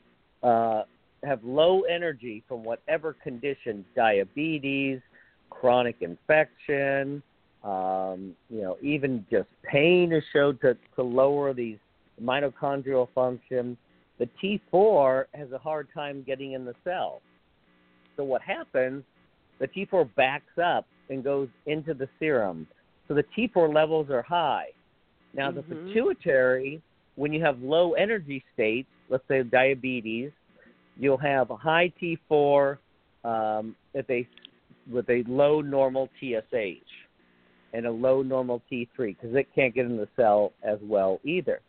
uh, 0.42 0.82
have 1.22 1.42
low 1.44 1.82
energy 1.82 2.42
from 2.48 2.64
whatever 2.64 3.14
condition, 3.22 3.84
diabetes, 3.94 5.00
chronic 5.48 5.96
infection, 6.00 7.22
um, 7.62 8.34
you 8.50 8.62
know, 8.62 8.76
even 8.82 9.24
just 9.30 9.48
pain 9.62 10.12
is 10.12 10.24
showed 10.32 10.60
to, 10.62 10.76
to 10.96 11.02
lower 11.02 11.54
these 11.54 11.78
mitochondrial 12.20 13.08
function. 13.14 13.76
The 14.18 14.28
T4 14.42 15.26
has 15.34 15.52
a 15.52 15.58
hard 15.58 15.86
time 15.94 16.24
getting 16.26 16.52
in 16.52 16.64
the 16.64 16.74
cell. 16.82 17.22
So 18.16 18.24
what 18.24 18.42
happens? 18.42 19.04
The 19.60 19.68
T4 19.68 20.12
backs 20.16 20.58
up 20.62 20.86
and 21.08 21.22
goes 21.22 21.48
into 21.66 21.94
the 21.94 22.08
serum. 22.18 22.66
So 23.08 23.14
the 23.14 23.24
T4 23.36 23.72
levels 23.72 24.10
are 24.10 24.22
high. 24.22 24.68
Now, 25.34 25.50
mm-hmm. 25.50 25.68
the 25.68 25.76
pituitary, 25.76 26.82
when 27.16 27.32
you 27.32 27.42
have 27.44 27.60
low 27.60 27.92
energy 27.92 28.44
states, 28.54 28.88
let's 29.08 29.24
say 29.28 29.42
diabetes, 29.42 30.30
you'll 30.96 31.18
have 31.18 31.50
a 31.50 31.56
high 31.56 31.92
T4 32.00 32.78
um, 33.24 33.76
with, 33.94 34.08
a, 34.10 34.26
with 34.90 35.08
a 35.08 35.22
low 35.26 35.60
normal 35.60 36.08
TSH 36.20 36.92
and 37.72 37.86
a 37.86 37.90
low 37.90 38.22
normal 38.22 38.62
T3 38.70 38.88
because 38.96 39.34
it 39.34 39.48
can't 39.54 39.74
get 39.74 39.86
in 39.86 39.96
the 39.96 40.08
cell 40.16 40.52
as 40.62 40.78
well 40.82 41.20
either. 41.24 41.60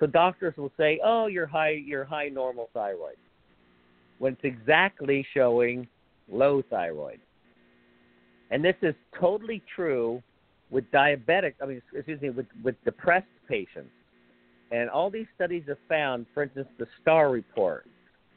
So 0.00 0.06
doctors 0.06 0.54
will 0.56 0.72
say, 0.76 1.00
"Oh, 1.04 1.26
you're 1.26 1.46
high, 1.46 1.70
you're 1.70 2.04
high 2.04 2.28
normal 2.28 2.68
thyroid," 2.74 3.16
when 4.18 4.32
it's 4.32 4.44
exactly 4.44 5.24
showing 5.32 5.86
low 6.28 6.62
thyroid. 6.68 7.20
And 8.50 8.64
this 8.64 8.76
is 8.82 8.94
totally 9.18 9.62
true 9.74 10.22
with 10.70 10.90
diabetic, 10.90 11.54
I 11.62 11.66
mean, 11.66 11.82
excuse 11.94 12.20
me, 12.20 12.30
with, 12.30 12.46
with 12.62 12.76
depressed 12.84 13.26
patients. 13.48 13.90
And 14.70 14.90
all 14.90 15.10
these 15.10 15.26
studies 15.34 15.64
have 15.68 15.78
found, 15.88 16.26
for 16.34 16.42
instance, 16.42 16.68
the 16.78 16.86
STAR 17.00 17.30
report. 17.30 17.86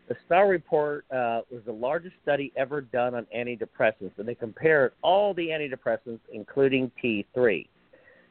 The 0.08 0.16
STAR 0.26 0.48
report 0.48 1.06
uh, 1.12 1.42
was 1.52 1.62
the 1.66 1.74
largest 1.74 2.16
study 2.22 2.54
ever 2.56 2.82
done 2.82 3.16
on 3.16 3.26
antidepressants, 3.36 4.12
and 4.18 4.28
they 4.28 4.36
compared 4.36 4.94
all 5.02 5.34
the 5.34 5.48
antidepressants, 5.48 6.20
including 6.32 6.92
T3. 7.04 7.68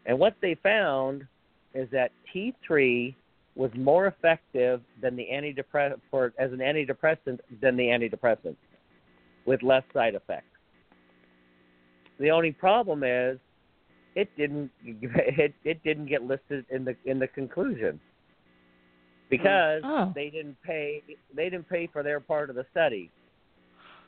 And 0.07 0.19
what 0.19 0.37
they 0.41 0.55
found 0.63 1.27
is 1.75 1.89
that 1.91 2.13
T3 2.35 3.15
was 3.57 3.71
more 3.75 4.07
effective 4.07 4.81
than 5.03 5.17
the 5.17 5.27
antidepressant 5.33 6.01
for, 6.11 6.33
as 6.39 6.53
an 6.53 6.59
antidepressant 6.59 7.41
than 7.61 7.77
the 7.77 7.85
antidepressant, 7.85 8.57
with 9.47 9.63
less 9.63 9.83
side 9.93 10.15
effects. 10.15 10.56
The 12.19 12.31
only 12.31 12.53
problem 12.53 13.05
is 13.05 13.39
it 14.15 14.29
didn't 14.37 14.71
it, 14.85 15.55
it 15.65 15.83
didn't 15.85 16.07
get 16.07 16.23
listed 16.23 16.65
in 16.71 16.85
the 16.85 16.97
in 17.05 17.19
the 17.19 17.29
conclusion 17.29 18.01
because 19.31 19.83
oh. 19.85 20.09
oh. 20.09 20.13
they 20.15 20.31
didn't 20.31 20.57
pay 20.63 21.03
they 21.35 21.45
didn't 21.45 21.69
pay 21.69 21.89
for 21.93 22.03
their 22.03 22.21
part 22.21 22.51
of 22.51 22.57
the 22.57 22.67
study. 22.71 23.11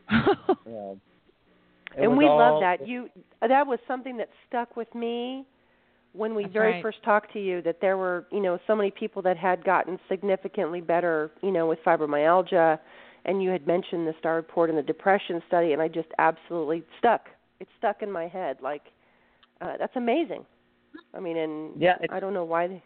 and 0.11 2.17
we 2.17 2.27
all, 2.27 2.39
love 2.39 2.63
that. 2.63 2.87
You 2.87 3.09
that 3.41 3.67
was 3.67 3.79
something 3.87 4.17
that 4.17 4.29
stuck 4.49 4.77
with 4.77 4.93
me 4.95 5.45
when 6.15 6.35
we 6.35 6.47
very 6.47 6.73
right. 6.73 6.83
first 6.83 7.03
talked 7.05 7.33
to 7.35 7.39
you 7.39 7.61
that 7.63 7.81
there 7.81 7.99
were, 7.99 8.27
you 8.33 8.41
know, 8.41 8.59
so 8.67 8.75
many 8.75 8.91
people 8.91 9.21
that 9.23 9.37
had 9.37 9.63
gotten 9.63 9.99
significantly 10.09 10.81
better, 10.81 11.31
you 11.43 11.53
know, 11.53 11.67
with 11.67 11.79
fibromyalgia 11.87 12.79
and 13.27 13.43
you 13.43 13.51
had 13.51 13.67
mentioned 13.67 14.07
the 14.07 14.15
star 14.19 14.37
report 14.37 14.71
and 14.71 14.79
the 14.79 14.83
depression 14.83 15.43
study 15.47 15.75
and 15.75 15.83
I 15.83 15.89
just 15.89 16.09
absolutely 16.19 16.83
stuck 16.99 17.27
it 17.61 17.69
stuck 17.79 18.03
in 18.03 18.11
my 18.11 18.29
head. 18.29 18.59
Like 18.63 18.83
uh, 19.61 19.75
that's 19.79 19.97
amazing. 19.97 20.45
I 21.15 21.21
mean, 21.21 21.37
and 21.37 21.81
yeah, 21.81 21.97
I 22.11 22.21
don't 22.21 22.35
know 22.35 22.45
why. 22.45 22.69
They... 22.69 22.83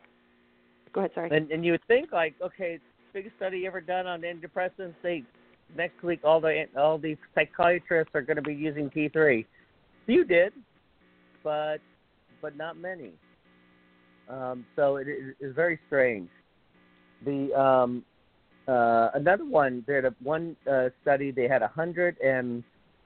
Go 0.93 1.01
ahead. 1.01 1.13
Sorry. 1.15 1.31
And 1.37 1.51
and 1.51 1.65
you 1.65 1.73
would 1.73 1.87
think 1.87 2.13
like, 2.13 2.35
okay, 2.43 2.79
biggest 3.13 3.37
study 3.37 3.67
ever 3.67 3.81
done 3.81 4.07
on 4.07 4.23
antidepressants. 4.23 4.95
They 5.03 5.25
next 5.77 6.03
week 6.03 6.21
all 6.25 6.41
the 6.41 6.67
all 6.77 6.99
the 6.99 7.17
psychiatrists 7.35 8.15
are 8.15 8.23
going 8.23 8.37
to 8.37 8.43
be 8.43 8.55
using 8.55 8.91
T3. 8.91 9.45
Few 10.07 10.25
did, 10.25 10.53
but 11.43 11.79
but 12.41 12.57
not 12.57 12.77
many. 12.77 13.13
Um, 14.29 14.65
so 14.77 14.97
it 14.97 15.07
is 15.09 15.55
very 15.55 15.79
strange. 15.87 16.29
The 17.25 17.53
um, 17.59 18.05
uh, 18.67 19.11
another 19.15 19.45
one, 19.45 19.85
they 19.87 19.95
had 19.97 20.05
a, 20.05 20.15
one 20.23 20.57
uh, 20.71 20.89
study. 21.03 21.31
They 21.31 21.49
had 21.49 21.63
a 21.63 21.69
hundred 21.69 22.17
and 22.21 22.63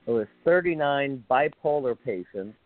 it 0.07 0.11
was 0.11 0.27
39 0.45 1.25
bipolar 1.31 1.97
patients. 2.05 2.57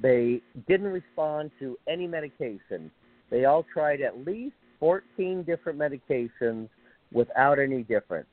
They 0.00 0.42
didn't 0.68 0.88
respond 0.88 1.50
to 1.58 1.76
any 1.88 2.06
medication. 2.06 2.90
They 3.30 3.46
all 3.46 3.64
tried 3.72 4.02
at 4.02 4.26
least 4.26 4.54
14 4.78 5.42
different 5.42 5.78
medications 5.78 6.68
without 7.12 7.58
any 7.58 7.82
difference. 7.82 8.28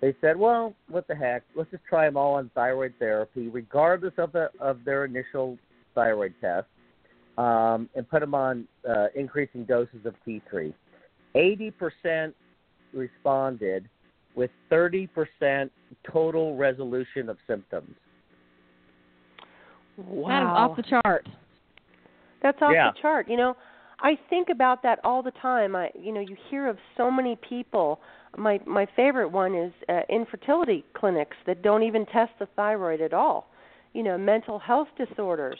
They 0.00 0.16
said, 0.20 0.36
"Well, 0.36 0.74
what 0.88 1.06
the 1.06 1.14
heck? 1.14 1.42
Let's 1.54 1.70
just 1.70 1.84
try 1.84 2.06
them 2.06 2.16
all 2.16 2.34
on 2.34 2.50
thyroid 2.54 2.94
therapy, 2.98 3.48
regardless 3.48 4.14
of 4.16 4.32
the 4.32 4.50
of 4.58 4.82
their 4.84 5.04
initial 5.04 5.58
thyroid 5.94 6.34
test, 6.40 6.66
um, 7.36 7.88
and 7.94 8.08
put 8.08 8.20
them 8.20 8.34
on 8.34 8.66
uh, 8.88 9.08
increasing 9.14 9.64
doses 9.64 10.06
of 10.06 10.14
T3." 10.26 10.72
80% 11.36 12.34
responded 12.92 13.88
with 14.34 14.50
30% 14.70 15.70
total 16.10 16.56
resolution 16.56 17.28
of 17.28 17.36
symptoms. 17.46 17.94
Wow. 19.96 20.28
That 20.28 20.42
is 20.42 20.48
off 20.48 20.76
the 20.76 20.82
chart. 21.02 21.28
That's 22.42 22.60
off 22.62 22.72
Yeah. 22.72 22.90
the 22.92 23.00
chart. 23.00 23.28
You 23.28 23.36
know, 23.36 23.56
I 24.02 24.16
think 24.30 24.48
about 24.48 24.82
that 24.82 24.98
all 25.04 25.22
the 25.22 25.32
time. 25.32 25.76
I, 25.76 25.90
you 25.94 26.12
know, 26.12 26.20
you 26.20 26.36
hear 26.48 26.66
of 26.68 26.78
so 26.96 27.10
many 27.10 27.36
people. 27.36 28.00
My 28.36 28.60
my 28.64 28.86
favorite 28.96 29.28
one 29.28 29.54
is 29.54 29.72
uh, 29.88 30.02
infertility 30.08 30.84
clinics 30.94 31.36
that 31.46 31.62
don't 31.62 31.82
even 31.82 32.06
test 32.06 32.32
the 32.38 32.46
thyroid 32.56 33.00
at 33.00 33.12
all. 33.12 33.48
You 33.92 34.02
know, 34.04 34.16
mental 34.16 34.58
health 34.58 34.88
disorders, 34.96 35.58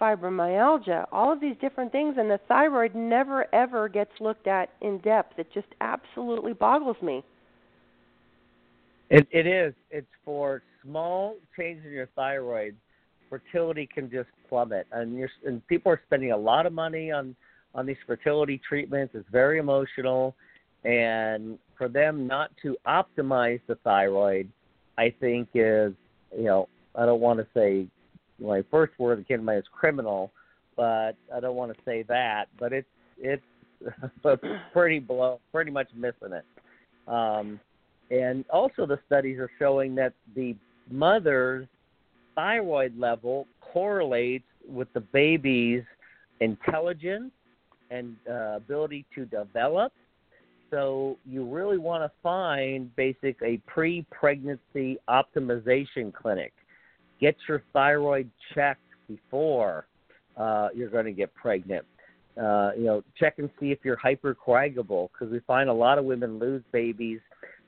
fibromyalgia, 0.00 1.06
all 1.10 1.32
of 1.32 1.40
these 1.40 1.56
different 1.60 1.90
things, 1.90 2.16
and 2.18 2.30
the 2.30 2.38
thyroid 2.46 2.94
never 2.94 3.52
ever 3.54 3.88
gets 3.88 4.12
looked 4.20 4.46
at 4.46 4.70
in 4.80 4.98
depth. 4.98 5.38
It 5.38 5.48
just 5.52 5.68
absolutely 5.80 6.52
boggles 6.52 7.00
me. 7.02 7.24
It, 9.12 9.28
it 9.30 9.46
is. 9.46 9.74
It's 9.90 10.06
for 10.24 10.62
small 10.82 11.36
changes 11.54 11.84
in 11.84 11.92
your 11.92 12.08
thyroid, 12.16 12.74
fertility 13.28 13.86
can 13.86 14.10
just 14.10 14.30
plummet, 14.48 14.86
and 14.90 15.14
you're 15.14 15.28
and 15.44 15.64
people 15.66 15.92
are 15.92 16.00
spending 16.06 16.32
a 16.32 16.36
lot 16.36 16.64
of 16.64 16.72
money 16.72 17.10
on 17.12 17.36
on 17.74 17.84
these 17.84 17.98
fertility 18.06 18.58
treatments. 18.66 19.14
It's 19.14 19.28
very 19.30 19.58
emotional, 19.58 20.34
and 20.84 21.58
for 21.76 21.88
them 21.88 22.26
not 22.26 22.52
to 22.62 22.74
optimize 22.86 23.60
the 23.66 23.74
thyroid, 23.84 24.48
I 24.96 25.12
think 25.20 25.48
is 25.54 25.92
you 26.34 26.44
know 26.44 26.70
I 26.94 27.04
don't 27.04 27.20
want 27.20 27.38
to 27.38 27.46
say 27.52 27.86
my 28.40 28.64
first 28.70 28.98
word 28.98 29.22
that 29.28 29.42
mind 29.42 29.58
is 29.58 29.64
criminal, 29.78 30.32
but 30.74 31.16
I 31.34 31.38
don't 31.38 31.56
want 31.56 31.70
to 31.76 31.78
say 31.84 32.02
that, 32.08 32.46
but 32.58 32.72
it's 32.72 32.88
it's 33.18 33.44
pretty 34.72 35.00
below, 35.00 35.38
pretty 35.52 35.70
much 35.70 35.88
missing 35.94 36.32
it. 36.32 36.46
Um, 37.06 37.60
and 38.12 38.44
also, 38.50 38.84
the 38.84 38.98
studies 39.06 39.38
are 39.38 39.50
showing 39.58 39.94
that 39.94 40.12
the 40.36 40.54
mother's 40.90 41.66
thyroid 42.34 42.98
level 42.98 43.46
correlates 43.60 44.44
with 44.68 44.92
the 44.92 45.00
baby's 45.00 45.82
intelligence 46.40 47.30
and 47.90 48.14
uh, 48.30 48.56
ability 48.56 49.06
to 49.14 49.24
develop. 49.24 49.94
So, 50.70 51.16
you 51.24 51.46
really 51.46 51.78
want 51.78 52.04
to 52.04 52.12
find 52.22 52.94
basic 52.96 53.36
a 53.42 53.56
pre-pregnancy 53.66 54.98
optimization 55.08 56.12
clinic. 56.12 56.52
Get 57.18 57.34
your 57.48 57.62
thyroid 57.72 58.28
checked 58.54 58.80
before 59.08 59.86
uh, 60.36 60.68
you're 60.74 60.90
going 60.90 61.06
to 61.06 61.12
get 61.12 61.32
pregnant. 61.34 61.86
Uh, 62.36 62.72
you 62.76 62.84
know, 62.84 63.02
check 63.18 63.38
and 63.38 63.48
see 63.58 63.72
if 63.72 63.78
you're 63.84 63.96
hypercoagulable 63.96 65.08
because 65.12 65.32
we 65.32 65.40
find 65.46 65.70
a 65.70 65.72
lot 65.72 65.98
of 65.98 66.04
women 66.04 66.38
lose 66.38 66.62
babies 66.72 67.20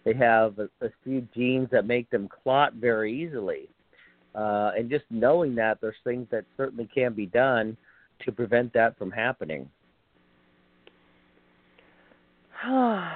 they 0.05 0.15
have 0.15 0.59
a, 0.59 0.69
a 0.85 0.91
few 1.03 1.27
genes 1.35 1.69
that 1.73 1.87
make 1.87 2.09
them 2.11 2.29
clot 2.29 2.75
very 2.75 3.13
easily. 3.13 3.69
Uh, 4.35 4.73
and 4.77 4.91
just 4.91 5.05
knowing 5.11 5.55
that, 5.55 5.79
there's 5.81 5.95
things 6.05 6.27
that 6.31 6.45
certainly 6.57 6.89
can 6.93 7.13
be 7.13 7.27
done 7.27 7.77
to 8.25 8.33
prevent 8.33 8.73
that 8.73 8.99
from 8.99 9.11
happening. 9.11 9.69
that 12.65 13.13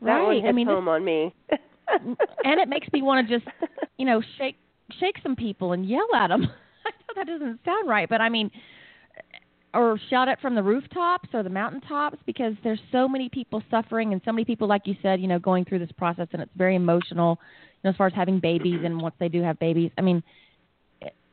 Right. 0.00 0.22
one 0.22 0.34
hits 0.36 0.48
I 0.48 0.52
mean, 0.52 0.66
home 0.66 0.88
on 0.88 1.04
me. 1.04 1.34
and 1.88 2.60
it 2.60 2.68
makes 2.68 2.86
me 2.92 3.02
want 3.02 3.26
to 3.26 3.38
just, 3.38 3.48
you 3.96 4.04
know, 4.04 4.22
shake 4.38 4.56
shake 5.00 5.16
some 5.22 5.34
people 5.34 5.72
and 5.72 5.86
yell 5.86 6.08
at 6.14 6.28
them. 6.28 6.42
I 6.86 6.90
know 6.90 7.14
that 7.16 7.26
doesn't 7.26 7.60
sound 7.64 7.88
right, 7.88 8.08
but 8.08 8.20
I 8.20 8.28
mean, 8.28 8.50
or 9.76 10.00
shout 10.08 10.28
it 10.28 10.40
from 10.40 10.54
the 10.54 10.62
rooftops 10.62 11.28
or 11.34 11.42
the 11.42 11.50
mountaintops 11.50 12.16
because 12.24 12.54
there's 12.64 12.80
so 12.90 13.06
many 13.06 13.28
people 13.28 13.62
suffering 13.70 14.12
and 14.12 14.22
so 14.24 14.32
many 14.32 14.44
people, 14.44 14.66
like 14.66 14.82
you 14.86 14.96
said, 15.02 15.20
you 15.20 15.28
know, 15.28 15.38
going 15.38 15.64
through 15.64 15.78
this 15.78 15.92
process 15.98 16.26
and 16.32 16.40
it's 16.40 16.50
very 16.56 16.74
emotional. 16.74 17.38
You 17.82 17.88
know, 17.88 17.90
as 17.90 17.96
far 17.96 18.06
as 18.06 18.14
having 18.14 18.40
babies 18.40 18.80
and 18.84 19.00
once 19.00 19.14
they 19.20 19.28
do 19.28 19.42
have 19.42 19.58
babies, 19.58 19.90
I 19.98 20.00
mean, 20.00 20.22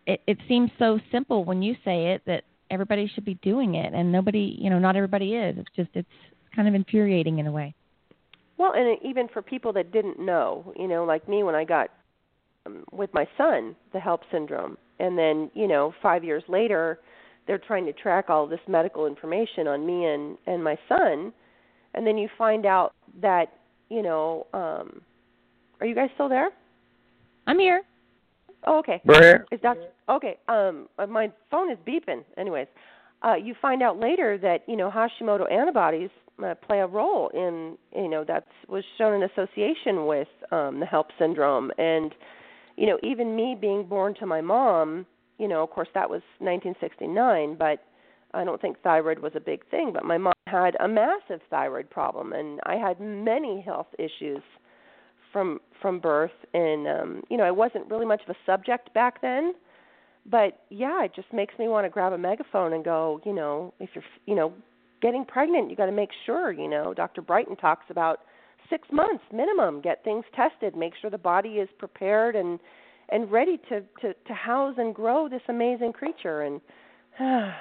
it, 0.06 0.22
it, 0.28 0.38
seems 0.50 0.70
so 0.78 1.00
simple 1.12 1.46
when 1.46 1.62
you 1.62 1.76
say 1.86 2.12
it 2.12 2.22
that 2.26 2.44
everybody 2.70 3.10
should 3.14 3.24
be 3.24 3.36
doing 3.36 3.76
it 3.76 3.94
and 3.94 4.12
nobody, 4.12 4.58
you 4.60 4.70
know, 4.70 4.78
not 4.78 4.98
everybody 4.98 5.36
is. 5.36 5.56
It's 5.58 5.76
just 5.76 5.90
it's 5.94 6.08
kind 6.54 6.68
of 6.68 6.76
infuriating 6.76 7.40
in 7.40 7.48
a 7.48 7.52
way. 7.52 7.74
Well, 8.58 8.74
and 8.76 8.98
even 9.04 9.30
for 9.30 9.42
people 9.42 9.72
that 9.74 9.94
didn't 9.94 10.20
know, 10.20 10.74
you 10.78 10.88
know, 10.88 11.06
like 11.06 11.28
me 11.30 11.44
when 11.44 11.56
I 11.56 11.64
got 11.64 11.90
um, 12.66 12.84
with 12.92 13.14
my 13.14 13.26
son 13.38 13.76
the 13.94 14.00
HELLP 14.00 14.22
syndrome, 14.32 14.78
and 15.00 15.18
then 15.18 15.50
you 15.54 15.68
know 15.68 15.94
five 16.02 16.24
years 16.24 16.44
later, 16.50 17.00
they're 17.48 17.58
trying 17.58 17.86
to 17.86 17.94
track 17.94 18.30
all 18.30 18.48
this 18.48 18.60
medical 18.68 19.06
information 19.06 19.68
on 19.68 19.86
me 19.86 20.06
and 20.06 20.38
and 20.48 20.64
my 20.64 20.78
son, 20.88 21.34
and 21.94 22.06
then 22.06 22.18
you 22.18 22.30
find 22.38 22.66
out 22.66 22.94
that 23.22 23.48
you 23.90 24.02
know, 24.02 24.48
um, 24.54 25.02
are 25.80 25.86
you 25.86 25.94
guys 25.94 26.10
still 26.16 26.30
there? 26.30 26.50
I'm 27.46 27.60
here. 27.60 27.84
Oh, 28.66 28.80
okay. 28.80 29.02
We're 29.06 29.22
here. 29.22 29.46
Is 29.52 29.60
that 29.62 29.78
okay? 30.10 30.38
Um, 30.48 30.88
uh, 30.98 31.06
my 31.06 31.32
phone 31.52 31.72
is 31.72 31.78
beeping. 31.88 32.24
Anyways, 32.38 32.68
uh, 33.22 33.36
you 33.36 33.54
find 33.62 33.84
out 33.84 34.00
later 34.00 34.38
that 34.40 34.60
you 34.68 34.76
know 34.76 34.90
Hashimoto 34.90 35.52
antibodies 35.52 36.10
uh, 36.44 36.56
play 36.56 36.80
a 36.80 36.88
role 36.88 37.30
in 37.34 37.78
you 37.96 38.10
know 38.10 38.24
that 38.24 38.46
was 38.68 38.84
shown 38.98 39.22
in 39.22 39.30
association 39.30 40.06
with 40.06 40.28
um, 40.52 40.80
the 40.80 40.86
HELLP 40.86 41.08
syndrome, 41.20 41.72
and 41.78 42.16
you 42.78 42.88
know 42.88 42.98
even 43.04 43.36
me 43.36 43.56
being 43.60 43.86
born 43.86 44.16
to 44.16 44.26
my 44.26 44.42
mom, 44.42 45.06
you 45.38 45.48
know 45.48 45.64
of 45.64 45.70
course 45.70 45.90
that 45.94 46.10
was 46.10 46.22
1969, 46.40 47.56
but 47.58 47.84
I 48.34 48.44
don't 48.44 48.60
think 48.62 48.82
thyroid 48.82 49.20
was 49.20 49.34
a 49.36 49.40
big 49.40 49.68
thing. 49.70 49.92
But 49.94 50.06
my 50.06 50.18
mom 50.18 50.34
had 50.48 50.76
a 50.80 50.88
massive 50.88 51.42
thyroid 51.50 51.90
problem, 51.90 52.34
and 52.34 52.60
I 52.66 52.76
had 52.76 53.00
many 53.00 53.62
health 53.62 53.88
issues 54.00 54.42
from 55.34 55.60
from 55.82 56.00
birth 56.00 56.32
and 56.54 56.88
um 56.88 57.24
you 57.30 57.36
know 57.36 57.44
I 57.44 57.52
wasn't 57.52 57.90
really 57.90 58.06
much 58.06 58.22
of 58.22 58.30
a 58.30 58.38
subject 58.46 58.94
back 58.94 59.22
then 59.22 59.54
but 60.30 60.60
yeah 60.70 61.04
it 61.04 61.12
just 61.14 61.34
makes 61.34 61.58
me 61.60 61.68
want 61.68 61.86
to 61.86 61.90
grab 61.90 62.14
a 62.14 62.18
megaphone 62.18 62.72
and 62.72 62.86
go 62.86 63.20
you 63.26 63.34
know 63.34 63.74
if 63.80 63.90
you're 63.96 64.04
you 64.26 64.36
know 64.36 64.54
getting 65.02 65.26
pregnant 65.26 65.70
you 65.70 65.76
got 65.76 65.88
to 65.88 65.92
make 65.92 66.12
sure 66.26 66.52
you 66.52 66.70
know 66.70 66.94
Dr. 66.94 67.22
Brighten 67.22 67.58
talks 67.58 67.86
about 67.90 68.20
6 68.70 68.88
months 68.94 69.24
minimum 69.34 69.82
get 69.82 70.04
things 70.04 70.24
tested 70.36 70.78
make 70.78 70.94
sure 71.02 71.10
the 71.10 71.18
body 71.18 71.56
is 71.56 71.68
prepared 71.80 72.36
and 72.36 72.60
and 73.10 73.32
ready 73.32 73.58
to 73.70 73.82
to 74.02 74.14
to 74.14 74.34
house 74.34 74.76
and 74.78 74.94
grow 74.96 75.28
this 75.30 75.42
amazing 75.50 75.94
creature 75.94 76.42
and 76.42 76.62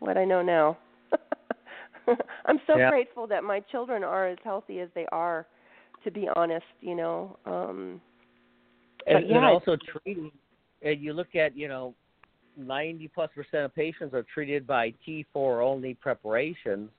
what 0.00 0.16
I 0.16 0.24
know 0.24 0.42
now 0.42 0.78
I'm 2.46 2.60
so 2.66 2.78
Yeah. 2.78 2.90
grateful 2.90 3.26
that 3.28 3.44
my 3.44 3.60
children 3.60 4.02
are 4.04 4.28
as 4.28 4.38
healthy 4.42 4.80
as 4.80 4.88
they 4.94 5.06
are 5.12 5.46
to 6.04 6.10
be 6.10 6.28
honest, 6.34 6.66
you 6.80 6.94
know. 6.94 7.38
Um 7.46 8.00
And, 9.06 9.28
yeah, 9.28 9.36
and 9.36 9.46
also 9.46 9.76
treating, 9.76 10.30
and 10.82 11.00
you 11.00 11.12
look 11.12 11.34
at, 11.34 11.56
you 11.56 11.68
know, 11.68 11.94
90 12.56 13.08
plus 13.08 13.30
percent 13.34 13.64
of 13.64 13.74
patients 13.74 14.14
are 14.14 14.24
treated 14.34 14.66
by 14.66 14.92
T4 15.06 15.64
only 15.64 15.94
preparations. 15.94 16.90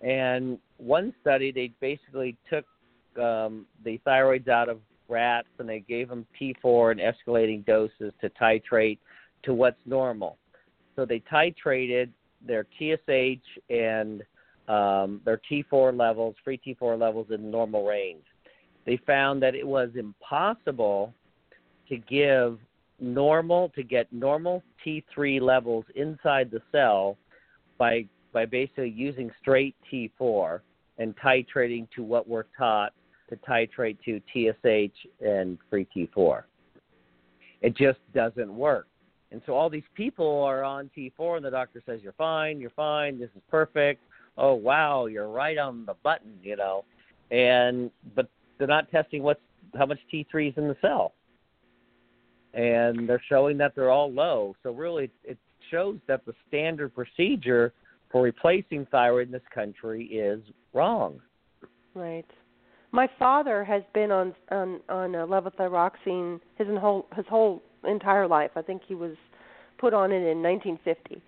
And 0.00 0.58
one 0.78 1.14
study, 1.20 1.52
they 1.52 1.72
basically 1.80 2.36
took 2.50 2.64
um, 3.20 3.66
the 3.84 3.98
thyroids 4.06 4.48
out 4.48 4.68
of 4.68 4.78
rats 5.08 5.48
and 5.58 5.68
they 5.68 5.80
gave 5.80 6.08
them 6.08 6.26
T4 6.40 6.92
in 6.92 6.98
escalating 6.98 7.64
doses 7.64 8.12
to 8.20 8.30
titrate 8.30 8.98
to 9.44 9.54
what's 9.54 9.80
normal. 9.86 10.38
So 10.96 11.04
they 11.04 11.22
titrated 11.32 12.10
their 12.46 12.66
TSH 12.78 13.42
and 13.70 14.22
um, 14.68 15.20
their 15.24 15.40
T4 15.50 15.96
levels, 15.96 16.36
free 16.44 16.60
T4 16.64 16.98
levels 16.98 17.26
in 17.30 17.50
normal 17.50 17.86
range. 17.86 18.24
They 18.86 18.98
found 19.06 19.42
that 19.42 19.54
it 19.54 19.66
was 19.66 19.90
impossible 19.96 21.12
to 21.88 21.96
give 21.96 22.58
normal 23.00 23.70
to 23.70 23.82
get 23.82 24.12
normal 24.12 24.62
T3 24.86 25.40
levels 25.40 25.84
inside 25.94 26.50
the 26.50 26.62
cell 26.70 27.16
by 27.78 28.06
by 28.32 28.44
basically 28.44 28.90
using 28.90 29.30
straight 29.40 29.76
T4 29.92 30.60
and 30.98 31.14
titrating 31.16 31.88
to 31.94 32.02
what 32.02 32.28
we're 32.28 32.46
taught 32.56 32.92
to 33.30 33.36
titrate 33.36 33.98
to 34.04 34.20
TSH 34.32 34.94
and 35.24 35.58
free 35.70 35.86
T4. 35.96 36.42
It 37.62 37.76
just 37.76 37.98
doesn't 38.14 38.54
work. 38.54 38.86
And 39.32 39.42
so 39.46 39.54
all 39.54 39.68
these 39.68 39.82
people 39.94 40.42
are 40.42 40.62
on 40.62 40.90
T4, 40.96 41.36
and 41.36 41.44
the 41.44 41.50
doctor 41.50 41.82
says, 41.86 42.00
You're 42.02 42.12
fine, 42.12 42.60
you're 42.60 42.70
fine, 42.70 43.18
this 43.18 43.30
is 43.34 43.42
perfect. 43.50 44.02
Oh, 44.36 44.54
wow, 44.54 45.06
you're 45.06 45.28
right 45.28 45.58
on 45.58 45.86
the 45.86 45.94
button, 46.02 46.38
you 46.42 46.56
know. 46.56 46.84
And, 47.30 47.90
but 48.14 48.28
they're 48.58 48.68
not 48.68 48.90
testing 48.90 49.22
what's, 49.22 49.40
how 49.76 49.86
much 49.86 49.98
T3 50.12 50.50
is 50.50 50.54
in 50.56 50.68
the 50.68 50.76
cell. 50.80 51.14
And 52.52 53.08
they're 53.08 53.22
showing 53.28 53.58
that 53.58 53.74
they're 53.74 53.90
all 53.90 54.12
low. 54.12 54.54
So 54.62 54.72
really, 54.72 55.10
it 55.24 55.38
shows 55.70 55.98
that 56.06 56.24
the 56.26 56.34
standard 56.46 56.94
procedure 56.94 57.72
for 58.12 58.22
replacing 58.22 58.86
thyroid 58.86 59.26
in 59.26 59.32
this 59.32 59.42
country 59.52 60.04
is 60.04 60.40
wrong. 60.72 61.20
Right. 61.94 62.26
My 62.94 63.08
father 63.18 63.64
has 63.64 63.82
been 63.92 64.12
on 64.12 64.32
on 64.52 64.78
on 64.88 65.16
uh, 65.16 65.26
levothyroxine 65.26 66.38
his 66.54 66.68
whole 66.78 67.06
his 67.16 67.26
whole 67.28 67.60
entire 67.82 68.28
life. 68.28 68.52
I 68.54 68.62
think 68.62 68.82
he 68.86 68.94
was 68.94 69.16
put 69.78 69.92
on 69.92 70.12
it 70.12 70.22
in 70.22 70.40
1950, 70.40 71.20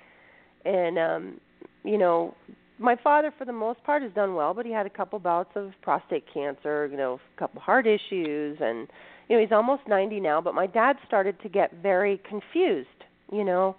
and 0.64 0.96
um, 0.96 1.40
you 1.82 1.98
know, 1.98 2.36
my 2.78 2.94
father 3.02 3.34
for 3.36 3.44
the 3.44 3.52
most 3.52 3.82
part 3.82 4.02
has 4.02 4.12
done 4.12 4.36
well, 4.36 4.54
but 4.54 4.64
he 4.64 4.70
had 4.70 4.86
a 4.86 4.90
couple 4.90 5.18
bouts 5.18 5.50
of 5.56 5.72
prostate 5.82 6.24
cancer, 6.32 6.86
you 6.86 6.96
know, 6.96 7.18
a 7.36 7.38
couple 7.40 7.60
heart 7.60 7.84
issues, 7.84 8.58
and 8.60 8.86
you 9.28 9.34
know 9.34 9.42
he's 9.42 9.50
almost 9.50 9.82
90 9.88 10.20
now. 10.20 10.40
But 10.40 10.54
my 10.54 10.68
dad 10.68 10.94
started 11.04 11.34
to 11.42 11.48
get 11.48 11.72
very 11.82 12.22
confused, 12.28 12.86
you 13.32 13.42
know, 13.42 13.74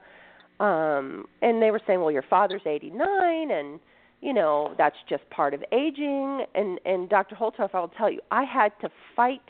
um, 0.60 1.24
and 1.42 1.62
they 1.62 1.72
were 1.72 1.82
saying, 1.88 2.02
well, 2.02 2.12
your 2.12 2.26
father's 2.30 2.64
89, 2.66 3.50
and 3.50 3.80
you 4.22 4.34
know 4.34 4.74
that's 4.78 4.96
just 5.10 5.28
part 5.30 5.54
of 5.54 5.64
aging. 5.72 6.46
And 6.56 6.80
and 6.86 7.10
dr 7.10 7.36
holtorf 7.36 7.70
i 7.74 7.80
will 7.80 7.88
tell 7.90 8.12
you 8.12 8.20
i 8.32 8.44
had 8.44 8.72
to 8.82 8.90
fight 9.16 9.42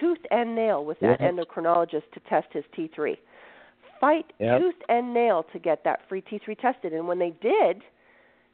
tooth 0.00 0.18
and 0.30 0.54
nail 0.54 0.84
with 0.84 0.98
that 1.00 1.20
yep. 1.20 1.32
endocrinologist 1.32 2.10
to 2.14 2.20
test 2.28 2.48
his 2.52 2.64
t3 2.76 3.16
fight 4.00 4.32
yep. 4.38 4.60
tooth 4.60 4.74
and 4.88 5.14
nail 5.14 5.44
to 5.52 5.58
get 5.58 5.84
that 5.84 6.00
free 6.08 6.22
t3 6.22 6.58
tested. 6.58 6.92
And 6.92 7.06
when 7.06 7.18
they 7.18 7.34
did 7.40 7.82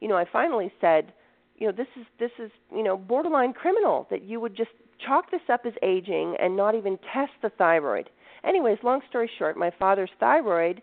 you 0.00 0.08
know 0.08 0.16
i 0.16 0.24
finally 0.30 0.72
said 0.80 1.12
you 1.56 1.66
know 1.66 1.72
this 1.72 1.88
is 1.98 2.06
this 2.18 2.30
is 2.38 2.50
you 2.74 2.82
know 2.82 2.96
borderline 2.96 3.52
criminal 3.52 4.06
that 4.10 4.22
you 4.22 4.40
would 4.40 4.56
just 4.56 4.70
chalk 5.04 5.30
this 5.30 5.40
up 5.52 5.62
as 5.64 5.72
aging 5.82 6.36
and 6.40 6.56
not 6.56 6.74
even 6.74 6.98
test 7.12 7.30
the 7.40 7.50
thyroid. 7.50 8.10
Anyways 8.44 8.78
long 8.82 9.00
story 9.08 9.30
short 9.38 9.56
my 9.56 9.70
father's 9.78 10.10
thyroid 10.20 10.82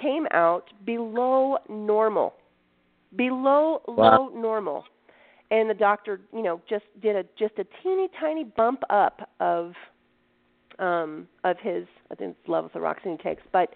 came 0.00 0.26
out 0.32 0.70
below 0.84 1.58
normal 1.68 2.34
below 3.16 3.82
wow. 3.88 4.28
low 4.32 4.40
normal. 4.40 4.84
And 5.50 5.70
the 5.70 5.74
doctor 5.74 6.20
you 6.32 6.42
know 6.42 6.60
just 6.68 6.84
did 7.00 7.16
a 7.16 7.24
just 7.38 7.54
a 7.58 7.64
teeny 7.82 8.08
tiny 8.20 8.44
bump 8.44 8.82
up 8.90 9.30
of 9.40 9.72
um 10.78 11.26
of 11.44 11.56
his 11.62 11.86
i 12.10 12.14
think 12.14 12.36
it's 12.38 12.48
levothyroxine 12.48 13.16
he 13.16 13.28
takes. 13.28 13.42
But 13.52 13.70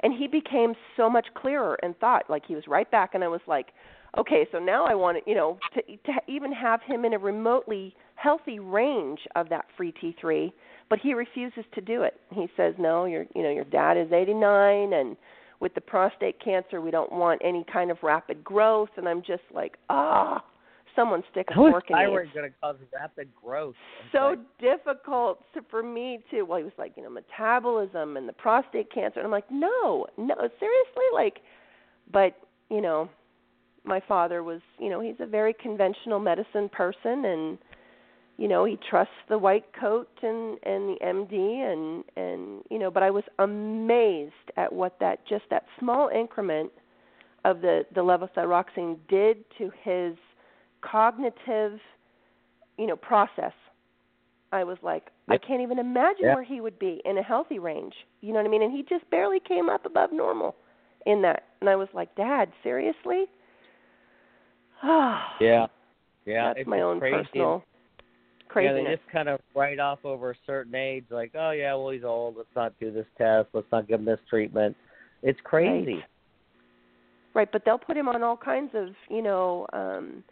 and 0.00 0.12
he 0.12 0.26
became 0.26 0.74
so 0.96 1.08
much 1.08 1.26
clearer 1.34 1.78
and 1.82 1.98
thought 1.98 2.24
like 2.28 2.44
he 2.46 2.54
was 2.54 2.64
right 2.68 2.90
back. 2.90 3.14
And 3.14 3.24
i 3.24 3.28
was 3.28 3.40
like 3.46 3.68
okay 4.16 4.46
so 4.52 4.58
now 4.58 4.86
i 4.86 4.94
want 4.94 5.18
to 5.18 5.28
you 5.28 5.36
know 5.36 5.58
to 5.74 5.82
to 5.82 6.12
even 6.28 6.52
have 6.52 6.80
him 6.82 7.04
in 7.04 7.14
a 7.14 7.18
remotely 7.18 7.94
healthy 8.16 8.58
range 8.60 9.20
of 9.34 9.48
that 9.48 9.64
free 9.76 9.92
t3 9.92 10.52
but 10.90 10.98
he 10.98 11.14
refuses 11.14 11.64
to 11.74 11.80
do 11.80 12.02
it. 12.02 12.14
He 12.30 12.46
says 12.56 12.74
no 12.78 13.04
your 13.04 13.26
you 13.34 13.42
know 13.42 13.50
your 13.50 13.64
dad 13.64 13.96
is 13.96 14.12
89 14.12 14.92
and 14.92 15.16
with 15.64 15.74
the 15.74 15.80
prostate 15.80 16.38
cancer, 16.44 16.82
we 16.82 16.90
don't 16.90 17.10
want 17.10 17.40
any 17.42 17.64
kind 17.72 17.90
of 17.90 17.96
rapid 18.02 18.44
growth. 18.44 18.90
And 18.98 19.08
I'm 19.08 19.22
just 19.22 19.42
like, 19.50 19.78
ah, 19.88 20.44
someone 20.94 21.22
stick 21.30 21.46
a 21.52 21.54
fork 21.54 21.88
in 21.88 21.96
me. 21.96 22.02
thyroid 22.02 22.28
going 22.34 22.50
to 22.50 22.54
cause 22.60 22.76
rapid 22.92 23.30
growth? 23.34 23.74
so 24.12 24.36
like, 24.36 24.38
difficult 24.60 25.40
to, 25.54 25.62
for 25.70 25.82
me 25.82 26.18
to. 26.30 26.42
Well, 26.42 26.58
he 26.58 26.64
was 26.64 26.74
like, 26.76 26.92
you 26.98 27.02
know, 27.02 27.08
metabolism 27.08 28.18
and 28.18 28.28
the 28.28 28.34
prostate 28.34 28.92
cancer, 28.92 29.20
and 29.20 29.24
I'm 29.24 29.32
like, 29.32 29.50
no, 29.50 30.06
no, 30.18 30.34
seriously, 30.36 31.08
like, 31.14 31.38
but 32.12 32.36
you 32.70 32.82
know, 32.82 33.08
my 33.84 34.02
father 34.06 34.42
was, 34.42 34.60
you 34.78 34.90
know, 34.90 35.00
he's 35.00 35.16
a 35.18 35.26
very 35.26 35.54
conventional 35.54 36.20
medicine 36.20 36.68
person, 36.68 37.24
and 37.24 37.58
you 38.36 38.48
know 38.48 38.64
he 38.64 38.78
trusts 38.88 39.12
the 39.28 39.38
white 39.38 39.64
coat 39.78 40.08
and 40.22 40.58
and 40.64 40.88
the 40.88 40.96
MD 41.02 41.72
and 41.72 42.04
and 42.16 42.62
you 42.70 42.78
know 42.78 42.90
but 42.90 43.02
I 43.02 43.10
was 43.10 43.24
amazed 43.38 44.32
at 44.56 44.72
what 44.72 44.98
that 45.00 45.26
just 45.28 45.44
that 45.50 45.64
small 45.78 46.08
increment 46.08 46.70
of 47.44 47.60
the 47.60 47.84
the 47.94 48.00
levothyroxine 48.00 48.96
did 49.08 49.44
to 49.58 49.70
his 49.82 50.16
cognitive 50.80 51.78
you 52.78 52.86
know 52.86 52.96
process. 52.96 53.52
I 54.52 54.62
was 54.62 54.78
like 54.82 55.10
yep. 55.28 55.40
I 55.42 55.46
can't 55.46 55.62
even 55.62 55.78
imagine 55.78 56.26
yep. 56.26 56.36
where 56.36 56.44
he 56.44 56.60
would 56.60 56.78
be 56.78 57.00
in 57.04 57.18
a 57.18 57.22
healthy 57.22 57.58
range. 57.58 57.94
You 58.20 58.32
know 58.32 58.38
what 58.38 58.46
I 58.46 58.50
mean? 58.50 58.62
And 58.62 58.72
he 58.72 58.82
just 58.82 59.08
barely 59.10 59.40
came 59.40 59.68
up 59.68 59.84
above 59.84 60.12
normal 60.12 60.54
in 61.06 61.22
that. 61.22 61.44
And 61.60 61.68
I 61.68 61.76
was 61.76 61.88
like 61.94 62.14
dad 62.16 62.50
seriously? 62.62 63.24
Yeah. 65.40 65.66
Yeah. 66.26 66.48
That's 66.48 66.60
it's 66.60 66.68
my 66.68 66.80
own 66.82 67.00
crazy. 67.00 67.16
personal 67.24 67.64
craziness. 68.48 68.82
Yeah, 68.82 68.90
they 68.90 68.96
just 68.96 69.10
kind 69.10 69.28
of 69.28 69.40
write 69.54 69.78
off 69.78 69.98
over 70.04 70.32
a 70.32 70.34
certain 70.46 70.74
age, 70.74 71.04
like, 71.10 71.32
oh 71.34 71.50
yeah, 71.50 71.74
well 71.74 71.90
he's 71.90 72.04
old. 72.04 72.36
Let's 72.36 72.48
not 72.54 72.72
do 72.80 72.90
this 72.90 73.06
test. 73.18 73.48
Let's 73.52 73.66
not 73.72 73.88
give 73.88 74.00
him 74.00 74.06
this 74.06 74.20
treatment. 74.28 74.76
It's 75.22 75.40
crazy. 75.42 75.94
Right. 75.94 76.04
right, 77.34 77.52
but 77.52 77.62
they'll 77.64 77.78
put 77.78 77.96
him 77.96 78.08
on 78.08 78.22
all 78.22 78.36
kinds 78.36 78.70
of, 78.74 78.88
you 79.08 79.22
know, 79.22 79.66
um 79.72 80.22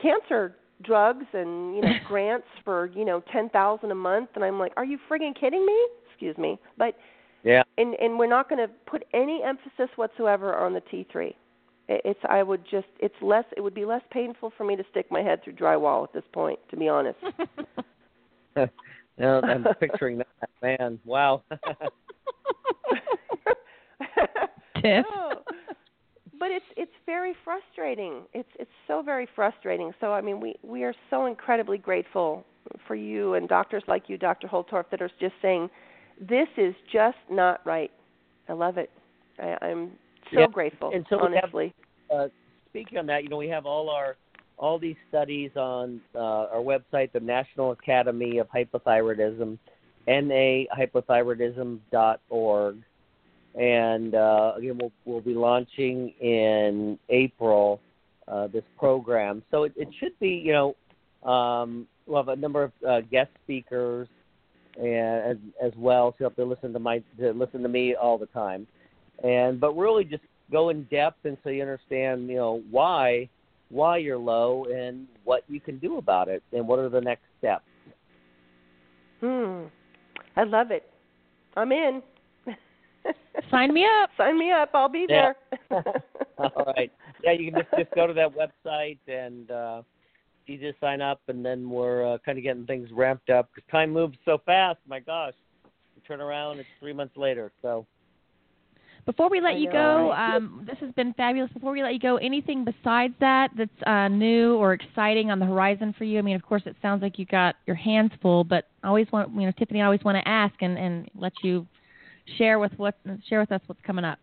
cancer 0.00 0.56
drugs 0.82 1.26
and 1.32 1.76
you 1.76 1.82
know 1.82 1.92
grants 2.08 2.46
for 2.64 2.86
you 2.94 3.04
know 3.04 3.22
ten 3.32 3.48
thousand 3.50 3.90
a 3.90 3.94
month, 3.94 4.30
and 4.34 4.44
I'm 4.44 4.58
like, 4.58 4.72
are 4.76 4.84
you 4.84 4.98
frigging 5.10 5.38
kidding 5.38 5.64
me? 5.64 5.88
Excuse 6.10 6.36
me, 6.38 6.58
but 6.76 6.96
yeah, 7.44 7.62
and 7.78 7.94
and 7.94 8.18
we're 8.18 8.28
not 8.28 8.48
going 8.48 8.66
to 8.66 8.72
put 8.86 9.04
any 9.12 9.42
emphasis 9.44 9.88
whatsoever 9.96 10.54
on 10.56 10.72
the 10.72 10.80
T3 10.80 11.34
it's 11.88 12.20
I 12.28 12.42
would 12.42 12.64
just 12.70 12.86
it's 13.00 13.14
less 13.20 13.44
it 13.56 13.60
would 13.60 13.74
be 13.74 13.84
less 13.84 14.02
painful 14.10 14.52
for 14.56 14.64
me 14.64 14.76
to 14.76 14.84
stick 14.90 15.10
my 15.10 15.22
head 15.22 15.42
through 15.42 15.54
drywall 15.54 16.04
at 16.04 16.12
this 16.12 16.24
point, 16.32 16.58
to 16.70 16.76
be 16.76 16.88
honest. 16.88 17.18
no, 19.18 19.40
I'm 19.42 19.64
picturing 19.80 20.18
that 20.18 20.28
man. 20.62 20.98
Wow. 21.04 21.42
Tiff. 24.80 25.04
Oh. 25.12 25.32
But 26.38 26.50
it's 26.50 26.66
it's 26.76 26.92
very 27.06 27.34
frustrating. 27.44 28.22
It's 28.34 28.48
it's 28.58 28.70
so 28.88 29.02
very 29.02 29.28
frustrating. 29.34 29.92
So 30.00 30.12
I 30.12 30.20
mean, 30.20 30.40
we 30.40 30.56
we 30.62 30.82
are 30.84 30.94
so 31.08 31.26
incredibly 31.26 31.78
grateful 31.78 32.44
for 32.86 32.94
you 32.94 33.34
and 33.34 33.48
doctors 33.48 33.82
like 33.86 34.08
you, 34.08 34.16
Dr. 34.18 34.48
Holtorf, 34.48 34.84
that 34.90 35.02
are 35.02 35.10
just 35.20 35.34
saying 35.40 35.70
this 36.20 36.48
is 36.56 36.74
just 36.92 37.18
not 37.30 37.60
right. 37.64 37.90
I 38.48 38.54
love 38.54 38.76
it. 38.76 38.90
I, 39.38 39.56
I'm 39.62 39.92
so 40.32 40.40
yeah. 40.40 40.46
grateful. 40.46 40.90
And 40.94 41.04
so 41.08 41.20
honestly. 41.20 41.72
Have, 42.10 42.20
uh, 42.20 42.28
speaking 42.68 42.98
on 42.98 43.06
that, 43.06 43.22
you 43.22 43.28
know, 43.28 43.36
we 43.36 43.46
have 43.48 43.66
all 43.66 43.88
our 43.90 44.16
all 44.58 44.78
these 44.78 44.96
studies 45.08 45.50
on 45.56 46.00
uh, 46.14 46.18
our 46.18 46.60
website, 46.60 47.10
the 47.12 47.20
National 47.20 47.72
Academy 47.72 48.38
of 48.38 48.46
Hypothyroidism, 48.48 49.58
nahypothyroidism.org, 50.08 52.76
and 53.54 54.14
uh, 54.14 54.54
again, 54.56 54.78
we'll 54.78 54.92
we'll 55.04 55.20
be 55.20 55.34
launching 55.34 56.14
in 56.20 56.98
April 57.08 57.80
uh, 58.28 58.46
this 58.48 58.64
program. 58.78 59.42
So 59.50 59.64
it, 59.64 59.72
it 59.76 59.88
should 59.98 60.16
be, 60.20 60.30
you 60.30 60.52
know, 60.52 60.76
um, 61.28 61.88
we'll 62.06 62.18
have 62.18 62.28
a 62.28 62.36
number 62.36 62.62
of 62.62 62.70
uh, 62.88 63.00
guest 63.10 63.30
speakers 63.44 64.06
and 64.76 65.24
as 65.24 65.36
as 65.62 65.72
well, 65.76 66.12
so 66.12 66.16
you 66.20 66.24
have 66.24 66.36
to 66.36 66.44
listen 66.44 66.72
to 66.72 66.78
my 66.78 67.02
to 67.18 67.32
listen 67.32 67.62
to 67.62 67.68
me 67.68 67.94
all 67.94 68.16
the 68.16 68.26
time 68.26 68.66
and 69.22 69.60
but 69.60 69.76
really 69.76 70.04
just 70.04 70.22
go 70.50 70.68
in 70.68 70.84
depth 70.84 71.24
and 71.24 71.36
so 71.42 71.50
you 71.50 71.62
understand 71.62 72.28
you 72.28 72.36
know 72.36 72.62
why 72.70 73.28
why 73.72 73.96
you're 73.96 74.18
low 74.18 74.66
and 74.72 75.06
what 75.24 75.44
you 75.48 75.58
can 75.58 75.78
do 75.78 75.96
about 75.96 76.28
it 76.28 76.42
and 76.52 76.68
what 76.68 76.78
are 76.78 76.90
the 76.90 77.00
next 77.00 77.24
steps. 77.38 77.64
Hmm. 79.20 79.62
I 80.36 80.44
love 80.44 80.70
it. 80.70 80.88
I'm 81.56 81.72
in. 81.72 82.02
Sign 83.50 83.72
me 83.72 83.86
up. 84.02 84.10
Sign 84.18 84.38
me 84.38 84.52
up. 84.52 84.70
I'll 84.74 84.90
be 84.90 85.06
yeah. 85.08 85.32
there. 85.70 85.82
All 86.38 86.74
right. 86.76 86.92
Yeah 87.24 87.32
you 87.32 87.50
can 87.50 87.62
just 87.62 87.74
just 87.78 87.94
go 87.94 88.06
to 88.06 88.12
that 88.12 88.30
website 88.34 88.98
and 89.08 89.50
uh 89.50 89.82
you 90.46 90.58
just 90.58 90.80
sign 90.80 91.00
up 91.00 91.20
and 91.28 91.44
then 91.44 91.70
we're 91.70 92.14
uh, 92.14 92.18
kind 92.18 92.36
of 92.36 92.42
getting 92.42 92.66
things 92.66 92.88
ramped 92.92 93.30
up 93.30 93.48
because 93.54 93.68
time 93.70 93.90
moves 93.90 94.18
so 94.24 94.38
fast. 94.44 94.80
My 94.86 95.00
gosh. 95.00 95.34
You 95.64 96.02
turn 96.06 96.20
around 96.20 96.58
it's 96.58 96.68
three 96.80 96.92
months 96.92 97.16
later. 97.16 97.52
So 97.62 97.86
before 99.04 99.28
we 99.28 99.40
let 99.40 99.58
you 99.58 99.70
go, 99.70 100.12
um, 100.16 100.66
this 100.66 100.78
has 100.80 100.92
been 100.92 101.12
fabulous. 101.14 101.50
Before 101.52 101.72
we 101.72 101.82
let 101.82 101.92
you 101.92 101.98
go, 101.98 102.16
anything 102.16 102.64
besides 102.64 103.14
that 103.20 103.50
that's 103.56 103.70
uh, 103.86 104.08
new 104.08 104.54
or 104.56 104.72
exciting 104.72 105.30
on 105.30 105.38
the 105.38 105.46
horizon 105.46 105.94
for 105.96 106.04
you? 106.04 106.18
I 106.18 106.22
mean, 106.22 106.36
of 106.36 106.42
course, 106.42 106.62
it 106.66 106.76
sounds 106.82 107.02
like 107.02 107.18
you 107.18 107.26
got 107.26 107.56
your 107.66 107.76
hands 107.76 108.12
full, 108.20 108.44
but 108.44 108.68
I 108.82 108.88
always 108.88 109.06
want, 109.12 109.32
you 109.34 109.42
know, 109.42 109.52
Tiffany, 109.58 109.80
I 109.82 109.86
always 109.86 110.04
want 110.04 110.16
to 110.16 110.28
ask 110.28 110.54
and, 110.60 110.78
and 110.78 111.10
let 111.14 111.32
you 111.42 111.66
share 112.38 112.58
with 112.58 112.72
what 112.76 112.94
share 113.28 113.40
with 113.40 113.52
us 113.52 113.60
what's 113.66 113.80
coming 113.84 114.04
up. 114.04 114.18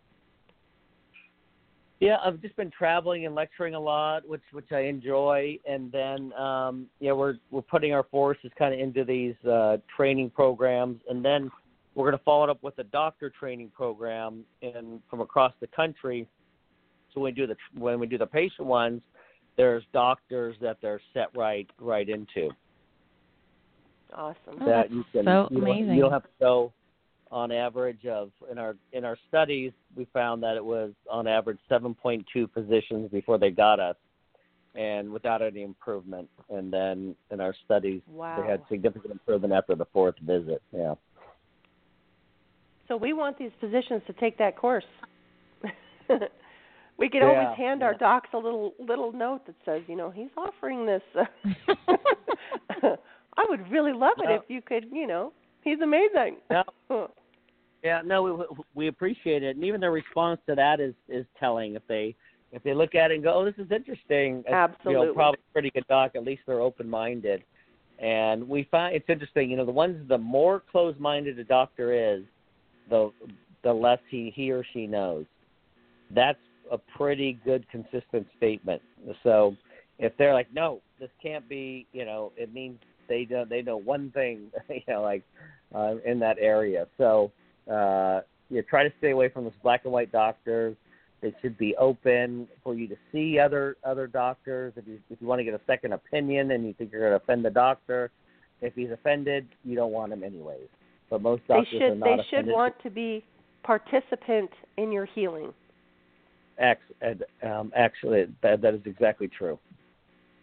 Yeah, 2.00 2.16
I've 2.24 2.40
just 2.40 2.56
been 2.56 2.70
traveling 2.70 3.26
and 3.26 3.34
lecturing 3.34 3.74
a 3.74 3.80
lot, 3.80 4.26
which 4.26 4.40
which 4.52 4.72
I 4.72 4.80
enjoy, 4.80 5.58
and 5.68 5.92
then 5.92 6.32
um, 6.32 6.86
yeah, 6.98 7.12
we're 7.12 7.34
we're 7.50 7.60
putting 7.60 7.92
our 7.92 8.04
forces 8.04 8.50
kind 8.58 8.72
of 8.72 8.80
into 8.80 9.04
these 9.04 9.34
uh, 9.44 9.76
training 9.94 10.30
programs, 10.30 11.00
and 11.10 11.22
then 11.22 11.50
we're 11.94 12.04
going 12.06 12.18
to 12.18 12.24
follow 12.24 12.44
it 12.44 12.50
up 12.50 12.62
with 12.62 12.78
a 12.78 12.84
doctor 12.84 13.30
training 13.30 13.70
program 13.74 14.44
in 14.62 15.00
from 15.08 15.20
across 15.20 15.52
the 15.60 15.66
country. 15.68 16.26
So 17.12 17.20
when 17.20 17.32
we 17.32 17.40
do 17.40 17.46
the 17.46 17.56
when 17.78 17.98
we 17.98 18.06
do 18.06 18.18
the 18.18 18.26
patient 18.26 18.66
ones, 18.66 19.02
there's 19.56 19.82
doctors 19.92 20.56
that 20.60 20.78
they're 20.80 21.00
set 21.12 21.36
right 21.36 21.68
right 21.80 22.08
into. 22.08 22.50
Awesome. 24.14 24.36
Oh, 24.48 24.58
that 24.58 24.66
that's 24.66 24.90
you 24.90 25.04
can 25.12 25.24
so 25.24 25.48
you, 25.50 25.60
don't, 25.60 25.68
amazing. 25.68 25.94
you 25.94 26.02
don't 26.02 26.12
have 26.12 26.22
to 26.22 26.28
go 26.40 26.72
on 27.30 27.52
average 27.52 28.06
of 28.06 28.30
in 28.50 28.58
our 28.58 28.76
in 28.92 29.04
our 29.04 29.16
studies 29.28 29.72
we 29.96 30.06
found 30.12 30.42
that 30.42 30.56
it 30.56 30.64
was 30.64 30.92
on 31.08 31.26
average 31.28 31.58
7.2 31.70 32.24
physicians 32.52 33.08
before 33.12 33.38
they 33.38 33.50
got 33.50 33.78
us 33.78 33.96
and 34.74 35.08
without 35.10 35.40
any 35.40 35.62
improvement 35.62 36.28
and 36.48 36.72
then 36.72 37.14
in 37.30 37.40
our 37.40 37.54
studies 37.64 38.00
Wow. 38.08 38.40
they 38.42 38.48
had 38.48 38.62
significant 38.68 39.12
improvement 39.12 39.52
after 39.52 39.76
the 39.76 39.86
fourth 39.92 40.16
visit 40.22 40.60
yeah 40.72 40.94
So 42.90 42.96
we 42.96 43.12
want 43.12 43.38
these 43.38 43.52
physicians 43.60 44.02
to 44.08 44.12
take 44.14 44.36
that 44.38 44.56
course. 44.56 44.82
we 46.98 47.08
could 47.08 47.18
Yeah, 47.18 47.28
always 47.28 47.56
hand 47.56 47.84
our 47.84 47.94
docs 47.94 48.30
a 48.34 48.36
little 48.36 48.74
little 48.80 49.12
note 49.12 49.46
that 49.46 49.54
says, 49.64 49.82
you 49.86 49.94
know, 49.94 50.10
he's 50.10 50.30
offering 50.36 50.84
this. 50.84 51.02
I 52.82 53.46
would 53.48 53.70
really 53.70 53.92
love 53.92 54.14
it 54.18 54.28
No. 54.28 54.34
if 54.34 54.42
you 54.48 54.60
could, 54.60 54.86
you 54.92 55.06
know, 55.06 55.32
he's 55.62 55.80
amazing. 55.80 56.38
No. 56.50 56.64
Yeah, 57.82 58.02
no, 58.04 58.22
we 58.22 58.32
we 58.74 58.88
appreciate 58.88 59.42
it, 59.42 59.56
and 59.56 59.64
even 59.64 59.80
their 59.80 59.90
response 59.90 60.38
to 60.46 60.54
that 60.54 60.80
is 60.80 60.92
is 61.08 61.24
telling. 61.38 61.76
If 61.76 61.82
they 61.88 62.14
if 62.52 62.62
they 62.62 62.74
look 62.74 62.94
at 62.94 63.10
it 63.10 63.14
and 63.14 63.22
go, 63.22 63.32
"Oh, 63.32 63.44
this 63.46 63.54
is 63.56 63.72
interesting," 63.72 64.44
Absolutely. 64.46 64.92
you 64.92 65.06
know, 65.06 65.14
probably 65.14 65.40
a 65.48 65.52
pretty 65.54 65.70
good 65.70 65.86
doc. 65.88 66.10
At 66.14 66.22
least 66.22 66.42
they're 66.46 66.60
open 66.60 66.86
minded, 66.86 67.42
and 67.98 68.46
we 68.46 68.64
find 68.70 68.94
it's 68.94 69.08
interesting. 69.08 69.50
You 69.50 69.56
know, 69.56 69.64
the 69.64 69.72
ones 69.72 70.06
the 70.10 70.18
more 70.18 70.62
closed 70.70 71.00
minded 71.00 71.38
a 71.38 71.44
doctor 71.44 71.94
is, 71.94 72.22
the 72.90 73.10
the 73.62 73.72
less 73.72 74.00
he 74.10 74.32
he 74.34 74.50
or 74.50 74.64
she 74.72 74.86
knows. 74.86 75.24
That's 76.14 76.38
a 76.70 76.78
pretty 76.78 77.38
good 77.44 77.66
consistent 77.70 78.26
statement. 78.36 78.82
So 79.22 79.56
if 79.98 80.16
they're 80.18 80.34
like, 80.34 80.52
"No, 80.52 80.80
this 80.98 81.10
can't 81.22 81.48
be," 81.48 81.86
you 81.92 82.04
know, 82.04 82.32
it 82.36 82.52
means 82.52 82.78
they 83.08 83.26
know 83.30 83.44
they 83.44 83.62
know 83.62 83.76
one 83.76 84.10
thing, 84.10 84.50
you 84.68 84.80
know, 84.88 85.02
like 85.02 85.22
uh, 85.74 85.96
in 86.04 86.18
that 86.20 86.38
area. 86.38 86.86
So 86.98 87.32
uh, 87.70 88.20
you 88.48 88.62
try 88.62 88.84
to 88.84 88.92
stay 88.98 89.10
away 89.10 89.28
from 89.28 89.44
those 89.44 89.52
black 89.62 89.82
and 89.84 89.92
white 89.92 90.12
doctors. 90.12 90.76
They 91.20 91.34
should 91.42 91.58
be 91.58 91.76
open 91.76 92.48
for 92.64 92.74
you 92.74 92.88
to 92.88 92.96
see 93.12 93.38
other 93.38 93.76
other 93.84 94.06
doctors. 94.06 94.72
If 94.76 94.86
you 94.86 94.98
if 95.10 95.20
you 95.20 95.26
want 95.26 95.40
to 95.40 95.44
get 95.44 95.54
a 95.54 95.60
second 95.66 95.92
opinion 95.92 96.52
and 96.52 96.66
you 96.66 96.72
think 96.72 96.92
you're 96.92 97.00
going 97.00 97.18
to 97.18 97.22
offend 97.22 97.44
the 97.44 97.50
doctor, 97.50 98.10
if 98.62 98.74
he's 98.74 98.90
offended, 98.90 99.46
you 99.64 99.76
don't 99.76 99.92
want 99.92 100.12
him 100.12 100.24
anyways. 100.24 100.68
But 101.10 101.22
most 101.22 101.42
they 101.48 101.54
doctors 101.54 101.74
are 101.82 101.88
should 101.90 101.98
not 101.98 102.16
they 102.16 102.22
should 102.30 102.38
offended. 102.38 102.54
want 102.54 102.74
to 102.82 102.90
be 102.90 103.24
participant 103.62 104.50
in 104.78 104.92
your 104.92 105.04
healing. 105.06 105.52
Ex- 106.58 106.80
and, 107.00 107.24
um, 107.42 107.72
actually, 107.76 108.26
that 108.42 108.62
that 108.62 108.74
is 108.74 108.80
exactly 108.84 109.28
true. 109.28 109.58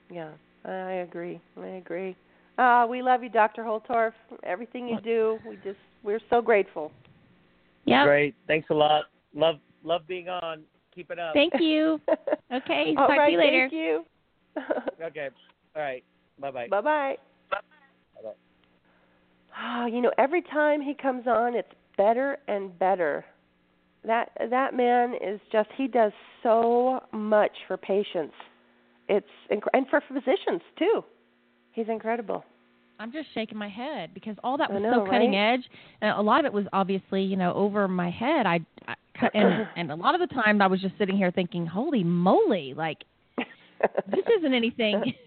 Yeah, 0.10 0.32
I 0.66 0.94
agree. 1.08 1.40
I 1.60 1.68
agree. 1.68 2.16
Uh, 2.58 2.88
we 2.90 3.02
love 3.02 3.24
you, 3.24 3.30
Dr. 3.30 3.64
Holtorf. 3.64 4.14
Everything 4.44 4.88
you 4.88 5.00
do, 5.02 5.40
we 5.48 5.56
just 5.64 5.78
we're 6.04 6.20
so 6.30 6.42
grateful. 6.42 6.92
Yep. 7.86 8.06
Great. 8.06 8.36
Thanks 8.48 8.70
a 8.70 8.74
lot. 8.74 9.06
Love 9.34 9.60
love 9.84 10.02
being 10.08 10.28
on. 10.28 10.64
Keep 10.94 11.12
it 11.12 11.20
up. 11.20 11.34
Thank 11.34 11.54
you. 11.60 12.00
Okay. 12.50 12.94
All 12.98 13.08
talk 13.08 13.18
right, 13.18 13.26
to 13.26 13.32
you 13.34 13.38
later. 13.38 13.68
Thank 13.70 13.74
you. 13.74 14.06
Okay. 15.04 15.30
All 15.76 15.82
right. 15.82 16.04
Bye 16.40 16.50
bye. 16.52 16.68
bye 16.70 16.82
bye. 16.82 17.18
Oh, 19.60 19.86
you 19.86 20.02
know, 20.02 20.12
every 20.18 20.42
time 20.42 20.82
he 20.82 20.94
comes 20.94 21.26
on, 21.28 21.56
it's 21.56 21.72
better 21.98 22.38
and 22.48 22.78
better. 22.78 23.26
That 24.06 24.32
that 24.50 24.74
man 24.74 25.16
is 25.16 25.40
just 25.52 25.70
he 25.76 25.88
does 25.88 26.12
so 26.44 27.02
much 27.12 27.52
for 27.68 27.78
patients. 27.78 28.36
It's 29.10 29.26
inc- 29.52 29.68
and 29.74 29.88
for 29.90 30.02
physicians 30.08 30.62
too. 30.78 31.04
He's 31.72 31.88
incredible. 31.90 32.44
I'm 33.00 33.12
just 33.12 33.28
shaking 33.34 33.58
my 33.58 33.70
head 33.70 34.14
because 34.14 34.36
all 34.44 34.58
that 34.58 34.72
was 34.72 34.82
know, 34.82 35.04
so 35.06 35.12
cutting 35.12 35.32
right? 35.34 35.54
edge, 35.54 35.64
and 36.02 36.18
a 36.18 36.22
lot 36.22 36.40
of 36.40 36.46
it 36.46 36.54
was 36.54 36.66
obviously, 36.74 37.22
you 37.24 37.36
know, 37.36 37.54
over 37.54 37.88
my 37.88 38.10
head. 38.10 38.46
I, 38.46 38.60
I 38.88 38.96
cut- 39.20 39.36
and 39.36 39.68
and 39.76 39.92
a 39.92 39.96
lot 39.96 40.20
of 40.20 40.28
the 40.28 40.34
time 40.34 40.62
I 40.62 40.68
was 40.68 40.82
just 40.82 40.98
sitting 40.98 41.18
here 41.18 41.32
thinking, 41.32 41.66
"Holy 41.66 42.04
moly! 42.04 42.74
Like 42.76 43.04
this 43.38 44.26
isn't 44.40 44.54
anything 44.54 45.14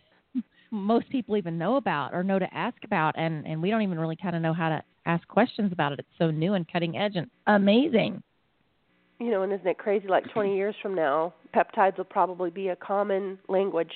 most 0.70 1.08
people 1.10 1.36
even 1.36 1.58
know 1.58 1.76
about 1.76 2.12
or 2.14 2.22
know 2.22 2.38
to 2.38 2.54
ask 2.54 2.76
about, 2.84 3.14
and 3.18 3.46
and 3.46 3.60
we 3.62 3.70
don't 3.70 3.82
even 3.82 3.98
really 3.98 4.16
kind 4.16 4.36
of 4.36 4.42
know 4.42 4.52
how 4.52 4.68
to 4.68 4.82
ask 5.06 5.26
questions 5.28 5.72
about 5.72 5.92
it. 5.92 5.98
It's 6.00 6.08
so 6.18 6.30
new 6.30 6.54
and 6.54 6.66
cutting 6.70 6.96
edge 6.96 7.16
and 7.16 7.28
amazing. 7.46 8.22
you 9.18 9.30
know, 9.30 9.42
and 9.42 9.52
isn't 9.52 9.66
it 9.66 9.78
crazy? 9.78 10.06
Like 10.08 10.24
20 10.32 10.54
years 10.56 10.74
from 10.82 10.94
now, 10.94 11.34
peptides 11.54 11.96
will 11.98 12.04
probably 12.04 12.50
be 12.50 12.68
a 12.68 12.76
common 12.76 13.38
language. 13.48 13.92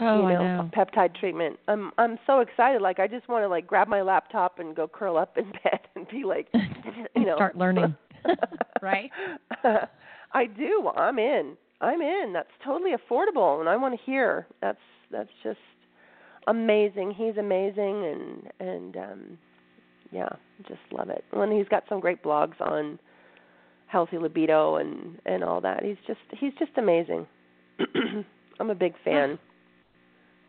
Oh, 0.00 0.28
you 0.28 0.34
know, 0.34 0.40
I 0.40 0.56
know. 0.56 0.70
peptide 0.76 1.14
treatment. 1.18 1.58
I'm 1.68 1.90
I'm 1.96 2.18
so 2.26 2.40
excited. 2.40 2.82
Like 2.82 2.98
I 2.98 3.06
just 3.06 3.28
want 3.28 3.44
to 3.44 3.48
like 3.48 3.66
grab 3.66 3.88
my 3.88 4.02
laptop 4.02 4.58
and 4.58 4.76
go 4.76 4.86
curl 4.86 5.16
up 5.16 5.38
in 5.38 5.44
bed 5.64 5.80
and 5.94 6.06
be 6.08 6.24
like, 6.24 6.48
you 7.16 7.24
know, 7.24 7.36
Start 7.36 7.56
learning. 7.56 7.94
Right? 8.82 9.10
I 10.32 10.46
do. 10.46 10.90
I'm 10.96 11.18
in. 11.18 11.56
I'm 11.80 12.00
in. 12.02 12.32
That's 12.34 12.50
totally 12.64 12.90
affordable, 12.92 13.60
and 13.60 13.68
I 13.68 13.76
want 13.76 13.98
to 13.98 14.00
hear. 14.04 14.46
That's 14.60 14.78
that's 15.10 15.30
just 15.42 15.58
amazing. 16.46 17.12
He's 17.16 17.36
amazing, 17.36 18.04
and 18.04 18.68
and 18.68 18.96
um, 18.96 19.38
yeah, 20.10 20.28
just 20.68 20.80
love 20.92 21.10
it. 21.10 21.24
And 21.32 21.52
he's 21.52 21.68
got 21.68 21.84
some 21.88 22.00
great 22.00 22.22
blogs 22.22 22.60
on 22.60 22.98
healthy 23.86 24.18
libido 24.18 24.76
and 24.76 25.18
and 25.26 25.42
all 25.42 25.60
that. 25.60 25.82
He's 25.84 25.96
just 26.06 26.20
he's 26.38 26.52
just 26.58 26.72
amazing. 26.76 27.26
I'm 28.60 28.70
a 28.70 28.74
big 28.74 28.94
fan. 29.04 29.38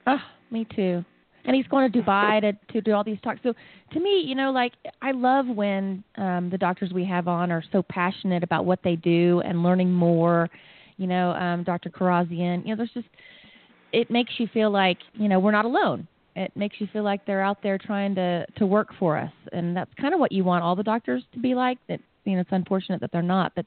Oh, 0.05 0.19
me 0.51 0.65
too. 0.75 1.03
And 1.45 1.55
he's 1.55 1.67
going 1.67 1.89
to 1.91 2.01
Dubai 2.01 2.41
to 2.41 2.73
to 2.73 2.81
do 2.81 2.93
all 2.93 3.03
these 3.03 3.19
talks. 3.23 3.39
So 3.43 3.53
to 3.93 3.99
me, 3.99 4.21
you 4.25 4.35
know, 4.35 4.51
like 4.51 4.73
I 5.01 5.11
love 5.11 5.47
when 5.47 6.03
um 6.17 6.49
the 6.49 6.57
doctors 6.57 6.91
we 6.93 7.05
have 7.05 7.27
on 7.27 7.51
are 7.51 7.63
so 7.71 7.83
passionate 7.83 8.43
about 8.43 8.65
what 8.65 8.79
they 8.83 8.95
do 8.95 9.41
and 9.45 9.63
learning 9.63 9.91
more. 9.91 10.49
You 10.97 11.07
know, 11.07 11.31
um 11.31 11.63
Dr. 11.63 11.89
Kharrazian, 11.89 12.63
you 12.63 12.69
know, 12.69 12.75
there's 12.75 12.91
just 12.93 13.07
it 13.91 14.11
makes 14.11 14.33
you 14.37 14.47
feel 14.53 14.69
like, 14.69 14.97
you 15.13 15.27
know, 15.27 15.39
we're 15.39 15.51
not 15.51 15.65
alone. 15.65 16.07
It 16.35 16.51
makes 16.55 16.75
you 16.79 16.87
feel 16.93 17.03
like 17.03 17.25
they're 17.25 17.41
out 17.41 17.57
there 17.63 17.77
trying 17.77 18.13
to 18.15 18.45
to 18.57 18.65
work 18.65 18.89
for 18.99 19.17
us. 19.17 19.31
And 19.51 19.75
that's 19.75 19.91
kind 19.99 20.13
of 20.13 20.19
what 20.19 20.31
you 20.31 20.43
want 20.43 20.63
all 20.63 20.75
the 20.75 20.83
doctors 20.83 21.23
to 21.33 21.39
be 21.39 21.55
like. 21.55 21.79
That 21.87 21.99
you 22.25 22.35
know, 22.35 22.41
it's 22.41 22.51
unfortunate 22.51 23.01
that 23.01 23.11
they're 23.11 23.21
not, 23.21 23.53
but 23.55 23.65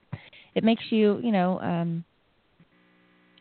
it 0.55 0.63
makes 0.63 0.85
you, 0.91 1.19
you 1.23 1.33
know, 1.33 1.59
um 1.61 2.05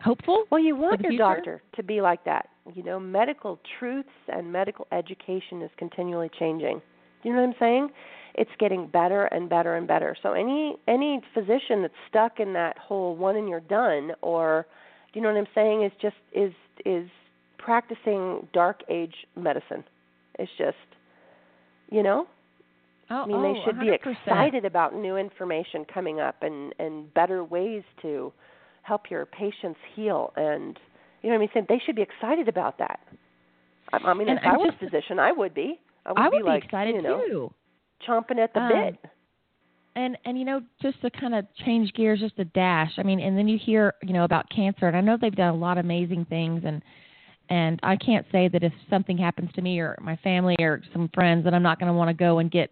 hopeful. 0.01 0.45
Well, 0.49 0.61
you 0.61 0.75
want 0.75 1.01
your 1.01 1.11
future? 1.11 1.23
doctor 1.23 1.61
to 1.75 1.83
be 1.83 2.01
like 2.01 2.23
that. 2.25 2.49
You 2.73 2.83
know, 2.83 2.99
medical 2.99 3.59
truths 3.77 4.09
and 4.27 4.51
medical 4.51 4.87
education 4.91 5.61
is 5.61 5.69
continually 5.77 6.29
changing. 6.39 6.81
Do 7.21 7.29
you 7.29 7.35
know 7.35 7.41
what 7.41 7.49
I'm 7.49 7.55
saying? 7.59 7.89
It's 8.35 8.51
getting 8.59 8.87
better 8.87 9.25
and 9.25 9.49
better 9.49 9.75
and 9.75 9.87
better. 9.87 10.15
So 10.23 10.33
any 10.33 10.77
any 10.87 11.21
physician 11.33 11.81
that's 11.81 11.93
stuck 12.09 12.39
in 12.39 12.53
that 12.53 12.77
whole 12.77 13.15
one 13.15 13.35
and 13.35 13.49
you're 13.49 13.59
done 13.59 14.11
or 14.21 14.65
do 15.13 15.19
you 15.19 15.21
know 15.21 15.31
what 15.31 15.37
I'm 15.39 15.47
saying 15.55 15.83
is 15.83 15.91
just 16.01 16.15
is 16.33 16.53
is 16.85 17.09
practicing 17.57 18.47
dark 18.53 18.81
age 18.89 19.15
medicine. 19.35 19.83
It's 20.37 20.51
just 20.57 20.77
you 21.91 22.03
know, 22.03 22.27
Oh, 23.11 23.23
I 23.23 23.25
mean, 23.25 23.37
oh, 23.37 23.41
they 23.53 23.59
should 23.65 23.79
be 23.79 23.87
100%. 23.87 24.11
excited 24.21 24.65
about 24.65 24.93
new 24.95 25.17
information 25.17 25.85
coming 25.91 26.19
up 26.19 26.43
and 26.43 26.73
and 26.79 27.11
better 27.13 27.43
ways 27.43 27.83
to 28.03 28.31
help 28.83 29.09
your 29.09 29.25
patients 29.25 29.79
heal. 29.95 30.31
And 30.35 30.77
you 31.21 31.29
know 31.29 31.35
what 31.35 31.35
I 31.35 31.39
mean? 31.39 31.49
Saying 31.53 31.65
They 31.69 31.81
should 31.85 31.95
be 31.95 32.01
excited 32.03 32.47
about 32.47 32.77
that. 32.77 32.99
I, 33.91 33.97
I 33.97 34.13
mean, 34.13 34.29
And 34.29 34.37
if 34.39 34.45
I'm 34.45 34.53
I 34.53 34.57
was 34.57 34.71
just- 34.71 34.83
a 34.83 34.85
physician, 34.85 35.19
I 35.19 35.31
would 35.31 35.53
be. 35.53 35.79
I 36.05 36.11
would, 36.11 36.17
I 36.19 36.23
would 36.29 36.31
be 36.31 36.37
be 36.37 36.43
like, 36.43 36.63
excited 36.65 36.95
you 36.95 37.01
know, 37.01 37.21
too. 37.27 37.53
chomping 38.07 38.37
at 38.39 38.53
the 38.53 38.61
Um, 38.61 38.69
bit. 38.71 39.11
And 39.99 40.17
and 40.25 40.39
you 40.39 40.45
know 40.45 40.61
just 40.81 40.99
to 41.01 41.09
kind 41.09 41.35
of 41.35 41.45
change 41.65 41.91
gears 41.93 42.19
just 42.19 42.37
a 42.39 42.45
dash 42.45 42.91
i 42.97 43.03
mean 43.03 43.19
and 43.19 43.37
then 43.37 43.47
you 43.47 43.57
hear 43.57 43.93
you 44.01 44.13
know 44.13 44.23
about 44.23 44.49
cancer 44.49 44.87
and 44.87 44.95
i 44.95 45.01
know 45.01 45.17
they've 45.19 45.35
done 45.35 45.53
a 45.53 45.57
lot 45.57 45.77
of 45.77 45.85
amazing 45.85 46.25
things 46.25 46.63
and 46.65 46.81
and 47.49 47.79
i 47.83 47.95
can't 47.95 48.25
say 48.31 48.47
that 48.47 48.63
if 48.63 48.73
something 48.89 49.17
happens 49.17 49.49
to 49.53 49.61
me 49.61 49.79
or 49.79 49.97
my 50.01 50.15
family 50.17 50.55
or 50.59 50.81
some 50.93 51.09
friends 51.13 51.43
that 51.43 51.53
i'm 51.53 51.63
not 51.63 51.79
going 51.79 51.91
to 51.91 51.97
want 51.97 52.09
to 52.09 52.13
go 52.13 52.39
and 52.39 52.49
get 52.49 52.71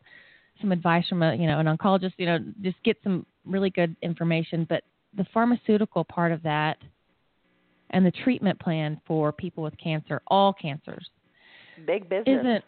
some 0.61 0.71
advice 0.71 1.07
from 1.07 1.21
a 1.21 1.35
you 1.35 1.47
know 1.47 1.59
an 1.59 1.65
oncologist 1.65 2.13
you 2.17 2.25
know 2.25 2.39
just 2.61 2.81
get 2.83 2.97
some 3.03 3.25
really 3.45 3.69
good 3.69 3.95
information 4.01 4.65
but 4.69 4.83
the 5.15 5.25
pharmaceutical 5.33 6.03
part 6.03 6.31
of 6.31 6.41
that 6.43 6.77
and 7.91 8.05
the 8.05 8.11
treatment 8.11 8.59
plan 8.59 8.99
for 9.05 9.31
people 9.31 9.63
with 9.63 9.77
cancer 9.77 10.21
all 10.27 10.53
cancers 10.53 11.09
Big 11.85 12.09
business. 12.09 12.39
isn't 12.39 12.63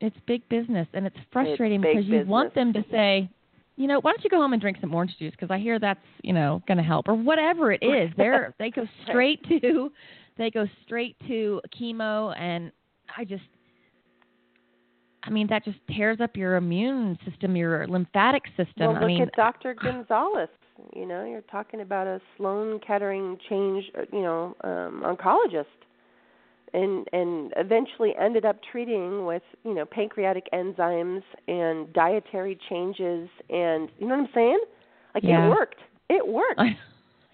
it's 0.00 0.16
big 0.26 0.46
business 0.48 0.86
and 0.92 1.06
it's 1.06 1.16
frustrating 1.32 1.80
big 1.80 1.96
because 1.96 2.08
you 2.08 2.24
want 2.26 2.54
them 2.54 2.72
to 2.72 2.84
say 2.90 3.28
you 3.76 3.86
know, 3.86 4.00
why 4.00 4.12
don't 4.12 4.24
you 4.24 4.30
go 4.30 4.38
home 4.38 4.52
and 4.52 4.60
drink 4.60 4.78
some 4.80 4.94
orange 4.94 5.16
juice 5.18 5.32
because 5.32 5.50
I 5.50 5.58
hear 5.58 5.78
that's 5.78 6.00
you 6.22 6.32
know 6.32 6.62
going 6.66 6.78
to 6.78 6.84
help 6.84 7.08
or 7.08 7.14
whatever 7.14 7.72
it 7.72 7.82
is. 7.82 8.10
They're 8.16 8.54
they 8.58 8.70
go 8.70 8.86
straight 9.06 9.40
to 9.48 9.90
they 10.38 10.50
go 10.50 10.66
straight 10.84 11.16
to 11.28 11.60
chemo, 11.78 12.38
and 12.38 12.72
I 13.16 13.24
just. 13.24 13.44
I 15.22 15.30
mean 15.30 15.48
that 15.48 15.64
just 15.64 15.78
tears 15.88 16.18
up 16.20 16.36
your 16.36 16.54
immune 16.54 17.18
system, 17.28 17.56
your 17.56 17.88
lymphatic 17.88 18.44
system. 18.56 18.66
Well, 18.78 18.92
look 18.92 19.02
I 19.02 19.06
mean, 19.06 19.22
at 19.22 19.32
Dr. 19.32 19.74
Gonzalez. 19.74 20.48
You 20.94 21.04
know, 21.04 21.24
you're 21.24 21.40
talking 21.40 21.80
about 21.80 22.06
a 22.06 22.20
Sloan 22.36 22.78
Kettering 22.86 23.36
change, 23.48 23.84
uh, 23.98 24.02
you 24.12 24.22
know, 24.22 24.54
um, 24.62 25.02
oncologist, 25.04 25.64
and 26.74 27.06
and 27.12 27.52
eventually 27.56 28.14
ended 28.20 28.44
up 28.44 28.56
treating 28.70 29.24
with 29.26 29.42
you 29.64 29.74
know 29.74 29.84
pancreatic 29.84 30.46
enzymes 30.52 31.22
and 31.48 31.92
dietary 31.92 32.58
changes, 32.68 33.28
and 33.50 33.88
you 33.98 34.06
know 34.08 34.16
what 34.16 34.28
I'm 34.28 34.28
saying? 34.34 34.60
Like 35.14 35.24
Yeah. 35.24 35.46
it 35.46 35.50
worked. 35.50 35.78
It 36.08 36.26
worked. 36.26 36.58
I, 36.60 36.76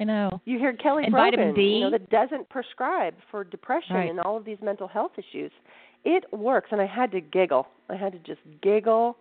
I 0.01 0.05
know. 0.05 0.41
You 0.45 0.59
hear 0.59 0.72
Kelly 0.72 1.05
And 1.05 1.12
Brogan, 1.12 1.33
vitamin 1.39 1.55
D. 1.55 1.62
you 1.62 1.80
know, 1.80 1.91
that 1.91 2.09
doesn't 2.11 2.49
prescribe 2.49 3.14
for 3.30 3.45
depression 3.45 3.97
Right. 3.97 4.11
and 4.11 4.20
all 4.20 4.37
of 4.37 4.45
these 4.45 4.59
mental 4.62 4.89
health 4.89 5.12
issues. 5.18 5.53
It 6.05 6.24
works, 6.33 6.68
and 6.72 6.80
I 6.80 6.87
had 6.87 7.11
to 7.12 7.20
giggle. 7.20 7.66
I 7.89 7.97
had 7.97 8.12
to 8.12 8.18
just 8.20 8.41
giggle, 8.62 9.16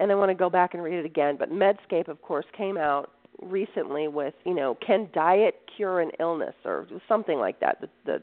and 0.00 0.10
I 0.10 0.14
want 0.14 0.30
to 0.30 0.34
go 0.34 0.48
back 0.48 0.74
and 0.74 0.82
read 0.82 0.94
it 0.98 1.04
again. 1.04 1.36
But 1.38 1.50
Medscape, 1.50 2.08
of 2.08 2.22
course, 2.22 2.46
came 2.56 2.76
out 2.78 3.10
recently 3.42 4.08
with, 4.08 4.32
you 4.44 4.54
know, 4.54 4.76
can 4.86 5.08
diet 5.12 5.56
cure 5.76 6.00
an 6.00 6.10
illness 6.20 6.54
or 6.64 6.86
something 7.08 7.38
like 7.38 7.60
that. 7.60 7.80
The 7.80 7.88
the, 8.06 8.22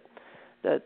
the 0.63 0.81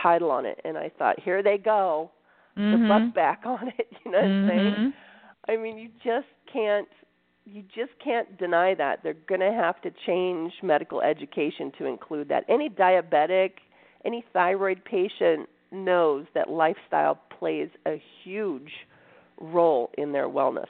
title 0.00 0.30
on 0.30 0.46
it, 0.46 0.60
and 0.64 0.76
I 0.78 0.90
thought, 0.98 1.18
here 1.20 1.42
they 1.42 1.58
go, 1.58 2.10
the 2.56 2.62
Mhm. 2.62 2.88
butt 2.88 3.14
back 3.14 3.42
on 3.46 3.68
it. 3.78 3.88
You 4.04 4.10
know 4.12 4.18
what 4.18 4.26
I'm 4.26 4.48
saying? 4.48 4.74
Mhm. 4.74 4.92
I 5.48 5.56
mean, 5.56 5.78
you 5.78 5.88
just 6.04 6.28
can't 6.52 6.88
you 7.44 7.62
just 7.74 7.90
can't 7.98 8.38
deny 8.38 8.72
that. 8.72 9.02
They're 9.02 9.14
going 9.26 9.40
to 9.40 9.50
have 9.52 9.80
to 9.82 9.90
change 10.06 10.52
medical 10.62 11.00
education 11.02 11.72
to 11.76 11.86
include 11.86 12.28
that. 12.28 12.44
Any 12.48 12.68
diabetic, 12.70 13.54
any 14.04 14.22
thyroid 14.32 14.84
patient 14.84 15.48
knows 15.72 16.26
that 16.34 16.48
lifestyle 16.48 17.16
plays 17.36 17.68
a 17.84 18.00
huge 18.22 18.70
role 19.40 19.90
in 19.98 20.12
their 20.12 20.28
wellness. 20.28 20.68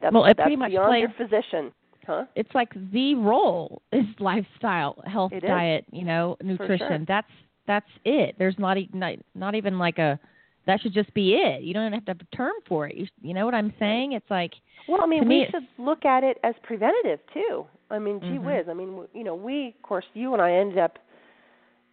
That's, 0.00 0.14
Well, 0.14 0.24
it 0.24 0.38
that's 0.38 0.44
pretty 0.46 0.56
much 0.56 0.70
beyond 0.70 0.88
plays- 0.88 1.00
your 1.02 1.10
physician, 1.28 1.70
huh? 2.06 2.24
it's 2.34 2.54
like 2.54 2.70
the 2.92 3.14
role 3.16 3.82
is 3.92 4.06
lifestyle, 4.20 5.02
health, 5.04 5.32
It 5.32 5.44
is. 5.44 5.48
diet, 5.50 5.84
you 5.92 6.04
know, 6.06 6.38
nutrition. 6.42 6.78
sure. 6.88 6.98
That's 7.06 7.30
that's 7.70 7.92
it. 8.04 8.34
There's 8.38 8.58
not, 8.58 8.76
not 8.92 9.14
not 9.34 9.54
even 9.54 9.78
like 9.78 9.98
a 9.98 10.18
that 10.66 10.80
should 10.80 10.92
just 10.92 11.12
be 11.14 11.26
it. 11.34 11.62
You 11.62 11.72
don't 11.74 11.86
even 11.86 11.94
have 11.98 12.04
to 12.06 12.12
have 12.14 12.20
a 12.32 12.36
term 12.36 12.52
for 12.68 12.86
it. 12.88 12.94
You, 12.96 13.06
you 13.22 13.34
know 13.34 13.44
what 13.46 13.54
I'm 13.54 13.72
saying? 13.78 14.12
It's 14.12 14.30
like 14.30 14.52
Well, 14.88 15.00
I 15.02 15.06
mean, 15.06 15.22
To 15.22 15.28
we 15.28 15.46
should 15.52 15.66
look 15.78 16.04
at 16.04 16.22
it 16.30 16.36
as 16.42 16.54
preventative 16.62 17.20
too. 17.32 17.54
I 17.90 17.98
mean, 17.98 18.20
gee 18.20 18.38
Mhm. 18.38 18.44
whiz. 18.44 18.66
I 18.68 18.74
mean, 18.74 18.90
you 19.14 19.24
know, 19.24 19.34
we, 19.34 19.74
of 19.76 19.82
course, 19.82 20.04
you 20.14 20.32
and 20.34 20.42
I 20.42 20.50
ended 20.52 20.78
up, 20.78 20.94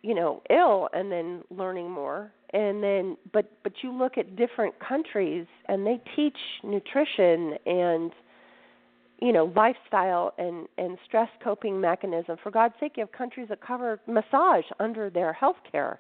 you 0.02 0.14
know, 0.20 0.42
ill 0.50 0.90
and 0.94 1.12
then 1.12 1.28
learning 1.50 1.90
more, 1.92 2.32
and 2.54 2.84
then, 2.84 3.18
but 3.34 3.46
but 3.64 3.74
you 3.84 3.92
look 3.92 4.18
at 4.18 4.36
different 4.36 4.74
countries 4.80 5.46
and 5.70 5.86
they 5.88 5.98
teach 6.16 6.40
nutrition 6.64 7.40
and, 7.66 8.12
you 9.20 9.32
know, 9.32 9.52
lifestyle 9.56 10.34
and 10.38 10.68
and 10.78 10.98
stress 11.06 11.30
coping 11.44 11.80
mechanism. 11.82 12.38
For 12.44 12.52
God's 12.52 12.76
sake, 12.80 12.94
you 12.98 13.02
have 13.02 13.12
countries 13.12 13.48
that 13.50 13.62
cover 13.62 14.00
massage 14.08 14.66
under 14.80 15.10
their 15.10 15.34
health 15.34 15.58
care. 15.72 16.00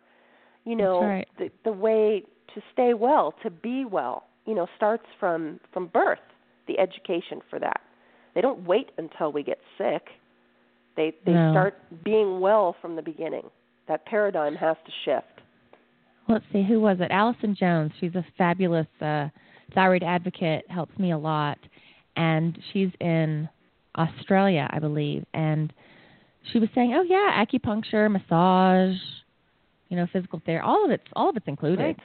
You 0.65 0.75
know, 0.75 1.01
right. 1.01 1.27
the 1.37 1.49
the 1.63 1.71
way 1.71 2.23
to 2.53 2.61
stay 2.73 2.93
well, 2.93 3.33
to 3.43 3.49
be 3.49 3.85
well, 3.85 4.23
you 4.45 4.53
know, 4.55 4.67
starts 4.75 5.05
from 5.19 5.59
from 5.73 5.87
birth 5.87 6.19
the 6.67 6.77
education 6.79 7.41
for 7.49 7.59
that. 7.59 7.81
They 8.35 8.41
don't 8.41 8.65
wait 8.67 8.91
until 8.97 9.31
we 9.31 9.41
get 9.43 9.59
sick. 9.77 10.03
They 10.95 11.13
they 11.25 11.31
No. 11.33 11.51
start 11.51 11.75
being 12.03 12.39
well 12.39 12.75
from 12.81 12.95
the 12.95 13.01
beginning. 13.01 13.49
That 13.87 14.05
paradigm 14.05 14.55
has 14.55 14.75
to 14.85 14.91
shift. 15.05 15.41
let's 16.27 16.43
see, 16.51 16.61
who 16.63 16.81
was 16.81 16.97
it? 16.99 17.09
Allison 17.09 17.55
Jones. 17.55 17.91
She's 17.99 18.13
a 18.15 18.25
fabulous 18.37 18.87
uh, 19.01 19.29
thyroid 19.73 20.03
advocate. 20.03 20.69
Helps 20.69 20.97
me 20.99 21.11
a 21.11 21.17
lot, 21.17 21.57
and 22.17 22.57
she's 22.73 22.89
in 22.99 23.47
Australia, 23.97 24.67
I 24.71 24.79
believe. 24.79 25.25
And 25.33 25.71
she 26.51 26.59
was 26.59 26.69
saying, 26.75 26.93
"Oh 26.93 27.03
yeah, 27.03 27.43
acupuncture, 27.45 28.11
massage, 28.11 28.97
you 29.89 29.97
know, 29.97 30.07
physical 30.11 30.41
therapy. 30.45 30.65
All 30.65 30.83
of 30.85 30.91
it's 30.91 31.03
all 31.13 31.29
of 31.29 31.37
it's 31.37 31.47
included." 31.47 31.97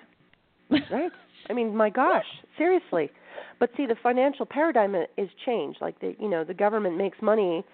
Right. 0.71 0.83
Right. 0.91 1.13
I 1.51 1.53
mean, 1.53 1.75
my 1.77 1.91
gosh, 1.91 2.25
seriously. 2.57 3.11
But 3.59 3.71
see, 3.77 3.87
the 3.87 3.97
financial 4.03 4.47
paradigm 4.47 4.95
is 4.95 5.29
changed. 5.45 5.81
Like 5.81 5.99
the, 6.01 6.15
you 6.19 6.29
know, 6.29 6.45
the 6.45 6.55
government 6.55 6.97
makes 6.97 7.21
money 7.21 7.65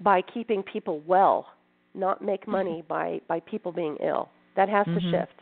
by 0.00 0.22
keeping 0.22 0.62
people 0.62 1.00
well, 1.06 1.46
not 1.94 2.22
make 2.22 2.46
money 2.46 2.82
by 2.88 3.20
by 3.28 3.40
people 3.40 3.72
being 3.72 3.96
ill. 4.02 4.28
That 4.56 4.68
has 4.68 4.86
to 4.86 4.92
Mhm. 5.00 5.10
shift. 5.10 5.40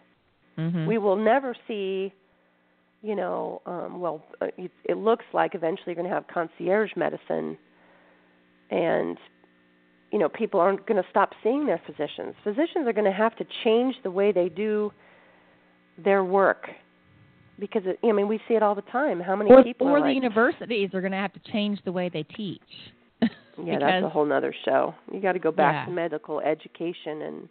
hmm 0.57 0.87
We 0.87 0.99
will 0.99 1.17
never 1.17 1.55
see, 1.69 2.13
you 3.03 3.17
know, 3.17 3.61
um, 3.67 4.01
well, 4.01 4.25
uh, 4.41 4.47
it, 4.57 4.71
it 4.85 4.97
looks 4.97 5.25
like 5.33 5.55
eventually 5.55 5.87
you're 5.89 5.97
going 5.97 6.09
to 6.09 6.15
have 6.15 6.27
concierge 6.33 6.91
medicine, 6.97 7.59
and 8.71 9.19
you 10.13 10.19
know, 10.19 10.29
people 10.29 10.61
aren't 10.61 10.87
going 10.87 11.03
to 11.03 11.09
stop 11.11 11.31
seeing 11.43 11.67
their 11.67 11.81
physicians. 11.87 12.35
Physicians 12.45 12.87
are 12.87 12.93
going 12.93 13.11
to 13.11 13.17
have 13.17 13.35
to 13.37 13.47
change 13.65 13.97
the 14.05 14.11
way 14.11 14.31
they 14.31 14.49
do 14.49 14.93
their 16.03 16.23
work 16.23 16.69
because 17.59 17.83
it, 17.87 17.99
I 18.07 18.13
mean, 18.13 18.29
we 18.29 18.39
see 18.49 18.55
it 18.55 18.63
all 18.63 18.75
the 18.75 18.83
time. 18.83 19.21
How 19.21 19.37
many 19.37 19.51
or, 19.51 19.63
people 19.63 19.89
or 19.89 20.01
the 20.01 20.07
like, 20.07 20.15
universities 20.15 20.91
are 20.95 21.01
going 21.01 21.13
to 21.13 21.19
have 21.19 21.33
to 21.33 21.41
change 21.53 21.79
the 21.85 21.93
way 21.93 22.09
they 22.09 22.25
teach. 22.25 22.61
yeah, 23.23 23.29
because, 23.57 23.81
that's 23.81 24.05
a 24.05 24.09
whole 24.09 24.27
nother 24.27 24.55
show. 24.65 24.95
You 25.13 25.21
got 25.21 25.33
to 25.33 25.39
go 25.39 25.51
back 25.53 25.75
Yeah. 25.75 25.85
to 25.87 25.91
medical 25.93 26.41
education, 26.41 27.23
and 27.23 27.49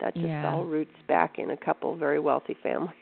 that 0.00 0.14
just 0.14 0.26
Yeah. 0.26 0.52
all 0.52 0.64
roots 0.64 0.96
back 1.08 1.38
in 1.38 1.50
a 1.50 1.56
couple 1.56 1.92
of 1.92 1.98
very 1.98 2.18
wealthy 2.18 2.56
families. 2.62 2.94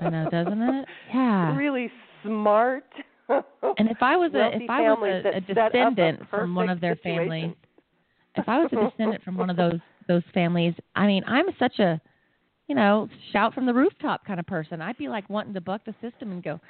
I 0.00 0.08
know, 0.10 0.28
doesn't 0.30 0.62
it? 0.62 0.86
Yeah. 1.14 1.56
really 1.56 1.90
smart. 2.22 2.84
And 3.28 3.88
if 3.88 4.02
I 4.02 4.16
was 4.16 4.32
a 4.34 4.50
if 4.62 4.68
I 4.68 4.82
was 4.92 5.24
a, 5.24 5.28
a 5.28 5.38
up 5.38 5.48
a 5.48 5.54
descendant 5.70 6.20
from 6.28 6.54
one 6.54 6.68
of 6.68 6.80
their 6.80 6.94
situation. 6.96 7.20
families, 7.20 7.54
if 8.36 8.48
I 8.48 8.58
was 8.58 8.68
a 8.72 8.90
descendant 8.90 9.22
from 9.24 9.36
one 9.38 9.48
of 9.50 9.56
those 9.56 9.80
those 10.08 10.22
families, 10.34 10.74
I 10.94 11.06
mean, 11.06 11.22
I'm 11.26 11.46
such 11.58 11.78
a 11.78 12.00
you 12.68 12.74
know 12.74 13.08
shout 13.32 13.54
from 13.54 13.64
the 13.66 13.72
rooftop 13.72 14.26
kind 14.26 14.38
of 14.40 14.46
person. 14.46 14.82
I'd 14.82 14.98
be 14.98 15.08
like 15.08 15.28
wanting 15.30 15.54
to 15.54 15.60
buck 15.62 15.82
the 15.86 15.94
system 16.02 16.32
and 16.32 16.42
go, 16.42 16.60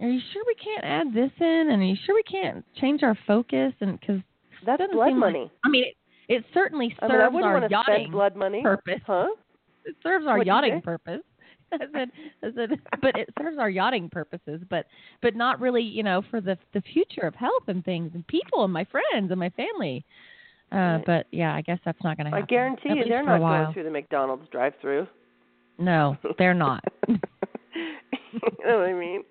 "Are 0.00 0.08
you 0.08 0.20
sure 0.32 0.44
we 0.46 0.54
can't 0.54 0.84
add 0.84 1.12
this 1.12 1.32
in? 1.40 1.68
And 1.72 1.82
are 1.82 1.84
you 1.84 1.96
sure 2.04 2.14
we 2.14 2.22
can't 2.22 2.64
change 2.80 3.02
our 3.02 3.16
focus?" 3.26 3.72
And 3.80 3.98
because 3.98 4.20
That's 4.64 4.78
doesn't 4.78 4.94
blood 4.94 5.08
seem 5.08 5.20
like- 5.20 5.32
money. 5.32 5.50
I 5.64 5.68
mean, 5.68 5.84
it, 5.86 5.94
it 6.28 6.44
certainly 6.54 6.94
I 7.02 7.08
serves 7.08 7.34
mean, 7.34 7.42
I 7.44 7.46
our 7.48 7.68
yachting 7.68 8.10
blood 8.12 8.36
money. 8.36 8.62
purpose. 8.62 9.00
Huh? 9.04 9.26
It 9.84 9.96
serves 10.04 10.26
our 10.26 10.38
What'd 10.38 10.46
yachting 10.46 10.80
purpose. 10.82 11.22
I 11.72 11.78
said, 11.92 12.10
I 12.42 12.46
said, 12.54 12.70
but 13.02 13.16
it 13.18 13.28
serves 13.38 13.58
our 13.58 13.68
yachting 13.70 14.08
purposes, 14.08 14.60
but 14.70 14.86
but 15.22 15.34
not 15.34 15.60
really, 15.60 15.82
you 15.82 16.02
know, 16.02 16.22
for 16.30 16.40
the 16.40 16.56
the 16.74 16.80
future 16.92 17.22
of 17.26 17.34
health 17.34 17.64
and 17.68 17.84
things 17.84 18.10
and 18.14 18.26
people 18.26 18.64
and 18.64 18.72
my 18.72 18.84
friends 18.84 19.30
and 19.30 19.38
my 19.40 19.50
family. 19.50 20.04
Uh, 20.72 20.76
Right. 20.76 21.02
but 21.06 21.26
yeah, 21.30 21.54
I 21.54 21.60
guess 21.60 21.78
that's 21.84 22.02
not 22.02 22.16
going 22.16 22.24
to 22.24 22.30
happen. 22.30 22.42
I 22.42 22.46
guarantee 22.46 22.88
you 22.96 23.04
they're 23.08 23.22
not 23.24 23.38
going 23.38 23.72
through 23.72 23.84
the 23.84 23.90
McDonald's 23.90 24.48
drive-through. 24.50 25.06
No, 25.78 26.16
they're 26.38 26.54
not. 26.54 26.82
you 27.08 27.18
know 28.64 28.78
what 28.78 28.86
I 28.88 28.92
mean? 28.92 29.22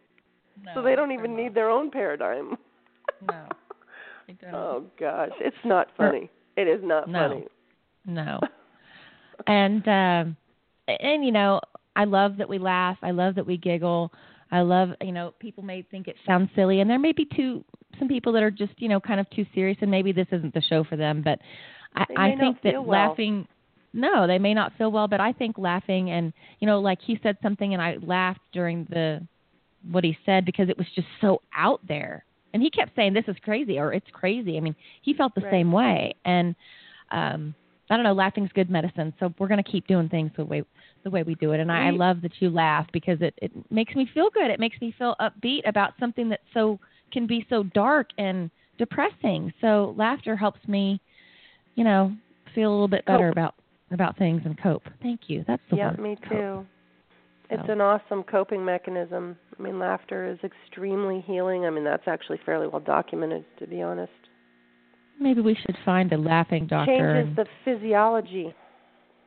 No, 0.65 0.71
so 0.75 0.81
they 0.81 0.95
don't 0.95 1.11
even 1.11 1.31
not. 1.36 1.43
need 1.43 1.53
their 1.53 1.69
own 1.69 1.91
paradigm. 1.91 2.55
No. 3.27 3.47
Oh 4.51 4.83
gosh, 4.99 5.29
it's 5.39 5.55
not 5.63 5.88
funny. 5.95 6.31
It 6.57 6.67
is 6.67 6.79
not 6.83 7.07
No. 7.07 7.19
funny. 7.29 7.45
No. 8.07 8.39
and 9.45 9.88
um 9.88 10.36
and 10.88 11.23
you 11.23 11.31
know 11.31 11.59
i 11.95 12.03
love 12.03 12.37
that 12.37 12.47
we 12.47 12.57
laugh 12.57 12.97
i 13.01 13.11
love 13.11 13.35
that 13.35 13.45
we 13.45 13.57
giggle 13.57 14.11
i 14.51 14.61
love 14.61 14.89
you 15.01 15.11
know 15.11 15.33
people 15.39 15.63
may 15.63 15.81
think 15.83 16.07
it 16.07 16.15
sounds 16.25 16.49
silly 16.55 16.79
and 16.81 16.89
there 16.89 16.99
may 16.99 17.11
be 17.11 17.27
two 17.35 17.63
some 17.99 18.07
people 18.07 18.31
that 18.33 18.43
are 18.43 18.51
just 18.51 18.73
you 18.77 18.89
know 18.89 18.99
kind 18.99 19.19
of 19.19 19.29
too 19.29 19.45
serious 19.53 19.77
and 19.81 19.89
maybe 19.91 20.11
this 20.11 20.27
isn't 20.31 20.53
the 20.53 20.61
show 20.61 20.83
for 20.83 20.95
them 20.95 21.21
but 21.23 21.39
i 21.95 22.05
i 22.17 22.35
think 22.35 22.61
that 22.63 22.73
well. 22.73 22.83
laughing 22.85 23.47
no 23.93 24.27
they 24.27 24.37
may 24.39 24.53
not 24.53 24.71
feel 24.77 24.91
well 24.91 25.07
but 25.07 25.19
i 25.19 25.31
think 25.31 25.57
laughing 25.57 26.11
and 26.11 26.33
you 26.59 26.67
know 26.67 26.79
like 26.79 26.99
he 27.01 27.19
said 27.23 27.37
something 27.41 27.73
and 27.73 27.81
i 27.81 27.97
laughed 28.01 28.41
during 28.51 28.85
the 28.89 29.25
what 29.91 30.03
he 30.03 30.17
said 30.25 30.45
because 30.45 30.69
it 30.69 30.77
was 30.77 30.87
just 30.95 31.07
so 31.21 31.41
out 31.55 31.79
there 31.87 32.25
and 32.53 32.61
he 32.61 32.69
kept 32.69 32.95
saying 32.95 33.13
this 33.13 33.25
is 33.27 33.35
crazy 33.43 33.77
or 33.79 33.93
it's 33.93 34.09
crazy 34.11 34.57
i 34.57 34.59
mean 34.59 34.75
he 35.01 35.13
felt 35.13 35.33
the 35.35 35.41
Right. 35.41 35.51
same 35.51 35.71
way 35.71 36.13
and 36.25 36.55
um 37.11 37.53
I 37.89 37.95
don't 37.97 38.03
know, 38.03 38.13
laughing's 38.13 38.51
good 38.53 38.69
medicine. 38.71 39.13
So 39.19 39.31
we're 39.37 39.47
going 39.47 39.63
to 39.63 39.71
keep 39.71 39.85
doing 39.85 40.09
things 40.09 40.31
the 40.35 40.43
way 40.43 40.63
the 41.06 41.10
way 41.12 41.24
we 41.24 41.36
do 41.36 41.53
it. 41.53 41.62
And 41.62 41.72
I, 41.72 41.88
I 41.88 41.89
love 41.91 42.22
that 42.24 42.32
you 42.39 42.49
laugh 42.49 42.88
because 42.91 43.22
it 43.22 43.34
it 43.41 43.51
makes 43.72 43.95
me 43.95 44.10
feel 44.14 44.30
good. 44.34 44.51
It 44.51 44.60
makes 44.60 44.82
me 44.82 44.93
feel 44.97 45.16
upbeat 45.22 45.62
about 45.70 45.93
something 45.99 46.28
that 46.30 46.41
so 46.53 46.80
can 47.14 47.26
be 47.28 47.45
so 47.49 47.64
dark 47.64 48.10
and 48.18 48.49
depressing. 48.78 49.53
So 49.62 49.93
laughter 49.97 50.36
helps 50.36 50.68
me, 50.68 50.99
you 51.76 51.86
know, 51.86 52.14
feel 52.53 52.70
a 52.70 52.74
little 52.74 52.89
bit 52.89 53.06
better 53.06 53.28
Cope. 53.30 53.34
about 53.34 53.56
about 53.91 54.18
things 54.18 54.41
and 54.43 54.62
cope. 54.62 54.84
Thank 55.01 55.22
you. 55.28 55.45
That's 55.47 55.62
the 55.70 55.78
yeah, 55.78 55.91
word. 55.91 55.99
me 55.99 56.18
cope. 56.28 56.32
too. 56.32 56.66
It's 57.51 57.68
So. 57.68 57.74
an 57.74 57.82
awesome 57.82 58.24
coping 58.24 58.66
mechanism. 58.66 59.38
I 59.58 59.62
mean, 59.62 59.78
laughter 59.78 60.28
is 60.28 60.39
extremely 60.43 61.24
healing. 61.28 61.66
I 61.66 61.70
mean, 61.70 61.84
that's 61.84 62.08
actually 62.08 62.39
fairly 62.43 62.68
well 62.68 62.80
documented, 62.82 63.45
to 63.60 63.68
be 63.68 63.84
honest. 63.84 64.12
Maybe 65.20 65.41
we 65.41 65.56
should 65.56 65.78
find 65.86 66.12
a 66.12 66.18
laughing 66.18 66.66
doctor 66.66 66.91
Changes 66.91 67.28
and, 67.28 67.36
the 67.38 67.45
physiology. 67.64 68.53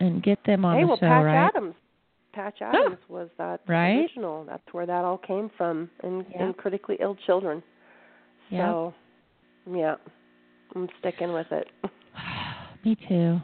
And 0.01 0.23
get 0.23 0.39
them 0.45 0.65
on 0.65 0.77
hey, 0.77 0.83
the 0.83 0.87
well, 0.89 0.97
show, 0.97 1.07
Patch 1.07 1.25
right? 1.25 1.51
Adams. 1.55 1.75
Patch 2.33 2.63
Adams 2.63 2.99
was 3.09 3.29
that 3.39 3.61
Right. 3.67 3.99
original. 3.99 4.45
That's 4.45 4.63
where 4.73 4.87
that 4.87 5.05
all 5.05 5.19
came 5.19 5.51
from 5.57 5.91
in, 6.03 6.25
Yeah. 6.31 6.47
in 6.47 6.55
critically 6.55 6.97
ill 7.01 7.17
children. 7.27 7.63
Yeah. 8.51 8.67
So, 8.67 8.95
yeah, 9.71 9.97
I'm 10.75 10.89
sticking 11.01 11.33
with 11.33 11.51
it. 11.53 11.69
Me 12.85 12.97
too. 13.09 13.41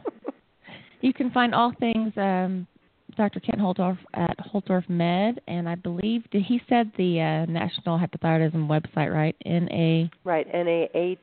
You 1.01 1.13
can 1.13 1.29
find 1.31 1.53
all 1.53 1.73
things 1.79 2.13
um, 2.17 2.65
Dr. 3.17 3.39
Kent 3.39 3.59
Holtorf 3.59 3.97
at 4.13 4.37
Holtorf 4.39 4.87
Med, 4.89 5.41
and 5.47 5.69
I 5.69 5.75
believe 5.75 6.29
did 6.31 6.43
he 6.43 6.61
said 6.67 6.91
the 6.97 7.21
uh, 7.21 7.45
National 7.51 7.99
Hypothyroidism 7.99 8.67
website, 8.67 9.13
right? 9.13 9.35
N 9.45 9.67
A 9.71 10.09
right, 10.23 10.47
N 10.51 10.67
A 10.67 10.89
H. 10.93 11.19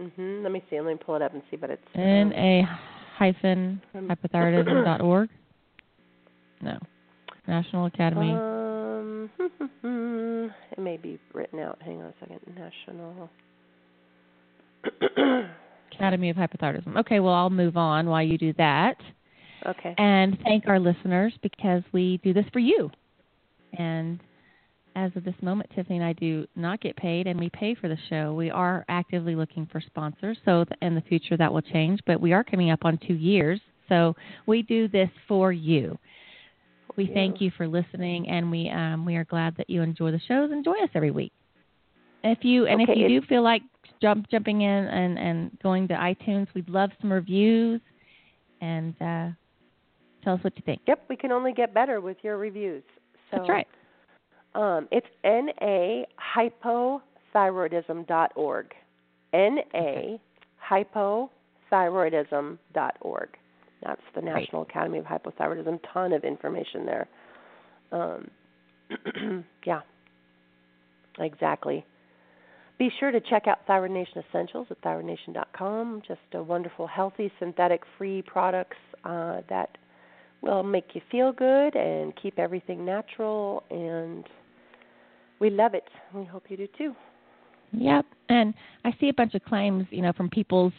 Mhm. 0.00 0.42
Let 0.42 0.52
me 0.52 0.62
see. 0.68 0.80
Let 0.80 0.86
me 0.92 0.98
pull 1.04 1.16
it 1.16 1.22
up 1.22 1.32
and 1.32 1.42
see. 1.50 1.56
But 1.56 1.70
it's 1.70 1.82
N 1.94 2.32
A 2.32 2.68
hyphen 3.16 3.80
hypothyroidism 3.94 4.84
dot 4.84 5.00
org. 5.00 5.28
No, 6.62 6.78
National 7.46 7.86
Academy. 7.86 8.32
Um, 8.32 9.30
it 10.72 10.78
may 10.78 10.96
be 10.96 11.18
written 11.32 11.60
out. 11.60 11.78
Hang 11.82 12.00
on 12.02 12.06
a 12.06 12.14
second. 12.20 12.40
National. 12.56 13.30
Academy 15.92 16.30
of 16.30 16.36
Hypothyroidism. 16.36 16.96
Okay, 16.98 17.20
well 17.20 17.32
I'll 17.32 17.50
move 17.50 17.76
on 17.76 18.06
while 18.06 18.22
you 18.22 18.38
do 18.38 18.52
that. 18.54 18.96
okay. 19.66 19.94
and 19.98 20.38
thank 20.44 20.68
our 20.68 20.78
listeners 20.78 21.32
because 21.42 21.82
we 21.92 22.20
do 22.22 22.32
this 22.32 22.44
for 22.52 22.58
you. 22.58 22.90
And 23.78 24.20
as 24.96 25.12
of 25.14 25.24
this 25.24 25.34
moment, 25.42 25.70
Tiffany 25.76 25.98
and 25.98 26.04
I 26.04 26.14
do 26.14 26.46
not 26.56 26.80
get 26.80 26.96
paid, 26.96 27.26
and 27.26 27.38
we 27.38 27.50
pay 27.50 27.74
for 27.74 27.86
the 27.86 27.98
show. 28.08 28.32
We 28.32 28.50
are 28.50 28.84
actively 28.88 29.36
looking 29.36 29.68
for 29.70 29.80
sponsors, 29.80 30.38
so 30.44 30.64
in 30.80 30.94
the 30.94 31.02
future 31.02 31.36
that 31.36 31.52
will 31.52 31.60
change. 31.60 32.00
But 32.06 32.18
we 32.18 32.32
are 32.32 32.42
coming 32.42 32.70
up 32.70 32.84
on 32.84 32.98
two 33.06 33.14
years, 33.14 33.60
so 33.90 34.16
we 34.46 34.62
do 34.62 34.88
this 34.88 35.10
for 35.28 35.52
you. 35.52 35.98
We 36.96 37.10
thank 37.12 37.42
you 37.42 37.50
for 37.58 37.68
listening, 37.68 38.26
and 38.30 38.50
we 38.50 38.70
um, 38.70 39.04
we 39.04 39.16
are 39.16 39.24
glad 39.24 39.54
that 39.58 39.68
you 39.68 39.82
enjoy 39.82 40.12
the 40.12 40.20
shows 40.26 40.50
and 40.50 40.64
join 40.64 40.82
us 40.82 40.88
every 40.94 41.10
week. 41.10 41.32
If 42.24 42.38
you 42.42 42.66
and 42.66 42.80
Okay, 42.80 42.92
if 42.92 42.98
you 42.98 43.20
do 43.20 43.26
feel 43.26 43.42
like 43.42 43.60
jump 44.00 44.30
jumping 44.30 44.62
in 44.62 44.84
and 44.86 45.18
and 45.18 45.58
going 45.62 45.88
to 45.88 45.94
iTunes, 45.94 46.46
we'd 46.54 46.70
love 46.70 46.90
some 47.02 47.12
reviews 47.12 47.82
and 48.62 48.94
uh, 49.02 49.28
tell 50.24 50.34
us 50.34 50.40
what 50.42 50.56
you 50.56 50.62
think. 50.64 50.80
Yep, 50.88 51.04
we 51.10 51.16
can 51.16 51.32
only 51.32 51.52
get 51.52 51.74
better 51.74 52.00
with 52.00 52.16
your 52.22 52.38
reviews. 52.38 52.82
So, 53.30 53.38
That's 53.38 53.50
right. 53.50 53.66
Um, 54.56 54.88
it's 54.90 55.06
N 55.22 55.50
A 55.60 56.06
hypothyroidism 56.34 58.08
dot 58.08 58.32
org. 58.34 58.72
N 59.34 59.58
A 59.74 60.18
hypothyroidism 60.70 62.58
dot 62.74 62.96
org. 63.02 63.28
That's 63.84 64.00
the 64.14 64.22
Great. 64.22 64.34
National 64.34 64.62
Academy 64.62 64.98
of 64.98 65.04
Hypothyroidism. 65.04 65.78
Ton 65.92 66.12
of 66.12 66.24
information 66.24 66.86
there. 66.86 67.08
Um, 67.92 68.30
yeah, 69.66 69.80
exactly. 71.18 71.84
Be 72.78 72.90
sure 72.98 73.10
to 73.10 73.20
check 73.20 73.46
out 73.46 73.58
Thyroid 73.66 73.90
Nation 73.90 74.22
Essentials 74.28 74.66
at 74.70 74.80
thyroidnation.com. 74.82 76.02
Just 76.06 76.20
a 76.34 76.42
wonderful, 76.42 76.86
healthy, 76.86 77.30
synthetic-free 77.38 78.22
products 78.22 78.76
uh, 79.04 79.40
that 79.48 79.76
will 80.42 80.62
make 80.62 80.94
you 80.94 81.00
feel 81.10 81.32
good 81.32 81.74
and 81.74 82.14
keep 82.16 82.38
everything 82.38 82.84
natural. 82.84 83.62
And 83.70 84.24
we 85.40 85.50
love 85.50 85.74
it. 85.74 85.88
We 86.14 86.24
hope 86.24 86.44
you 86.48 86.56
do 86.56 86.68
too. 86.78 86.94
Yep. 87.72 88.06
And 88.28 88.54
I 88.84 88.92
see 89.00 89.08
a 89.08 89.14
bunch 89.14 89.34
of 89.34 89.44
claims, 89.44 89.86
you 89.90 90.02
know, 90.02 90.12
from 90.12 90.30
people's 90.30 90.72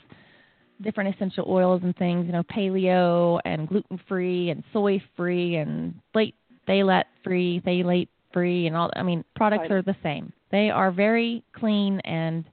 different 0.82 1.14
essential 1.16 1.46
oils 1.48 1.82
and 1.84 1.96
things, 1.98 2.26
you 2.26 2.32
know, 2.32 2.44
paleo 2.44 3.40
and 3.46 3.68
gluten 3.68 4.00
free 4.08 4.50
and 4.50 4.64
soy 4.74 5.02
free 5.16 5.56
and 5.56 5.96
late 6.14 6.36
phthalate 6.68 7.06
free, 7.24 7.62
phthalate 7.66 8.10
free 8.34 8.68
and 8.68 8.76
all 8.76 8.92
I 8.96 9.04
mean, 9.04 9.24
products 9.36 9.62
Right. 9.62 9.72
are 9.72 9.82
the 9.82 9.96
same. 10.04 10.32
They 10.52 10.70
are 10.70 10.92
very 10.92 11.44
clean 11.54 12.00
and 12.02 12.46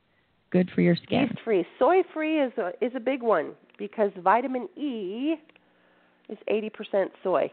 good 0.50 0.70
for 0.74 0.80
your 0.80 0.96
skin. 0.96 1.22
Yeast 1.22 1.40
free, 1.44 1.66
soy 1.78 2.02
free 2.12 2.40
is 2.40 2.52
a 2.58 2.72
is 2.84 2.92
a 2.94 3.00
big 3.00 3.22
one 3.22 3.52
because 3.78 4.10
vitamin 4.22 4.68
E 4.76 5.34
is 6.28 6.38
80% 6.48 7.10
soy. 7.22 7.52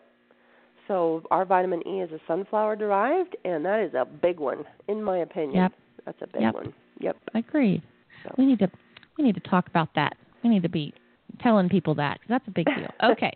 So 0.91 1.23
our 1.31 1.45
vitamin 1.45 1.81
E 1.87 2.01
is 2.01 2.11
a 2.11 2.19
sunflower 2.27 2.75
derived, 2.75 3.37
and 3.45 3.63
that 3.63 3.79
is 3.79 3.93
a 3.93 4.03
big 4.03 4.41
one, 4.41 4.65
in 4.89 5.01
my 5.01 5.19
opinion. 5.19 5.55
Yep. 5.55 5.71
That's 6.05 6.21
a 6.21 6.27
big 6.27 6.41
Yep. 6.41 6.53
one. 6.53 6.73
Yep. 6.99 7.17
Agreed. 7.33 7.81
So. 8.23 8.35
We 8.37 8.45
need 8.45 8.59
to 8.59 8.69
we 9.17 9.23
need 9.23 9.35
to 9.35 9.41
talk 9.49 9.67
about 9.67 9.87
that. 9.95 10.17
We 10.43 10.49
need 10.49 10.63
to 10.63 10.69
be 10.69 10.93
telling 11.39 11.69
people 11.69 11.95
that 11.95 12.19
'cause 12.19 12.27
that's 12.27 12.47
a 12.47 12.51
big 12.51 12.65
deal. 12.65 12.89
Okay. 13.11 13.31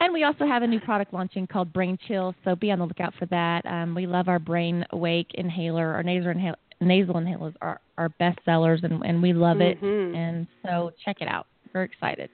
And 0.00 0.12
we 0.12 0.24
also 0.24 0.44
have 0.46 0.62
a 0.62 0.66
new 0.66 0.80
product 0.80 1.14
launching 1.14 1.46
called 1.46 1.72
Brain 1.72 1.96
Chill, 2.06 2.34
so 2.44 2.54
be 2.54 2.70
on 2.70 2.78
the 2.78 2.84
lookout 2.84 3.14
for 3.18 3.24
that. 3.26 3.64
Um, 3.64 3.94
we 3.94 4.06
love 4.06 4.28
our 4.28 4.38
Brain 4.38 4.84
Awake 4.90 5.28
inhaler. 5.34 5.94
Our 5.94 6.02
nasal, 6.02 6.32
inhal- 6.34 6.56
nasal 6.82 7.14
inhalers 7.14 7.54
are 7.62 7.80
our 7.96 8.10
best 8.10 8.38
sellers, 8.44 8.80
and, 8.82 9.02
and 9.02 9.22
we 9.22 9.32
love 9.32 9.62
it. 9.62 9.80
Mhm. 9.80 10.14
And 10.14 10.46
so 10.62 10.92
check 11.06 11.22
it 11.22 11.28
out. 11.28 11.46
We're 11.72 11.84
excited. 11.84 12.28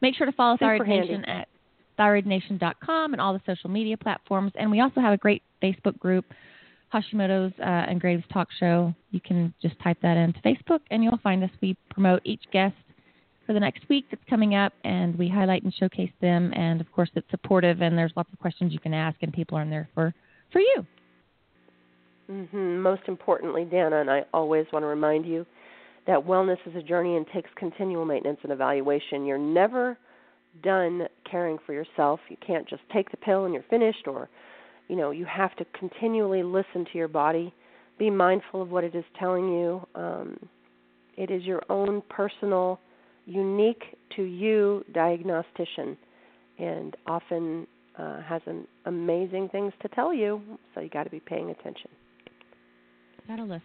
Make 0.00 0.16
sure 0.16 0.26
to 0.26 0.32
follow 0.32 0.56
Super 0.56 0.78
Thyroid. 0.78 0.88
Nation 0.88 1.24
at 1.26 1.46
thyroidnation.com 1.98 3.12
and 3.12 3.20
all 3.20 3.32
the 3.32 3.40
social 3.46 3.70
media 3.70 3.96
platforms. 3.96 4.52
And 4.54 4.70
we 4.70 4.80
also 4.80 5.00
have 5.00 5.12
a 5.12 5.16
great 5.16 5.42
Facebook 5.62 5.98
group, 5.98 6.24
Hashimoto's 6.92 7.52
uh, 7.58 7.62
and 7.62 8.00
Graves 8.00 8.24
Talk 8.32 8.48
Show. 8.58 8.94
You 9.10 9.20
can 9.20 9.54
just 9.62 9.78
type 9.82 9.98
that 10.02 10.16
into 10.16 10.40
Facebook, 10.40 10.80
and 10.90 11.02
you'll 11.02 11.20
find 11.22 11.42
us. 11.42 11.50
We 11.60 11.76
promote 11.90 12.22
each 12.24 12.42
guest 12.52 12.74
for 13.46 13.52
the 13.52 13.60
next 13.60 13.88
week 13.88 14.06
that's 14.10 14.22
coming 14.28 14.54
up, 14.54 14.72
and 14.84 15.16
we 15.16 15.28
highlight 15.28 15.62
and 15.62 15.74
showcase 15.74 16.12
them. 16.20 16.52
And 16.54 16.80
of 16.80 16.90
course, 16.92 17.10
it's 17.14 17.30
supportive, 17.30 17.80
and 17.82 17.96
there's 17.96 18.12
lots 18.16 18.32
of 18.32 18.38
questions 18.38 18.72
you 18.72 18.80
can 18.80 18.94
ask, 18.94 19.16
and 19.22 19.32
people 19.32 19.58
are 19.58 19.62
in 19.62 19.70
there 19.70 19.88
for 19.94 20.14
for 20.52 20.60
you. 20.60 20.86
hmm 22.28 22.80
Most 22.80 23.02
importantly, 23.08 23.64
Danna, 23.64 24.00
and 24.00 24.10
I 24.10 24.24
always 24.32 24.66
want 24.72 24.82
to 24.82 24.86
remind 24.86 25.26
you 25.26 25.46
that 26.06 26.18
wellness 26.18 26.58
is 26.66 26.74
a 26.76 26.82
journey 26.82 27.16
and 27.16 27.26
takes 27.32 27.50
continual 27.56 28.04
maintenance 28.04 28.38
and 28.42 28.52
evaluation. 28.52 29.24
You're 29.24 29.38
never 29.38 29.96
done 30.62 31.08
caring 31.30 31.58
for 31.64 31.72
yourself. 31.72 32.20
You 32.28 32.36
can't 32.46 32.68
just 32.68 32.82
take 32.92 33.10
the 33.10 33.16
pill 33.16 33.44
and 33.44 33.54
you're 33.54 33.64
finished, 33.70 34.06
or, 34.06 34.28
you 34.88 34.96
know, 34.96 35.10
you 35.10 35.24
have 35.24 35.54
to 35.56 35.64
continually 35.78 36.42
listen 36.42 36.84
to 36.92 36.98
your 36.98 37.08
body, 37.08 37.54
be 37.98 38.10
mindful 38.10 38.62
of 38.62 38.70
what 38.70 38.84
it 38.84 38.94
is 38.94 39.04
telling 39.18 39.48
you. 39.48 39.86
Um, 39.94 40.38
it 41.16 41.30
is 41.30 41.42
your 41.44 41.62
own 41.68 42.02
personal, 42.08 42.80
unique 43.26 43.82
to 44.16 44.22
you 44.22 44.84
diagnostician, 44.92 45.96
and 46.58 46.96
often 47.06 47.66
uh, 47.98 48.22
has 48.22 48.42
an 48.46 48.66
amazing 48.86 49.48
things 49.50 49.72
to 49.82 49.88
tell 49.88 50.12
you. 50.12 50.40
So 50.74 50.80
you 50.80 50.88
got 50.88 51.04
to 51.04 51.10
be 51.10 51.20
paying 51.20 51.50
attention. 51.50 51.90
Gotta 53.28 53.44
listen. 53.44 53.62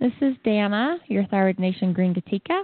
This 0.00 0.12
is 0.20 0.36
Danna, 0.46 0.98
your 1.08 1.26
Thyroid 1.26 1.58
Nation 1.58 1.92
Green 1.92 2.14
Gatika, 2.14 2.62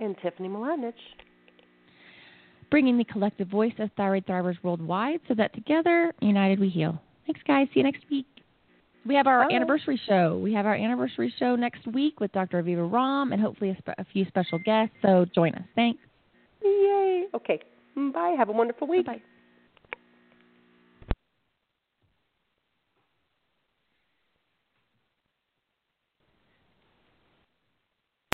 And 0.00 0.16
Tiffany 0.22 0.48
Mladinich. 0.48 0.92
bringing 2.70 2.96
the 2.96 3.04
collective 3.04 3.48
voice 3.48 3.72
of 3.78 3.90
thyroid 3.96 4.24
thrivers 4.26 4.56
worldwide 4.62 5.20
so 5.28 5.34
that 5.34 5.52
together, 5.54 6.12
united, 6.20 6.58
we 6.58 6.68
heal. 6.68 7.00
Thanks, 7.26 7.40
guys. 7.46 7.68
See 7.74 7.80
you 7.80 7.84
next 7.84 8.02
week. 8.10 8.26
We 9.06 9.14
have 9.14 9.26
our 9.26 9.48
Bye. 9.48 9.54
anniversary 9.54 10.00
show. 10.06 10.38
We 10.42 10.52
have 10.54 10.66
our 10.66 10.74
anniversary 10.74 11.32
show 11.38 11.56
next 11.56 11.86
week 11.86 12.20
with 12.20 12.32
Dr. 12.32 12.62
Aviva 12.62 12.88
Romm 12.90 13.32
and 13.32 13.40
hopefully 13.40 13.70
a, 13.70 13.94
a 13.98 14.04
few 14.12 14.24
special 14.26 14.58
guests. 14.64 14.94
So 15.02 15.26
join 15.34 15.54
us. 15.54 15.62
Thanks. 15.74 16.00
Yay. 16.62 17.26
Okay. 17.34 17.60
Bye. 17.96 18.34
Have 18.38 18.48
a 18.50 18.52
wonderful 18.52 18.86
week. 18.86 19.06
Bye. 19.06 19.22